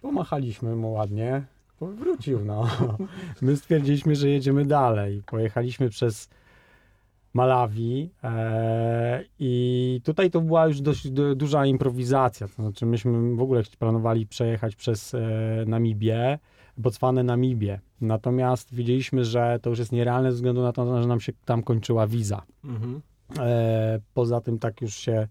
pomachaliśmy 0.00 0.76
mu 0.76 0.92
ładnie. 0.92 1.42
Wrócił, 1.80 2.44
no. 2.44 2.68
My 3.42 3.56
stwierdziliśmy, 3.56 4.16
że 4.16 4.28
jedziemy 4.28 4.64
dalej. 4.64 5.22
Pojechaliśmy 5.26 5.88
przez 5.90 6.28
Malawi 7.34 8.10
e, 8.24 9.24
i 9.38 10.00
tutaj 10.04 10.30
to 10.30 10.40
była 10.40 10.66
już 10.66 10.80
dość 10.80 11.10
du- 11.10 11.34
duża 11.34 11.66
improwizacja. 11.66 12.48
To 12.48 12.54
znaczy 12.54 12.86
myśmy 12.86 13.36
w 13.36 13.42
ogóle 13.42 13.62
planowali 13.78 14.26
przejechać 14.26 14.76
przez 14.76 15.14
e, 15.14 15.20
Namibię, 15.66 16.38
Botswanę, 16.76 17.22
Namibię. 17.22 17.80
Natomiast 18.00 18.74
wiedzieliśmy, 18.74 19.24
że 19.24 19.58
to 19.62 19.70
już 19.70 19.78
jest 19.78 19.92
nierealne 19.92 20.30
ze 20.30 20.36
względu 20.36 20.62
na 20.62 20.72
to, 20.72 21.02
że 21.02 21.08
nam 21.08 21.20
się 21.20 21.32
tam 21.44 21.62
kończyła 21.62 22.06
wiza. 22.06 22.42
Mhm. 22.64 23.00
E, 23.38 24.00
poza 24.14 24.40
tym 24.40 24.58
tak 24.58 24.80
już 24.80 24.94
się 24.94 25.28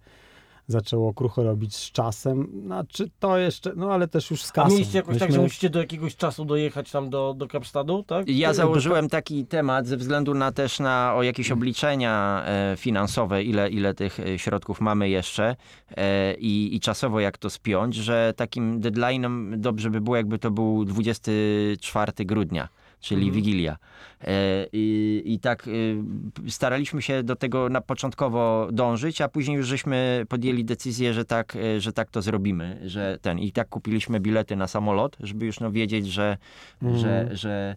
zaczęło 0.72 1.14
krucho 1.14 1.44
robić 1.44 1.76
z 1.76 1.92
czasem. 1.92 2.48
Znaczy 2.66 3.10
to 3.20 3.38
jeszcze, 3.38 3.74
no 3.76 3.94
ale 3.94 4.08
też 4.08 4.32
już 4.32 4.44
z 4.44 4.50
A 4.50 4.54
kasą. 4.54 4.70
mieliście 4.74 4.98
jakoś 4.98 5.20
tak, 5.20 5.30
Myśmy- 5.30 5.36
że 5.36 5.42
musicie 5.42 5.70
do 5.70 5.80
jakiegoś 5.80 6.16
czasu 6.16 6.46
dojechać 6.46 6.92
tam 6.92 7.10
do, 7.10 7.34
do 7.38 7.48
Kapsztadu, 7.48 8.04
tak? 8.04 8.30
Ja 8.30 8.54
założyłem 8.54 9.10
taki 9.10 9.46
temat 9.46 9.88
ze 9.88 9.98
względu 9.98 10.34
na 10.34 10.52
też 10.52 10.80
na 10.80 11.14
o 11.16 11.24
jakieś 11.24 11.52
obliczenia 11.52 12.44
e, 12.46 12.76
finansowe, 12.78 13.44
ile, 13.44 13.70
ile 13.70 13.94
tych 13.94 14.20
e, 14.20 14.40
środków 14.40 14.82
mamy 14.82 15.10
jeszcze 15.10 15.56
e, 15.98 16.34
i, 16.34 16.76
i 16.76 16.80
czasowo 16.80 17.20
jak 17.20 17.38
to 17.38 17.50
spiąć, 17.50 17.96
że 17.96 18.34
takim 18.36 18.82
deadline'em 18.82 19.58
dobrze 19.58 19.90
by 19.90 20.02
było, 20.02 20.16
jakby 20.16 20.40
to 20.40 20.52
był 20.52 20.86
24 20.86 22.12
grudnia. 22.26 22.68
Czyli 23.02 23.28
Mhm. 23.28 23.36
Wigilia. 23.36 23.78
E, 24.22 24.66
i, 24.74 25.22
I 25.26 25.40
tak 25.40 25.68
e, 25.68 26.50
staraliśmy 26.50 27.02
się 27.02 27.24
do 27.24 27.36
tego 27.36 27.70
na 27.70 27.82
początkowo 27.82 28.70
dążyć, 28.72 29.22
a 29.22 29.28
później 29.30 29.58
już 29.58 29.68
żeśmy 29.68 30.26
podjęli 30.30 30.66
decyzję, 30.66 31.14
że 31.14 31.26
tak, 31.26 31.56
e, 31.56 31.80
że 31.82 31.94
tak 31.94 32.10
to 32.10 32.22
zrobimy, 32.22 32.80
że 32.86 33.18
ten 33.22 33.40
i 33.40 33.52
tak 33.52 33.70
kupiliśmy 33.70 34.20
bilety 34.20 34.56
na 34.56 34.68
samolot, 34.68 35.18
żeby 35.20 35.46
już 35.46 35.60
no 35.60 35.72
wiedzieć, 35.72 36.08
że, 36.08 36.38
Mhm. 36.82 37.00
że, 37.00 37.30
że, 37.38 37.76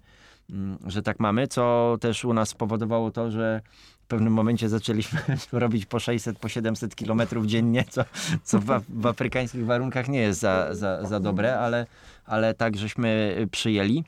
mm, 0.51 0.79
że 0.87 1.03
tak 1.03 1.20
mamy, 1.20 1.47
co 1.47 1.97
też 2.01 2.25
u 2.25 2.33
nas 2.35 2.49
spowodowało 2.49 3.11
to, 3.11 3.31
że 3.31 3.61
w 4.03 4.07
pewnym 4.07 4.33
momencie 4.33 4.68
zaczęliśmy 4.68 5.20
robić 5.53 5.87
po 5.87 5.99
600, 5.99 6.39
po 6.39 6.49
700 6.49 6.95
kilometrów 6.97 7.47
dziennie, 7.47 7.85
co, 7.91 8.05
co 8.43 8.59
w, 8.59 8.66
w 8.89 9.07
afrykańskich 9.07 9.64
warunkach 9.66 10.09
nie 10.09 10.18
jest 10.20 10.41
za, 10.41 10.75
za, 10.75 11.05
za 11.05 11.20
dobre, 11.20 11.59
ale, 11.59 11.87
ale 12.27 12.55
tak 12.55 12.77
żeśmy 12.77 13.37
przyjęli. 13.51 14.05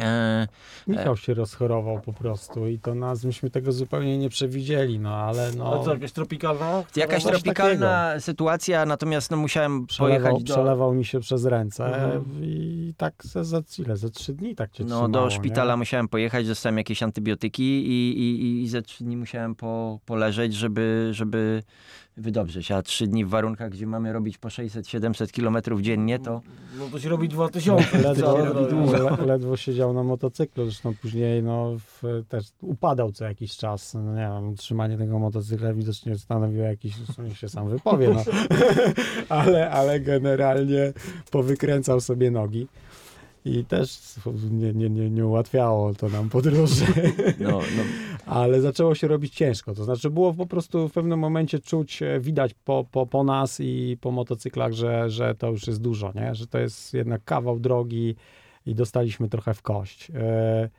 E, 0.00 0.48
Michał 0.86 1.16
się 1.16 1.34
rozchorował 1.34 2.00
po 2.00 2.12
prostu 2.12 2.66
i 2.68 2.78
to 2.78 2.94
nas, 2.94 3.24
myśmy 3.24 3.50
tego 3.50 3.72
zupełnie 3.72 4.18
nie 4.18 4.28
przewidzieli, 4.28 4.98
no 4.98 5.14
ale 5.14 5.48
A 5.48 5.56
no... 5.56 5.84
co, 5.84 5.94
jakaś 5.94 6.12
tropikalna? 6.12 6.84
jakaś 6.96 7.24
tropikalna 7.24 8.20
sytuacja, 8.20 8.86
natomiast 8.86 9.30
no, 9.30 9.36
musiałem 9.36 9.86
Przelewał, 9.86 10.20
pojechać 10.20 10.44
do, 10.44 10.54
przelewał 10.54 10.94
mi 10.94 11.04
się 11.04 11.20
przez 11.20 11.44
ręce 11.44 11.86
Mhm. 11.86 12.24
i 12.42 12.94
tak 12.96 13.14
za, 13.24 13.44
za 13.44 13.62
ile? 13.78 13.96
Za 13.96 14.10
trzy 14.10 14.32
dni 14.34 14.54
tak 14.54 14.70
cię 14.72 14.84
no, 14.84 14.88
trzymało, 14.88 15.08
do 15.08 15.30
szpitala 15.30 15.72
nie? 15.72 15.76
musiałem 15.78 16.08
pojechać, 16.08 16.46
dostałem 16.46 16.78
jakieś 16.78 17.02
antybiotyki 17.02 17.62
i, 17.62 18.18
i, 18.18 18.62
i 18.62 18.68
ze 18.68 18.82
trzy 18.82 19.04
dni 19.04 19.16
musiałem 19.16 19.54
po, 19.54 19.98
poleżeć, 20.06 20.54
żeby, 20.54 21.08
żeby 21.10 21.62
wydobrzeć. 22.16 22.70
A 22.70 22.82
trzy 22.82 23.06
dni 23.06 23.24
w 23.24 23.28
warunkach, 23.28 23.70
gdzie 23.70 23.86
mamy 23.86 24.12
robić 24.12 24.38
po 24.38 24.48
600-700 24.48 25.30
kilometrów 25.30 25.80
dziennie, 25.80 26.18
to 26.18 26.42
No 26.78 26.88
to 26.92 27.00
się 27.00 27.08
robi 27.08 27.28
2000. 27.28 27.98
Ledwo, 27.98 28.14
Trzeba 28.14 28.52
robić. 28.52 28.92
le, 28.92 29.26
ledwo 29.26 29.56
siedział 29.56 29.92
na 29.92 30.02
motocyklu, 30.02 30.64
zresztą 30.64 30.94
później 31.02 31.42
no, 31.42 31.72
w, 31.78 32.22
też 32.28 32.46
upadał 32.60 33.12
co 33.12 33.24
jakiś 33.24 33.56
czas. 33.56 33.94
No, 33.94 34.14
nie 34.14 34.20
wiem, 34.20 34.48
utrzymanie 34.48 34.98
tego 34.98 35.18
motocykla 35.18 35.74
widocznie 35.74 36.18
stanowiło 36.18 36.64
jakiś, 36.64 36.94
niech 37.18 37.38
się 37.38 37.48
sam 37.48 37.68
wypowie, 37.68 38.08
no. 38.14 38.24
ale, 39.38 39.70
ale 39.70 40.00
generalnie 40.00 40.92
powykręcał 41.30 42.00
sobie 42.00 42.30
nogi. 42.30 42.66
I 43.46 43.64
też 43.64 43.98
nie, 44.50 44.72
nie, 44.72 44.90
nie, 44.90 45.10
nie 45.10 45.26
ułatwiało 45.26 45.94
to 45.94 46.08
nam 46.08 46.28
podróży. 46.28 46.84
no, 47.40 47.50
no, 47.50 47.82
ale 48.34 48.60
zaczęło 48.60 48.94
się 48.94 49.08
robić 49.08 49.34
ciężko. 49.34 49.74
To 49.74 49.84
znaczy 49.84 50.10
było 50.10 50.34
po 50.34 50.46
prostu 50.46 50.88
w 50.88 50.92
pewnym 50.92 51.18
momencie 51.18 51.58
czuć, 51.58 52.02
e, 52.02 52.20
widać 52.20 52.54
po, 52.54 52.86
po, 52.90 53.06
po 53.06 53.24
nas 53.24 53.60
i 53.60 53.98
po 54.00 54.10
motocyklach, 54.10 54.72
że, 54.72 55.10
że 55.10 55.34
to 55.34 55.50
już 55.50 55.66
jest 55.66 55.80
dużo, 55.80 56.12
nie? 56.14 56.34
że 56.34 56.46
to 56.46 56.58
jest 56.58 56.94
jednak 56.94 57.24
kawał 57.24 57.58
drogi 57.58 58.16
i 58.66 58.74
dostaliśmy 58.74 59.28
trochę 59.28 59.54
w 59.54 59.62
kość. 59.62 60.10
E, 60.10 60.70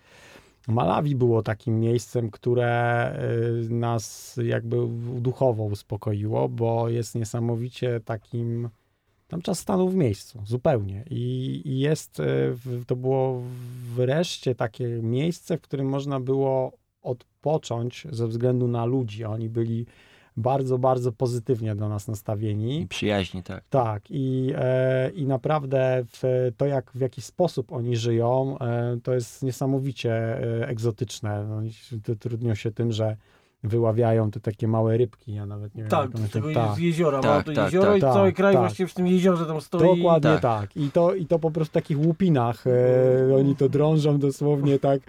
Malawi 0.68 1.15
było 1.15 1.43
takim 1.43 1.80
miejscem, 1.80 2.32
które 2.32 2.68
e, 2.70 3.20
nas 3.70 4.36
jakby 4.43 4.78
duchowo 5.20 5.63
uspokoiło, 5.63 6.49
bo 6.49 6.89
jest 6.89 7.15
niesamowicie 7.15 7.99
takim 8.05 8.70
tam 9.28 9.42
czas 9.42 9.60
stanął 9.60 9.90
w 9.90 9.96
miejscu, 9.96 10.42
zupełnie. 10.46 11.04
I, 11.10 11.62
i 11.66 11.80
jest, 11.80 12.20
e, 12.20 12.26
to 12.88 12.96
było 12.96 13.42
wreszcie 13.96 14.56
takie 14.56 14.88
miejsce, 14.88 15.58
w 15.58 15.62
którym 15.62 15.90
można 15.90 16.20
było 16.20 16.72
odpocząć 17.02 18.08
ze 18.12 18.28
względu 18.28 18.68
na 18.68 18.86
ludzi. 18.86 19.26
Oni 19.26 19.50
byli 19.50 19.86
bardzo, 20.38 20.78
bardzo 20.78 21.12
pozytywnie 21.12 21.76
do 21.76 21.90
nas 21.90 22.08
nastawieni. 22.08 22.82
I 22.82 22.88
przyjaźni, 22.88 23.44
tak. 23.44 23.64
Tak, 23.70 24.04
i, 24.10 24.52
e, 24.56 25.10
i 25.10 25.26
naprawdę 25.26 26.04
w, 26.14 26.52
to, 26.58 26.66
jak 26.66 26.92
w 26.92 27.00
jaki 27.00 27.22
sposób 27.22 27.72
oni 27.72 27.96
żyją, 27.96 28.60
e, 28.60 28.98
to 29.04 29.14
jest 29.14 29.44
niesamowicie 29.44 30.38
egzotyczne. 30.68 31.46
No, 31.50 31.62
trudnią 32.20 32.56
się 32.56 32.72
tym, 32.72 32.92
że 32.92 33.18
wyławiają 33.68 34.32
te 34.32 34.39
takie 34.39 34.68
małe 34.68 34.97
rybki. 34.97 35.34
Ja 35.34 35.45
nawet 35.45 35.76
nie 35.76 35.84
wiem, 35.84 35.89
Tak, 35.89 36.18
z 36.18 36.22
się- 36.22 36.28
tego 36.28 36.53
tak. 36.53 36.76
z 36.76 36.78
jeziora. 36.78 37.20
Tak, 37.20 37.32
ma 37.32 37.43
to 37.43 37.61
tak, 37.61 37.65
jezioro 37.65 37.88
tak, 37.88 37.97
i 37.97 38.01
cały 38.01 38.30
tak, 38.30 38.36
kraj 38.36 38.53
tak. 38.53 38.61
właśnie 38.61 38.88
w 38.88 38.93
tym 38.93 39.07
jeziorze 39.07 39.45
tam 39.45 39.61
stoi. 39.61 39.97
Dokładnie 39.97 40.30
Tak. 40.30 40.41
tak. 40.41 40.78
I, 40.78 40.91
to, 40.91 41.13
I 41.13 41.26
to 41.26 41.39
po 41.39 41.51
prostu 41.51 41.72
w 41.72 41.74
takich 41.74 41.99
łupinach 41.99 42.68
e, 42.68 43.36
oni 43.36 43.55
to 43.55 43.70
drążą 43.70 44.20
dosłownie 44.20 44.80
tak 44.80 44.99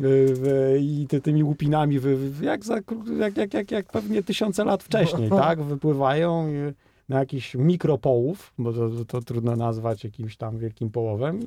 e, 0.00 0.78
i 0.78 1.06
ty, 1.08 1.20
tymi 1.20 1.44
łupinami 1.44 1.98
wy, 1.98 2.18
jak, 2.42 2.64
za, 2.64 2.74
jak, 3.18 3.36
jak, 3.36 3.54
jak, 3.54 3.70
jak 3.70 3.86
pewnie 3.92 4.22
tysiące 4.22 4.64
lat 4.64 4.82
wcześniej, 4.82 5.30
tak? 5.30 5.62
Wypływają 5.62 6.48
i 6.48 6.72
na 7.08 7.18
jakiś 7.18 7.54
mikropołów, 7.54 8.52
bo 8.58 8.72
to, 8.72 8.90
to 9.04 9.20
trudno 9.20 9.56
nazwać 9.56 10.04
jakimś 10.04 10.36
tam 10.36 10.58
wielkim 10.58 10.90
połowem 10.90 11.40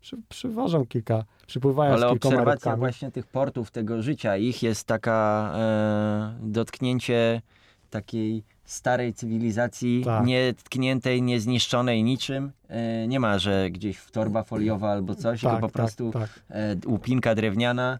przy, 0.00 0.16
przywożą 0.28 0.86
kilka, 0.86 1.24
przypływają 1.46 1.92
Ale 1.92 2.06
z 2.08 2.10
kilkoma 2.10 2.34
obserwacja 2.34 2.54
rybkami. 2.54 2.78
właśnie 2.78 3.10
tych 3.10 3.26
portów, 3.26 3.70
tego 3.70 4.02
życia 4.02 4.36
ich 4.36 4.62
jest 4.62 4.86
taka 4.86 5.52
e, 5.54 6.38
dotknięcie 6.42 7.42
takiej 7.90 8.42
starej 8.64 9.14
cywilizacji, 9.14 10.02
Tak. 10.04 10.26
nietkniętej, 10.26 11.22
niezniszczonej 11.22 12.04
niczym. 12.04 12.52
E, 12.68 13.08
nie 13.08 13.20
ma, 13.20 13.38
że 13.38 13.70
gdzieś 13.70 13.96
w 13.98 14.10
torba 14.10 14.42
foliowa 14.42 14.90
albo 14.90 15.14
coś, 15.14 15.40
tylko 15.40 15.58
po 15.58 15.68
prostu 15.68 16.10
tak. 16.10 16.40
e, 16.50 16.76
łupinka 16.86 17.34
drewniana, 17.34 17.98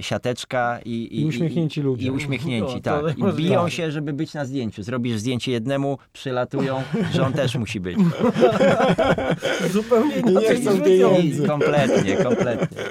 siateczka 0.00 0.78
i, 0.84 1.20
I 1.20 1.24
uśmiechnięci 1.24 1.80
ludzie. 1.82 2.06
I 2.06 2.10
uśmiechnięci, 2.10 2.74
No, 2.74 2.80
to 2.80 3.02
tak. 3.02 3.18
I 3.18 3.36
biją 3.36 3.68
się, 3.68 3.90
żeby 3.90 4.12
być 4.12 4.34
na 4.34 4.44
zdjęciu. 4.44 4.82
Zrobisz 4.82 5.18
zdjęcie 5.18 5.52
jednemu, 5.52 5.98
przylatują, 6.12 6.82
że 7.12 7.26
on 7.26 7.32
też 7.32 7.56
musi 7.56 7.80
być. 7.80 7.96
Zupełnie 9.72 10.22
nie 10.22 10.30
inaczej 10.30 10.56
chcą 10.60 10.80
pieniędzy. 10.80 11.46
Kompletnie, 11.46 12.16
kompletnie. 12.16 12.82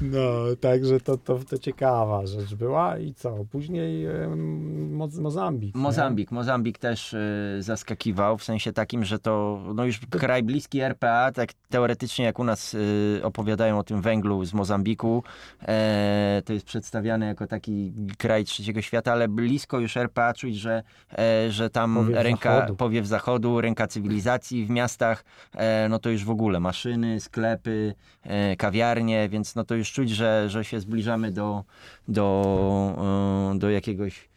No, 0.00 0.28
także 0.60 1.00
to, 1.00 1.16
to, 1.16 1.38
to 1.38 1.58
ciekawa 1.58 2.26
rzecz 2.26 2.54
była. 2.54 2.98
I 2.98 3.14
co? 3.14 3.44
Później 3.50 4.06
em, 4.06 4.96
Moz- 4.96 5.20
Mozambik. 5.20 5.74
nie? 5.74 5.80
Mozambik. 5.80 6.30
Mozambik 6.30 6.78
też 6.78 7.12
y, 7.12 7.56
zaskakiwał, 7.60 8.38
w 8.38 8.44
sensie 8.44 8.72
takim, 8.72 9.04
że 9.04 9.18
to 9.18 9.60
no 9.74 9.84
już 9.84 10.00
kraj 10.10 10.42
bliski 10.42 10.80
RPA, 10.80 11.32
tak 11.32 11.48
teoretycznie 11.70 12.24
jak 12.24 12.38
u 12.38 12.44
nas 12.44 12.74
y, 12.74 13.20
opowiadają 13.22 13.78
o 13.78 13.82
tym 13.82 14.02
węglu 14.02 14.44
z 14.44 14.54
Mozambiku, 14.54 15.22
e, 15.62 16.15
to 16.44 16.52
jest 16.52 16.66
przedstawiane 16.66 17.26
jako 17.26 17.46
taki 17.46 17.92
kraj 18.18 18.44
trzeciego 18.44 18.82
świata, 18.82 19.12
ale 19.12 19.28
blisko 19.28 19.80
już 19.80 19.96
RPA 19.96 20.34
czuć, 20.34 20.56
że, 20.56 20.82
e, 21.18 21.50
że 21.52 21.70
tam 21.70 21.94
Powiew 21.94 22.22
ręka, 22.22 22.56
zachodu. 22.56 22.76
powiew 22.76 23.06
zachodu, 23.06 23.60
ręka 23.60 23.86
cywilizacji 23.86 24.64
w 24.66 24.70
miastach, 24.70 25.24
e, 25.54 25.88
no 25.88 25.98
to 25.98 26.10
już 26.10 26.24
w 26.24 26.30
ogóle 26.30 26.60
maszyny, 26.60 27.20
sklepy, 27.20 27.94
e, 28.22 28.56
kawiarnie, 28.56 29.28
więc 29.28 29.54
no 29.54 29.64
to 29.64 29.74
już 29.74 29.92
czuć, 29.92 30.10
że, 30.10 30.50
że 30.50 30.64
się 30.64 30.80
zbliżamy 30.80 31.32
do, 31.32 31.64
do, 32.08 33.52
do 33.58 33.70
jakiegoś 33.70 34.28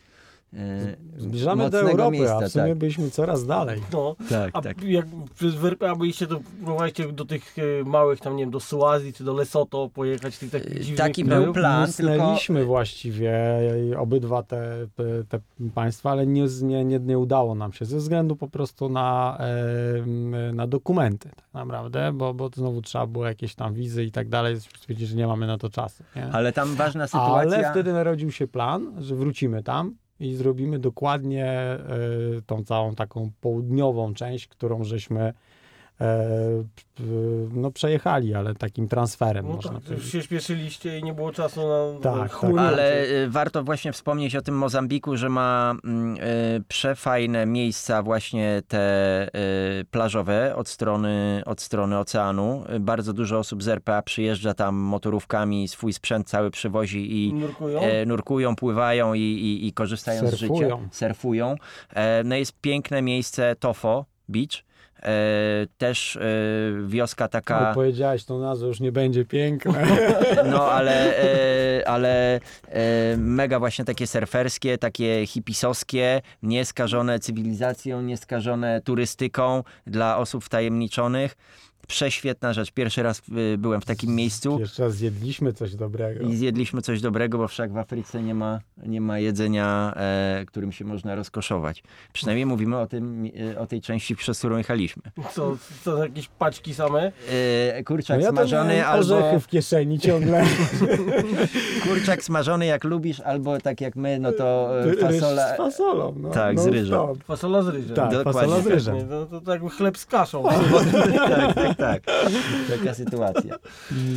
Zbliżamy 1.17 1.69
do 1.69 1.79
Europy, 1.79 2.11
miejsca, 2.11 2.37
a 2.37 2.47
w 2.47 2.51
sumie 2.51 2.69
tak. 2.69 2.77
byliśmy 2.77 3.09
coraz 3.11 3.45
dalej. 3.45 3.81
No, 3.93 4.15
Tak, 4.29 4.49
a 4.53 4.61
tak. 4.61 4.83
jak 4.83 5.05
przez 5.35 5.55
w 5.55 5.65
RPA 5.65 5.95
byliście, 5.95 6.27
to 6.27 6.39
próbowaliście 6.57 7.11
do 7.11 7.25
tych 7.25 7.55
e, 7.59 7.83
małych 7.83 8.19
tam, 8.19 8.35
nie 8.35 8.43
wiem, 8.43 8.51
do 8.51 8.59
Suazji 8.59 9.13
czy 9.13 9.23
do 9.23 9.33
Lesotho 9.33 9.89
pojechać, 9.93 10.37
tych 10.37 10.51
takich 10.51 10.79
dziwnych 10.79 10.97
Taki 10.97 11.23
krajów? 11.23 11.45
był 11.45 11.53
plan, 11.53 11.91
tylko 11.93 12.11
Musnęliśmy 12.11 12.65
właściwie 12.65 13.33
obydwa 13.97 14.43
te, 14.43 14.87
te 15.29 15.39
państwa, 15.75 16.11
ale 16.11 16.27
nie, 16.27 16.45
nie, 16.61 16.85
nie, 16.85 16.99
nie 16.99 17.19
udało 17.19 17.55
nam 17.55 17.73
się 17.73 17.85
ze 17.85 17.97
względu 17.97 18.35
po 18.35 18.47
prostu 18.47 18.89
na, 18.89 19.37
em, 19.97 20.55
na 20.55 20.67
dokumenty 20.67 21.29
tak 21.35 21.53
naprawdę, 21.53 22.11
bo, 22.13 22.33
bo 22.33 22.49
znowu 22.55 22.81
trzeba 22.81 23.07
było 23.07 23.25
jakieś 23.25 23.55
tam 23.55 23.73
wizy 23.73 24.03
i 24.03 24.11
tak 24.11 24.29
dalej, 24.29 24.61
stwierdzili, 24.61 25.07
że 25.09 25.15
nie 25.15 25.27
mamy 25.27 25.47
na 25.47 25.57
to 25.57 25.69
czasu. 25.69 26.03
Nie? 26.15 26.29
ale 26.31 26.53
tam 26.53 26.75
ważna 26.75 27.07
sytuacja. 27.07 27.57
Ale 27.57 27.71
wtedy 27.71 27.93
narodził 27.93 28.31
się 28.31 28.47
plan, 28.47 28.93
że 28.99 29.15
wrócimy 29.15 29.63
tam 29.63 29.95
i 30.19 30.35
zrobimy 30.35 30.79
dokładnie 30.79 31.45
e, 31.45 31.79
tą 32.45 32.63
całą 32.63 32.95
taką 32.95 33.31
południową 33.41 34.13
część, 34.13 34.47
którą 34.47 34.83
żeśmy 34.83 35.33
no, 37.53 37.71
przejechali, 37.71 38.35
ale 38.35 38.55
takim 38.55 38.87
transferem 38.87 39.47
No 39.47 39.53
można 39.53 39.71
tak, 39.71 39.81
powiedzieć. 39.81 40.03
już 40.03 40.11
się 40.11 40.21
śpieszyliście 40.23 40.99
i 40.99 41.03
nie 41.03 41.13
było 41.13 41.31
czasu 41.31 41.61
na 41.67 41.99
Tak, 42.01 42.39
tak. 42.41 42.51
Ale 42.57 43.05
y, 43.05 43.29
warto 43.29 43.63
właśnie 43.63 43.93
wspomnieć 43.93 44.35
o 44.35 44.41
tym 44.41 44.57
Mozambiku, 44.57 45.17
że 45.17 45.29
ma 45.29 45.75
mm, 45.83 46.17
y, 46.17 46.63
przefajne 46.67 47.45
miejsca 47.45 48.03
właśnie 48.03 48.61
te 48.67 49.27
y, 49.81 49.85
plażowe 49.85 50.55
od 50.55 50.69
strony, 50.69 51.41
od 51.45 51.61
strony 51.61 51.97
oceanu. 51.97 52.63
Bardzo 52.79 53.13
dużo 53.13 53.39
osób 53.39 53.63
z 53.63 53.67
RPA 53.67 54.01
przyjeżdża 54.01 54.53
tam 54.53 54.75
motorówkami, 54.75 55.67
swój 55.67 55.93
sprzęt 55.93 56.29
cały 56.29 56.51
przywozi 56.51 57.25
i 57.25 57.33
Nurkują? 57.33 57.79
e, 57.79 58.05
nurkują, 58.05 58.55
pływają 58.55 59.13
i, 59.13 59.19
i, 59.21 59.67
i 59.67 59.73
korzystają 59.73 60.27
z 60.27 60.33
życia. 60.33 60.47
Surfują. 60.47 60.87
Surfują. 60.91 61.55
E, 61.93 62.23
no 62.23 62.35
jest 62.35 62.53
piękne 62.61 63.01
miejsce 63.01 63.55
Tofo 63.59 64.05
Beach. 64.29 64.68
E, 65.03 65.67
też 65.77 66.15
e, 66.15 66.19
wioska 66.87 67.27
taka... 67.27 67.61
Jak 67.63 67.73
powiedziałeś, 67.73 68.25
to 68.25 68.39
nazwa 68.39 68.67
już 68.67 68.79
nie 68.79 68.91
będzie 68.91 69.25
piękne. 69.25 69.87
No, 70.51 70.71
ale, 70.71 71.17
e, 71.23 71.87
ale 71.93 72.39
mega 73.17 73.59
właśnie 73.59 73.85
takie 73.85 74.07
surferskie, 74.07 74.77
takie 74.77 75.27
hipisowskie, 75.27 76.21
nieskażone 76.43 77.19
cywilizacją, 77.19 78.01
nieskażone 78.01 78.81
turystyką 78.81 79.63
dla 79.87 80.17
osób 80.17 80.43
wtajemniczonych. 80.43 81.35
Prześwietna 81.93 82.53
rzecz. 82.53 82.71
Pierwszy 82.71 83.03
raz 83.03 83.21
y, 83.53 83.57
byłem 83.57 83.81
w 83.81 83.85
takim 83.85 84.15
miejscu 84.15 84.59
Jeszcze 84.59 84.83
raz 84.83 84.93
zjedliśmy 84.95 85.53
coś 85.53 85.75
dobrego. 85.75 86.23
i 86.25 86.35
zjedliśmy 86.35 86.81
coś 86.81 87.01
dobrego, 87.01 87.37
bo 87.37 87.47
wszak 87.47 87.71
w 87.73 87.77
Afryce 87.77 88.23
nie 88.23 88.35
ma, 88.35 88.59
nie 88.85 89.01
ma 89.01 89.19
jedzenia, 89.19 89.93
e, 89.95 90.43
którym 90.47 90.71
się 90.71 90.85
można 90.85 91.15
rozkoszować. 91.15 91.83
Przynajmniej 92.13 92.45
mówimy 92.45 92.77
o, 92.77 92.87
tym, 92.87 93.29
e, 93.55 93.59
o 93.59 93.67
tej 93.67 93.81
części, 93.81 94.15
przez 94.15 94.39
którą 94.39 94.57
jechaliśmy. 94.57 95.03
Co, 95.33 95.57
co 95.83 96.03
jakieś 96.03 96.27
paczki 96.27 96.73
same? 96.73 97.11
E, 97.29 97.83
kurczak 97.83 98.17
No 98.19 98.23
ja 98.23 98.29
to 98.29 98.35
smażony 98.37 98.85
albo... 98.85 98.99
orzechy 99.15 99.39
w 99.39 99.47
kieszeni 99.47 99.99
ciągle. 99.99 100.45
Kurczak 101.87 102.23
smażony 102.23 102.65
jak 102.65 102.83
lubisz, 102.83 103.19
albo 103.19 103.57
tak 103.59 103.81
jak 103.81 103.95
my, 103.95 104.19
no 104.19 104.31
to 104.31 104.79
e, 104.81 104.85
Ryż 104.85 104.99
fasola. 105.01 105.53
z 105.53 105.57
fasolą. 105.57 106.15
No, 106.19 106.29
Tak, 106.29 106.59
z 106.59 106.65
non 106.65 106.73
ryżem. 106.73 106.87
stop. 106.99 107.23
Fasola 107.23 107.61
z 107.63 107.67
ryżem. 107.67 107.95
Tak, 107.95 108.11
Dokładnie. 108.11 108.41
fasola 108.41 108.61
z 108.61 108.67
ryżem. 108.67 108.97
No, 109.09 109.25
to 109.25 109.41
tak 109.41 109.47
jakby 109.53 109.69
chleb 109.69 109.97
z 109.97 110.05
kaszą. 110.05 110.43
tak, 111.29 111.53
tak, 111.55 111.77
tak. 111.79 112.03
Taka 112.77 112.93
sytuacja. 112.93 113.55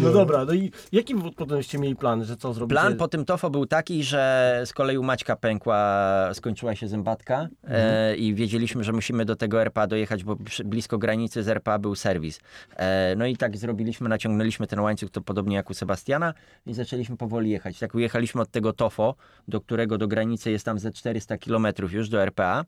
No 0.00 0.12
dobra, 0.12 0.44
no 0.44 0.52
i 0.52 0.72
jaki 0.92 1.14
potemście 1.36 1.78
mieli 1.78 1.96
plan, 1.96 2.24
że 2.24 2.36
co 2.36 2.52
zrobicie? 2.52 2.80
Plan 2.80 2.96
po 2.96 3.08
tym 3.08 3.24
TOFO 3.24 3.50
był 3.50 3.66
taki, 3.66 4.04
że 4.04 4.62
z 4.64 4.72
kolei 4.72 4.98
u 4.98 5.02
Maćka 5.02 5.36
pękła, 5.36 6.30
skończyła 6.34 6.74
się 6.74 6.88
zębatka 6.88 7.48
e, 7.64 8.16
i 8.16 8.34
wiedzieliśmy, 8.34 8.84
że 8.84 8.92
musimy 8.92 9.24
do 9.24 9.36
tego 9.36 9.60
RPA 9.60 9.86
dojechać, 9.86 10.24
bo 10.24 10.36
blisko 10.64 10.98
granicy 10.98 11.42
z 11.42 11.48
RPA 11.48 11.78
był 11.78 11.94
serwis. 11.94 12.40
E, 12.76 13.14
no 13.16 13.26
i 13.26 13.36
tak 13.36 13.56
zrobiliśmy, 13.56 14.08
naciągnęliśmy 14.08 14.66
ten 14.66 14.80
łańcuch, 14.80 15.10
to 15.10 15.20
podobnie 15.20 15.56
jak 15.56 15.70
u 15.70 15.74
Sebastiana 15.74 16.34
i 16.66 16.74
zaczęliśmy 16.74 17.16
powoli 17.16 17.50
jechać. 17.50 17.78
Tak 17.78 17.94
ujechaliśmy 17.94 18.40
od 18.40 18.50
tego 18.50 18.72
TOFO, 18.72 19.14
do 19.48 19.60
którego 19.60 19.98
do 19.98 20.08
granicy 20.08 20.50
jest 20.50 20.64
tam 20.64 20.78
ze 20.78 20.92
400 20.92 21.38
kilometrów 21.38 21.92
już 21.92 22.08
do 22.08 22.22
RPA 22.22 22.64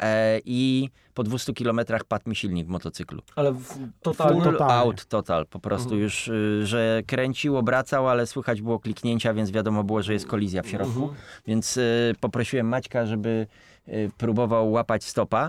e, 0.00 0.40
i 0.44 0.88
po 1.14 1.22
200 1.24 1.52
kilometrach 1.52 2.04
padł 2.04 2.30
mi 2.30 2.36
silnik 2.36 2.66
w 2.66 2.68
motocyklu. 2.70 3.22
Ale 3.36 3.52
w, 3.52 3.78
totalnie... 4.02 4.42
Full 4.42 4.52
totalnie. 4.52 4.74
out 4.74 5.04
total, 5.06 5.46
po 5.46 5.58
prostu 5.58 5.84
Mhm. 5.88 6.02
już, 6.02 6.28
y, 6.28 6.66
że 6.66 7.02
kręcił, 7.06 7.56
obracał, 7.56 8.08
ale 8.08 8.26
słychać 8.26 8.62
było 8.62 8.78
kliknięcia, 8.78 9.34
więc 9.34 9.50
wiadomo 9.50 9.84
było, 9.84 10.02
że 10.02 10.12
jest 10.12 10.26
kolizja 10.26 10.62
w 10.62 10.68
środku. 10.68 11.02
Mhm. 11.02 11.14
Więc 11.46 11.76
y, 11.76 12.14
poprosiłem 12.20 12.68
Maćka, 12.68 13.06
żeby 13.06 13.46
y, 13.88 14.10
próbował 14.18 14.70
łapać 14.72 15.04
stopa. 15.04 15.48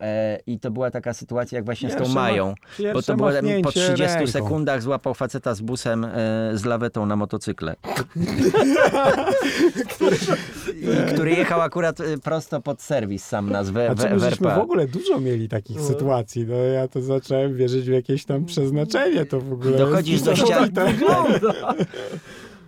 E, 0.00 0.38
I 0.46 0.60
to 0.60 0.70
była 0.70 0.90
taka 0.90 1.14
sytuacja 1.14 1.56
jak 1.56 1.64
właśnie 1.64 1.88
z 1.90 1.92
tą 1.92 1.98
Pierwsze 1.98 2.14
Mają. 2.14 2.54
Pierwsze 2.78 2.92
Bo 2.94 3.02
to 3.02 3.16
było 3.16 3.28
po 3.28 3.34
machnięcie 3.34 3.70
30 3.70 4.02
ręką. 4.06 4.26
sekundach 4.32 4.82
złapał 4.82 5.14
faceta 5.14 5.54
z 5.54 5.60
busem 5.60 6.04
e, 6.04 6.10
z 6.54 6.64
lawetą 6.64 7.06
na 7.06 7.16
motocykle. 7.16 7.74
I, 10.82 11.12
który 11.14 11.30
jechał 11.30 11.60
akurat 11.60 12.00
y, 12.00 12.18
prosto 12.18 12.60
pod 12.60 12.82
serwis 12.82 13.24
sam 13.24 13.50
nas 13.50 13.70
w, 13.70 13.76
A 13.76 13.94
w, 13.94 14.00
czy 14.02 14.10
my 14.10 14.30
w 14.30 14.36
w 14.38 14.46
ogóle 14.58 14.86
dużo 14.86 15.20
mieli 15.20 15.48
takich 15.48 15.76
No. 15.76 15.84
sytuacji. 15.84 16.46
No 16.46 16.56
ja 16.56 16.88
to 16.88 17.00
zacząłem 17.02 17.54
wierzyć 17.56 17.84
w 17.84 17.92
jakieś 17.92 18.24
tam 18.24 18.44
przeznaczenie 18.44 19.26
to 19.26 19.40
w 19.40 19.52
ogóle. 19.52 19.78
Dochodzisz 19.78 20.22
do 20.22 20.30
To 20.30 20.36
ściany. 20.36 20.68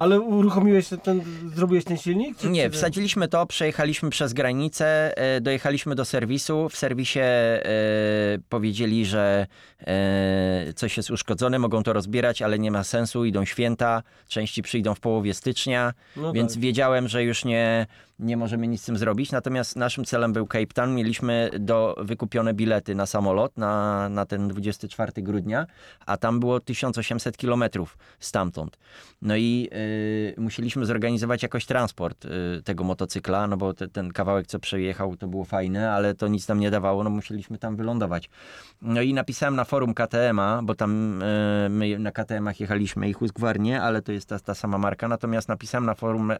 tak. 0.00 0.06
Ale 0.06 0.20
uruchomiłeś 0.20 0.88
ten, 1.02 1.22
zrobiłeś 1.54 1.84
ten 1.84 1.96
silnik? 1.96 2.38
Czy, 2.38 2.48
Nie, 2.50 2.70
czy... 2.70 2.76
wsadziliśmy 2.76 3.28
to, 3.28 3.46
przejechaliśmy 3.46 4.10
przez 4.10 4.32
granicę, 4.32 5.16
e, 5.18 5.40
dojechaliśmy 5.40 5.94
do 5.94 6.04
serwisu. 6.04 6.68
W 6.68 6.76
serwisie 6.76 7.20
e, 7.20 7.62
powiedzieli, 8.48 9.06
że 9.06 9.46
e, 9.80 10.72
coś 10.76 10.96
jest 10.96 11.10
uszkodzone, 11.10 11.58
mogą 11.58 11.82
to 11.82 11.92
rozbierać, 11.92 12.42
ale 12.42 12.58
nie 12.58 12.70
ma 12.70 12.84
sensu, 12.84 13.24
idą 13.24 13.44
święta, 13.44 14.02
części 14.28 14.62
przyjdą 14.62 14.94
w 14.94 15.00
połowie 15.00 15.34
stycznia, 15.34 15.92
No 16.16 16.32
więc 16.32 16.52
tak. 16.52 16.62
wiedziałem, 16.62 17.08
że 17.08 17.24
już 17.24 17.44
nie, 17.44 17.86
nie 18.18 18.36
możemy 18.36 18.66
nic 18.68 18.82
z 18.82 18.84
tym 18.84 18.96
zrobić. 18.96 19.32
Natomiast 19.32 19.76
naszym 19.76 20.04
celem 20.04 20.32
był 20.32 20.46
Cape 20.46 20.66
Town. 20.66 20.94
Mieliśmy 20.94 21.50
do 21.58 21.96
wykupione 21.98 22.54
bilety 22.54 22.94
na 22.94 23.06
samolot 23.06 23.56
na, 23.58 24.08
na 24.08 24.26
ten 24.26 24.48
24 24.48 25.12
grudnia, 25.16 25.66
a 26.06 26.16
tam 26.16 26.40
było 26.40 26.60
1800 26.60 27.36
kilometrów 27.36 27.98
stamtąd. 28.20 28.78
No 29.22 29.36
i 29.36 29.68
y, 29.72 29.89
musieliśmy 30.38 30.86
zorganizować 30.86 31.42
jakoś 31.42 31.66
transport 31.66 32.24
y, 32.24 32.62
tego 32.64 32.84
motocykla, 32.84 33.46
no 33.46 33.56
bo 33.56 33.74
te, 33.74 33.88
ten 33.88 34.12
kawałek, 34.12 34.46
co 34.46 34.58
przejechał, 34.58 35.16
to 35.16 35.28
było 35.28 35.44
fajne, 35.44 35.92
ale 35.92 36.14
to 36.14 36.28
nic 36.28 36.48
nam 36.48 36.60
nie 36.60 36.70
dawało, 36.70 37.04
no 37.04 37.10
musieliśmy 37.10 37.58
tam 37.58 37.76
wylądować. 37.76 38.30
No 38.82 39.02
i 39.02 39.14
napisałem 39.14 39.56
na 39.56 39.64
forum 39.64 39.94
KTM-a, 39.94 40.60
bo 40.62 40.74
tam 40.74 41.22
y, 41.22 41.68
my 41.70 41.98
na 41.98 42.12
KTM-ach 42.12 42.60
jechaliśmy 42.60 43.08
i 43.08 43.12
Husqvarnie, 43.12 43.82
ale 43.82 44.02
to 44.02 44.12
jest 44.12 44.28
ta, 44.28 44.38
ta 44.38 44.54
sama 44.54 44.78
marka, 44.78 45.08
natomiast 45.08 45.48
napisałem 45.48 45.86
na 45.86 45.94
forum, 45.94 46.30
y, 46.30 46.36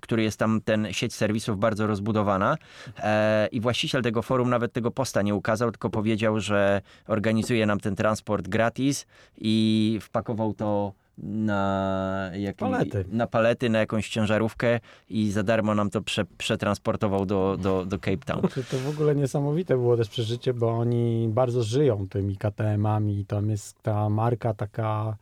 który 0.00 0.22
jest 0.22 0.38
tam 0.38 0.60
ten 0.60 0.92
sieć 0.92 1.14
serwisów 1.14 1.58
bardzo 1.58 1.86
rozbudowana 1.86 2.56
e, 2.98 3.48
i 3.52 3.60
właściciel 3.60 4.02
tego 4.02 4.22
forum 4.22 4.50
nawet 4.50 4.72
tego 4.72 4.90
posta 4.90 5.22
nie 5.22 5.34
ukazał, 5.34 5.70
tylko 5.70 5.90
powiedział, 5.90 6.40
że 6.40 6.82
organizuje 7.06 7.66
nam 7.66 7.80
ten 7.80 7.96
transport 7.96 8.48
gratis 8.48 9.06
i 9.36 9.98
wpakował 10.02 10.54
to 10.54 10.92
na, 11.22 12.30
jak, 12.34 12.56
Palety. 12.56 13.04
na 13.12 13.26
palety, 13.26 13.70
na 13.70 13.78
jakąś 13.78 14.08
ciężarówkę 14.08 14.80
i 15.10 15.30
za 15.30 15.42
darmo 15.42 15.74
nam 15.74 15.90
to 15.90 16.02
prze, 16.02 16.24
przetransportował 16.38 17.26
do, 17.26 17.56
do, 17.60 17.84
do 17.84 17.98
Cape 17.98 18.16
Town. 18.16 18.40
To 18.42 18.76
w 18.76 18.88
ogóle 18.88 19.14
niesamowite 19.14 19.76
było 19.76 19.96
też 19.96 20.08
przeżycie, 20.08 20.54
bo 20.54 20.68
oni 20.70 21.28
bardzo 21.28 21.62
żyją 21.62 22.08
tymi 22.08 22.36
KTM-ami. 22.36 23.24
Tam 23.26 23.50
jest 23.50 23.82
ta 23.82 24.08
marka 24.08 24.54
taka 24.54 25.16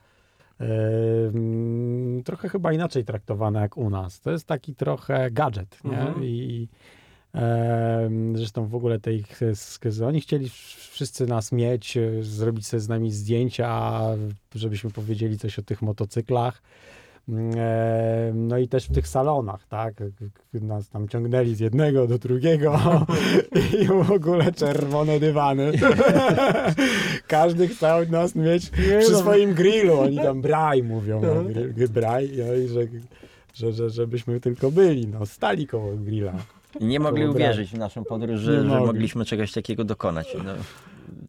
trochę 2.25 2.49
chyba 2.49 2.73
inaczej 2.73 3.05
traktowana 3.05 3.61
jak 3.61 3.77
u 3.77 3.91
nas. 3.91 4.21
To 4.21 4.31
jest 4.31 4.47
taki 4.47 4.75
trochę 4.75 5.31
gadżet, 5.31 5.85
nie? 5.85 6.01
Mhm. 6.01 6.25
I 6.25 6.69
zresztą 8.35 8.67
w 8.67 8.75
ogóle 8.75 8.99
ich, 9.13 9.41
sk- 9.41 10.05
oni 10.07 10.21
chcieli 10.21 10.49
wszyscy 10.91 11.27
nas 11.27 11.53
mieć, 11.53 11.97
e, 11.97 12.23
zrobić 12.23 12.67
sobie 12.67 12.81
z 12.81 12.89
nami 12.89 13.13
zdjęcia, 13.13 14.01
żebyśmy 14.55 14.91
powiedzieli 14.91 15.39
coś 15.39 15.59
o 15.59 15.63
tych 15.63 15.83
motocyklach. 15.83 16.63
E, 17.57 18.33
No 18.35 18.59
i 18.59 18.69
też 18.69 18.87
w 18.89 18.93
tych 18.95 19.09
salonach, 19.09 19.67
tak? 19.69 19.95
Nas 20.55 20.89
tam 20.89 21.09
ciągnęli 21.09 21.55
z 21.55 21.61
jednego 21.61 22.07
do 22.07 22.19
drugiego 22.19 22.81
i 23.83 23.87
w 23.87 24.11
ogóle 24.13 24.53
czerwone 24.53 25.21
dywany. 25.21 25.73
Każdy 27.27 27.69
chciał 27.69 28.07
nas 28.11 28.35
mieć 28.35 28.71
przy 28.71 29.13
no. 29.13 29.19
swoim 29.19 29.55
grillu. 29.55 30.01
Oni 30.01 30.17
tam 30.17 30.41
braj 30.43 30.83
mówią, 30.83 31.21
no, 31.23 31.35
No. 31.35 31.89
braj, 31.91 32.31
no 32.39 32.45
że, 32.75 32.81
że, 33.55 33.73
że, 33.73 33.91
żebyśmy 33.91 34.41
tylko 34.41 34.71
byli, 34.71 35.07
no, 35.09 35.27
stali 35.27 35.67
koło 35.67 35.97
grilla. 35.97 36.33
Nie 36.81 37.01
mogli 37.01 37.27
Dobra. 37.27 37.37
uwierzyć 37.45 37.71
w 37.71 37.79
naszą 37.79 38.05
podróż, 38.05 38.41
że, 38.41 38.53
że 38.63 38.69
mogli. 38.69 38.87
mogliśmy 38.87 39.25
czegoś 39.25 39.53
takiego 39.53 39.85
dokonać. 39.85 40.37
No, 40.45 40.53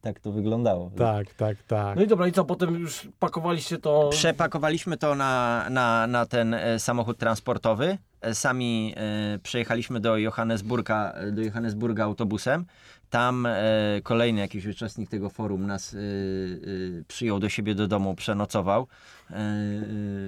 tak 0.01 0.19
to 0.19 0.31
wyglądało. 0.31 0.91
Tak, 0.97 1.33
tak, 1.33 1.63
tak. 1.63 1.95
No 1.95 2.01
i 2.03 2.07
dobra, 2.07 2.27
i 2.27 2.31
co, 2.31 2.45
potem 2.45 2.75
już 2.75 3.07
pakowaliście 3.19 3.77
to... 3.77 4.09
Przepakowaliśmy 4.11 4.97
to 4.97 5.15
na, 5.15 5.65
na, 5.69 6.07
na 6.07 6.25
ten 6.25 6.53
e, 6.53 6.79
samochód 6.79 7.17
transportowy. 7.17 7.97
E, 8.21 8.35
Sami 8.35 8.93
e, 8.97 9.39
przejechaliśmy 9.39 9.99
do 9.99 10.17
Johannesburga, 10.17 11.11
e, 11.11 11.31
do 11.31 11.41
Johannesburga 11.41 12.03
autobusem. 12.03 12.65
Tam 13.09 13.45
e, 13.45 13.61
kolejny 14.03 14.39
jakiś 14.41 14.65
uczestnik 14.65 15.09
tego 15.09 15.29
forum 15.29 15.67
nas 15.67 15.93
e, 15.93 15.97
e, 15.97 15.99
przyjął 17.07 17.39
do 17.39 17.49
siebie 17.49 17.75
do 17.75 17.87
domu, 17.87 18.15
przenocował. 18.15 18.87
E, 19.31 19.35
e, 19.35 19.39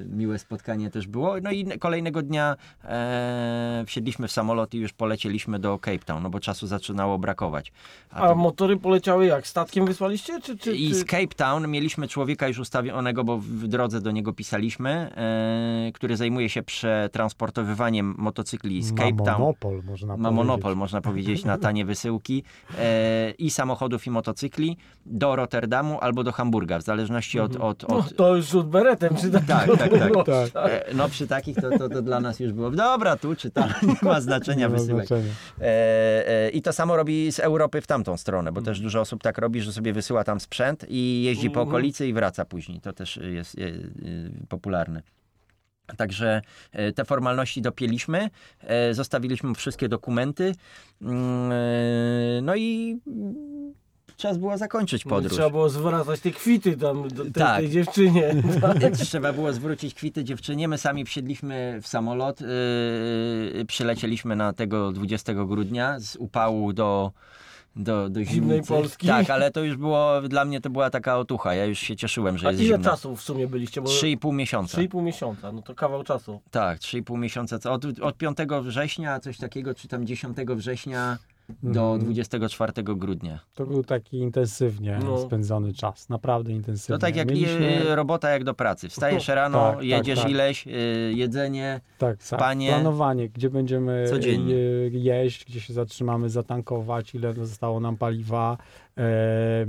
miłe 0.10 0.40
spotkanie 0.40 0.90
też 0.92 1.08
było. 1.08 1.36
No 1.44 1.52
i 1.52 1.66
kolejnego 1.80 2.22
dnia 2.22 2.56
e, 2.84 3.84
wsiedliśmy 3.88 4.28
w 4.28 4.32
samolot 4.32 4.74
i 4.74 4.78
już 4.78 4.94
polecieliśmy 4.94 5.60
do 5.60 5.80
Cape 5.80 6.00
Town, 6.00 6.24
no 6.24 6.30
bo 6.30 6.40
czasu 6.40 6.68
zaczynało 6.68 7.18
brakować. 7.20 7.72
A 8.12 8.28
to- 8.28 8.36
motory 8.36 8.78
poleciały 8.78 9.26
jak? 9.26 9.48
Statkiem 9.48 9.86
wysłaliście? 9.86 10.42
Czy, 10.42 10.58
czy, 10.58 10.76
i 10.76 10.94
z 10.94 11.06
Cape 11.06 11.28
Town 11.28 11.68
mieliśmy 11.68 12.08
człowieka 12.08 12.48
już 12.48 12.60
ustawionego, 12.60 13.24
bo 13.24 13.38
w 13.38 13.68
drodze 13.68 14.02
do 14.02 14.12
niego 14.12 14.34
pisaliśmy, 14.34 14.90
e, 14.90 15.92
który 15.94 16.18
zajmuje 16.18 16.50
się 16.50 16.64
przetransportowywaniem 16.64 18.16
motocykli 18.18 18.84
z 18.84 18.92
Ma 18.92 18.98
Cape 18.98 19.24
Town. 19.26 19.40
monopol, 19.42 19.84
można 19.84 20.18
Ma 20.18 20.32
monopol, 20.32 20.62
powiedzieć. 20.62 20.80
można 20.80 21.02
powiedzieć, 21.12 21.46
na 21.46 21.58
tanie 21.58 21.86
wysyłki 21.86 22.44
e, 22.80 23.32
i 23.32 23.50
samochodów, 23.50 24.08
i 24.08 24.10
motocykli 24.10 24.78
do 25.06 25.36
Rotterdamu 25.36 26.00
albo 26.02 26.24
do 26.24 26.32
Hamburga, 26.32 26.80
w 26.80 26.82
zależności 26.82 27.40
od... 27.40 27.56
od, 27.56 27.90
No, 27.90 27.96
od 27.98 28.16
to 28.16 28.36
już 28.36 28.46
rzut 28.50 28.68
beretem, 29.00 29.18
czy 29.18 29.32
tak? 29.32 29.46
Tak, 29.46 29.78
tak, 29.78 29.90
tak. 30.26 30.50
Tak. 30.54 30.72
e, 30.72 30.94
no 30.94 31.10
przy 31.10 31.28
takich 31.28 31.56
to, 31.56 31.78
to, 31.78 31.90
to 31.90 32.02
dla 32.02 32.20
nas 32.20 32.40
już 32.40 32.54
było, 32.54 32.72
dobra, 32.72 33.18
tu 33.18 33.36
czy 33.36 33.52
tam, 33.52 33.70
nie 33.88 33.96
ma 34.02 34.22
znaczenia, 34.22 34.68
Nie 34.68 34.74
ma 34.74 34.80
wysyłek. 34.80 35.08
znaczenia. 35.08 35.34
E, 35.62 35.66
e, 36.46 36.50
I 36.50 36.62
to 36.62 36.74
samo 36.74 36.98
robi 36.98 37.32
z 37.32 37.40
Europy 37.40 37.82
w 37.82 37.88
tamtą 37.88 38.18
stronę, 38.18 38.52
bo 38.52 38.62
też 38.62 38.80
dużo 38.80 39.02
osób 39.02 39.24
tak 39.24 39.38
robi, 39.38 39.62
że 39.62 39.74
sobie 39.74 39.94
wysyła 39.94 40.24
tam 40.24 40.40
sprzęt 40.40 40.86
i 40.90 41.24
jeździ 41.24 41.50
po 41.50 41.60
Mhm. 41.60 41.68
okolicy 41.68 42.08
i 42.08 42.14
wraca 42.14 42.46
później. 42.46 42.82
To 42.82 42.94
też 42.94 43.18
jest 43.24 43.58
e, 43.58 43.62
e, 43.62 43.72
popularne. 44.50 45.02
Także 45.98 46.42
te 46.96 47.06
formalności 47.06 47.62
dopięliśmy, 47.62 48.30
zostawiliśmy 48.92 49.56
wszystkie 49.56 49.90
dokumenty, 49.90 50.56
mm, 51.02 51.52
no 52.46 52.56
i 52.56 52.98
czas 54.22 54.38
było 54.38 54.58
zakończyć 54.58 55.04
podróż. 55.04 55.34
Trzeba 55.34 55.50
było 55.50 55.70
zwracać 55.70 56.20
te 56.20 56.32
kwity 56.32 56.78
tam 56.78 57.08
do 57.08 57.24
tej, 57.24 57.34
Tak. 57.34 57.58
tej 57.58 57.70
dziewczynie. 57.70 58.36
Trzeba 59.04 59.34
było 59.34 59.54
zwrócić 59.54 59.94
kwity 59.94 60.24
dziewczynie. 60.24 60.68
My 60.68 60.78
sami 60.78 61.06
wsiedliśmy 61.06 61.80
w 61.82 61.88
samolot. 61.88 62.42
Yy, 62.42 63.66
przylecieliśmy 63.66 64.36
na 64.36 64.54
tego 64.54 64.92
20 64.92 65.34
grudnia 65.34 66.00
z 66.00 66.16
upału 66.16 66.74
do, 66.74 67.12
do, 67.76 68.10
do 68.10 68.24
Zimnej. 68.24 68.62
Polski. 68.64 69.08
Tak, 69.08 69.30
ale 69.30 69.52
to 69.52 69.64
już 69.64 69.78
było, 69.78 70.22
dla 70.22 70.46
mnie 70.46 70.62
to 70.62 70.70
była 70.70 70.90
taka 70.90 71.18
otucha. 71.18 71.54
Ja 71.54 71.66
już 71.66 71.80
się 71.80 71.96
cieszyłem, 71.96 72.38
że 72.38 72.48
A 72.48 72.52
jest 72.52 72.64
ile 72.64 72.76
zimno. 72.78 72.92
czasu 72.92 73.16
w 73.16 73.22
sumie 73.22 73.48
byliście? 73.48 73.82
Bo 73.82 73.90
3,5 73.90 74.34
miesiąca. 74.34 74.78
3,5 74.78 75.04
miesiąca, 75.04 75.52
no 75.52 75.62
to 75.62 75.76
kawał 75.76 76.04
czasu. 76.04 76.42
Tak, 76.52 76.80
3,5 76.80 77.18
miesiąca. 77.18 77.72
Od, 77.72 77.86
od 78.02 78.18
5 78.18 78.38
września, 78.62 79.20
coś 79.20 79.38
takiego, 79.38 79.74
czy 79.74 79.88
tam 79.88 80.06
10 80.06 80.38
września 80.56 81.18
do 81.64 81.82
Mhm. 81.94 82.00
24 82.00 82.74
grudnia. 82.84 83.40
To 83.56 83.66
był 83.66 83.84
taki 83.84 84.18
intensywnie 84.18 85.00
No. 85.06 85.18
spędzony 85.18 85.74
czas, 85.74 86.10
naprawdę 86.10 86.52
intensywnie. 86.52 86.96
To 87.00 87.02
tak 87.02 87.16
jak 87.16 87.28
Mieliśmy, 87.28 87.96
robota 87.96 88.30
jak 88.30 88.44
do 88.44 88.54
pracy. 88.54 88.90
Wstajesz 88.90 89.28
rano, 89.42 89.60
Tak, 89.60 89.76
tak, 89.76 89.84
jedziesz 89.86 90.20
tak. 90.22 90.32
ileś, 90.32 90.68
e, 90.68 90.72
jedzenie, 91.14 91.82
tak, 91.98 92.24
spanie. 92.24 92.70
Tak, 92.72 92.82
planowanie, 92.82 93.30
gdzie 93.30 93.50
będziemy 93.50 94.06
Codziennie. 94.10 94.54
je- 94.54 94.90
jeść, 94.90 95.46
gdzie 95.46 95.62
się 95.62 95.74
zatrzymamy, 95.74 96.30
zatankować, 96.30 97.16
ile 97.16 97.34
zostało 97.34 97.80
nam 97.80 97.98
paliwa, 97.98 98.58
e, 98.98 99.66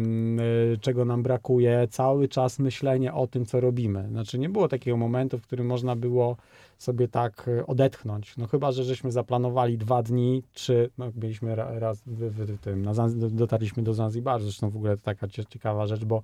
czego 0.81 1.05
nam 1.05 1.23
brakuje. 1.23 1.87
Cały 1.91 2.29
czas 2.29 2.59
myślenie 2.59 3.15
o 3.15 3.27
tym, 3.27 3.47
co 3.47 3.61
robimy. 3.61 4.09
Znaczy 4.09 4.39
nie 4.39 4.49
było 4.49 4.69
takiego 4.69 4.97
momentu, 4.97 5.39
w 5.39 5.43
którym 5.43 5.67
można 5.67 5.97
było 5.97 6.37
sobie 6.83 7.09
tak 7.09 7.49
e, 7.49 7.67
odetchnąć. 7.67 8.37
No 8.37 8.47
chyba, 8.47 8.73
że 8.73 8.85
żeśmy 8.85 9.13
zaplanowali 9.13 9.79
dwa 9.79 10.03
dni, 10.03 10.43
trzy, 10.53 10.91
no 10.99 11.11
byliśmy 11.15 11.55
ra- 11.55 11.79
raz 11.79 12.03
w, 12.07 12.31
w, 12.31 12.59
tym, 12.59 12.83
na 12.85 12.93
Zanz- 12.93 13.31
dotarliśmy 13.31 13.83
do 13.83 13.95
Zanzibaru, 13.95 14.43
zresztą 14.45 14.71
w 14.71 14.77
ogóle 14.77 14.97
to 14.97 15.03
taka 15.03 15.29
cie- 15.29 15.45
ciekawa 15.45 15.87
rzecz, 15.87 16.05
bo 16.05 16.23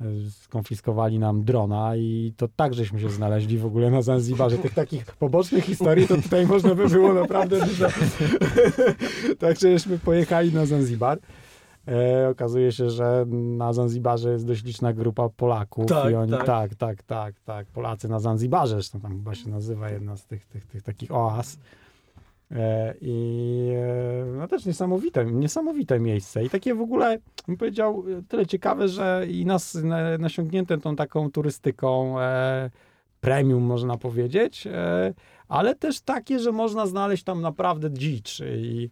e, 0.00 0.04
skonfiskowali 0.30 1.18
nam 1.18 1.44
drona 1.44 1.96
i 1.96 2.32
to 2.36 2.48
tak 2.56 2.74
żeśmy 2.74 3.00
się 3.00 3.10
znaleźli 3.10 3.58
w 3.58 3.66
ogóle 3.66 3.90
na 3.90 4.02
Zanzibarze. 4.02 4.58
Tych 4.58 4.74
takich 4.74 5.04
pobocznych 5.04 5.64
historii 5.64 6.08
to 6.08 6.16
tutaj 6.16 6.46
można 6.46 6.74
by 6.74 6.88
było 6.88 7.14
naprawdę 7.14 7.66
dużo. 7.66 7.86
Także 9.38 9.72
żeśmy 9.72 9.98
pojechali 9.98 10.52
na 10.52 10.66
Zanzibar. 10.66 11.18
E, 11.88 12.28
okazuje 12.28 12.72
się, 12.72 12.90
że 12.90 13.24
na 13.30 13.72
Zanzibarze 13.72 14.32
jest 14.32 14.46
dość 14.46 14.64
liczna 14.64 14.92
grupa 14.92 15.28
Polaków 15.28 15.86
Tak, 15.86 16.12
i 16.12 16.14
oni 16.14 16.32
tak. 16.32 16.46
tak. 16.46 16.74
tak, 16.74 17.02
tak, 17.02 17.40
tak, 17.40 17.66
Polacy 17.66 18.08
na 18.08 18.20
Zanzibarze, 18.20 18.74
zresztą 18.74 19.00
tam 19.00 19.12
chyba 19.12 19.34
się 19.34 19.50
nazywa 19.50 19.90
jedna 19.90 20.16
z 20.16 20.26
tych, 20.26 20.46
tych, 20.46 20.66
tych 20.66 20.82
takich 20.82 21.12
oaz. 21.12 21.58
E, 22.50 22.94
I 23.00 23.68
e, 23.76 24.24
no 24.38 24.48
też 24.48 24.66
niesamowite, 24.66 25.24
niesamowite 25.24 26.00
miejsce. 26.00 26.44
I 26.44 26.50
takie 26.50 26.74
w 26.74 26.80
ogóle, 26.80 27.18
bym 27.46 27.56
powiedział, 27.56 28.04
tyle 28.28 28.46
ciekawe, 28.46 28.88
że 28.88 29.26
i 29.28 29.46
nas 29.46 29.74
na, 29.74 30.18
nasiągnięte 30.18 30.78
tą 30.78 30.96
taką 30.96 31.30
turystyką 31.30 32.20
e, 32.20 32.70
premium, 33.20 33.62
można 33.62 33.96
powiedzieć, 33.96 34.68
ale 35.48 35.74
też 35.74 36.00
takie, 36.00 36.38
że 36.38 36.52
można 36.52 36.86
znaleźć 36.86 37.24
tam 37.24 37.40
naprawdę 37.40 37.90
dzicz 37.90 38.40
i 38.40 38.90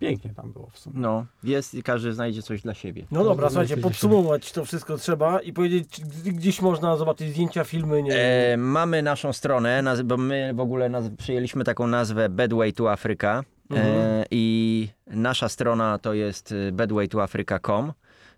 pięknie 0.00 0.34
tam 0.34 0.52
było 0.52 0.68
w 0.72 0.78
sumie. 0.78 0.96
No, 0.98 1.26
jest 1.44 1.74
i 1.74 1.82
każdy 1.82 2.12
znajdzie 2.12 2.42
coś 2.42 2.62
dla 2.62 2.74
siebie. 2.74 3.02
No 3.10 3.18
dobra, 3.18 3.30
Dobra, 3.34 3.48
słuchajcie, 3.50 3.76
podsumować 3.76 4.52
to 4.52 4.64
wszystko 4.64 4.96
trzeba 4.96 5.40
i 5.40 5.52
powiedzieć, 5.52 6.00
gdzieś 6.24 6.62
można 6.62 6.96
zobaczyć 6.96 7.30
zdjęcia, 7.30 7.64
filmy, 7.64 8.02
nie 8.02 8.14
E, 8.14 8.56
mamy 8.56 9.02
naszą 9.02 9.32
stronę, 9.32 9.82
naz- 9.82 10.02
bo 10.02 10.16
my 10.16 10.52
w 10.54 10.60
ogóle 10.60 10.88
naz- 10.88 11.10
przyjęliśmy 11.18 11.64
taką 11.64 11.86
nazwę 11.86 12.28
Bad 12.28 12.52
Way 12.52 12.72
to 12.72 12.92
Africa 12.92 13.42
e, 13.76 14.24
i 14.30 14.88
nasza 15.06 15.48
strona 15.48 15.98
to 15.98 16.14
jest 16.14 16.54
e, 16.68 16.72
badwaytoafrica.com. 16.72 17.92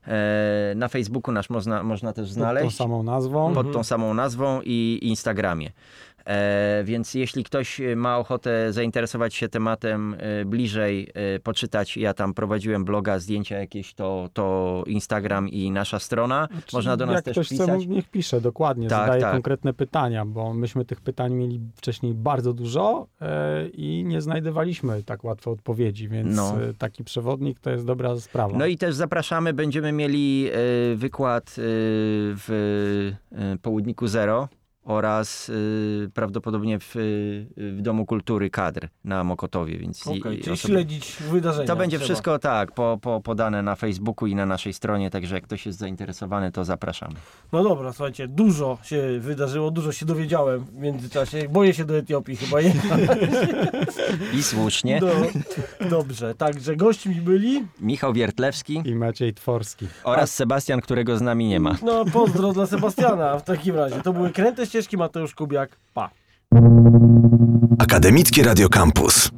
E, 0.06 0.72
na 0.76 0.88
Facebooku 0.88 1.32
nasz 1.32 1.50
można, 1.50 1.82
można 1.82 2.12
też 2.12 2.24
Pod 2.28 2.34
tą 2.34 2.40
znaleźć 2.40 2.76
samą 2.76 3.02
nazwą. 3.02 3.54
pod 3.54 3.72
tą 3.72 3.84
samą 3.84 4.14
nazwą 4.14 4.60
i 4.64 4.98
Instagramie. 5.02 5.70
E, 6.26 6.82
więc 6.84 7.14
jeśli 7.14 7.44
ktoś 7.44 7.80
ma 7.96 8.18
ochotę 8.18 8.72
zainteresować 8.72 9.34
się 9.34 9.48
tematem 9.48 10.16
e, 10.18 10.44
bliżej, 10.44 11.10
e, 11.14 11.38
poczytać, 11.40 11.96
ja 11.96 12.14
tam 12.14 12.34
prowadziłem 12.34 12.84
bloga, 12.84 13.18
zdjęcia 13.18 13.58
jakieś, 13.58 13.94
to, 13.94 14.28
to 14.32 14.82
Instagram 14.86 15.48
i 15.48 15.70
nasza 15.70 15.98
strona. 15.98 16.48
Można 16.72 16.96
do 16.96 17.06
nas 17.06 17.14
Jak 17.14 17.24
też 17.24 17.32
ktoś 17.32 17.48
pisać. 17.48 17.68
chce, 17.68 17.86
niech 17.86 18.08
pisze 18.10 18.40
dokładnie, 18.40 18.88
Tak, 18.88 19.00
zadaje 19.06 19.20
tak. 19.22 19.32
konkretne 19.32 19.72
pytania, 19.74 20.24
bo 20.26 20.54
myśmy 20.54 20.84
tych 20.84 21.00
pytań 21.00 21.34
mieli 21.34 21.60
wcześniej 21.76 22.14
bardzo 22.14 22.52
dużo 22.52 23.06
e, 23.20 23.68
i 23.68 24.04
nie 24.06 24.20
znajdywaliśmy 24.20 25.02
tak 25.02 25.24
łatwo 25.24 25.50
odpowiedzi, 25.50 26.08
więc 26.08 26.36
No. 26.36 26.62
e, 26.62 26.74
taki 26.74 27.04
przewodnik 27.04 27.60
to 27.60 27.70
jest 27.70 27.86
dobra 27.86 28.16
sprawa. 28.20 28.58
No 28.58 28.66
i 28.66 28.76
też 28.78 28.94
zapraszamy, 28.94 29.52
będziemy 29.52 29.92
mieli 29.92 30.48
e, 30.48 30.56
wykład 30.96 31.50
e, 31.50 31.52
w 32.36 33.12
e, 33.32 33.56
Południku 33.62 34.06
Zero 34.06 34.48
oraz 34.84 35.50
e, 36.06 36.08
prawdopodobnie 36.10 36.78
w, 36.78 36.94
w 37.56 37.78
Domu 37.82 38.06
Kultury 38.06 38.50
Kadr 38.50 38.88
na 39.04 39.24
Mokotowie, 39.24 39.78
więc 39.78 40.06
Okej, 40.06 40.18
i 40.18 40.42
czyli 40.42 40.56
osoby- 40.56 40.56
śledzić 40.72 41.16
wydarzenia. 41.30 41.66
To 41.66 41.76
będzie 41.76 41.96
trzeba. 41.98 42.04
wszystko 42.04 42.38
tak, 42.38 42.72
po, 42.72 42.98
po, 43.02 43.20
podane 43.20 43.62
na 43.62 43.76
Facebooku 43.76 44.26
i 44.28 44.34
na 44.34 44.46
naszej 44.46 44.72
stronie, 44.72 45.10
także 45.10 45.34
jak 45.34 45.44
ktoś 45.44 45.66
jest 45.66 45.78
zainteresowany, 45.78 46.52
to 46.52 46.64
zapraszamy. 46.64 47.14
No 47.52 47.62
dobra, 47.62 47.92
słuchajcie, 47.92 48.28
dużo 48.28 48.78
się 48.82 49.02
wydarzyło, 49.20 49.70
dużo 49.70 49.92
się 49.92 50.06
dowiedziałem 50.06 50.64
w 50.64 50.76
międzyczasie. 50.76 51.48
Boję 51.48 51.74
się 51.74 51.84
do 51.84 51.96
Etiopii 51.96 52.36
chyba 52.36 52.60
jechać. 52.60 53.00
I 54.38 54.42
słusznie. 54.42 55.00
No, 55.02 55.88
dobrze, 55.90 56.34
także 56.34 56.76
gośćmi 56.76 57.14
byli. 57.14 57.64
Michał 57.80 58.12
Wiertlewski 58.12 58.82
I 58.84 58.94
Maciej 58.94 59.34
Tworski. 59.34 59.86
oraz 60.04 60.34
Sebastian, 60.34 60.80
którego 60.80 61.16
z 61.18 61.20
nami 61.20 61.48
nie 61.48 61.60
ma. 61.60 61.76
No 61.82 62.04
pozdro 62.04 62.52
dla 62.52 62.66
Sebastiana 62.66 63.38
w 63.38 63.44
takim 63.44 63.76
razie. 63.76 64.00
To 64.02 64.12
były 64.12 64.30
Kręte 64.30 64.66
Ścieżki, 64.72 64.96
Mateusz 64.96 65.34
Kubiak. 65.34 65.78
Pa. 65.94 66.10
Akademickie 67.78 68.42
Radio 68.42 68.68
Campus. 68.68 69.30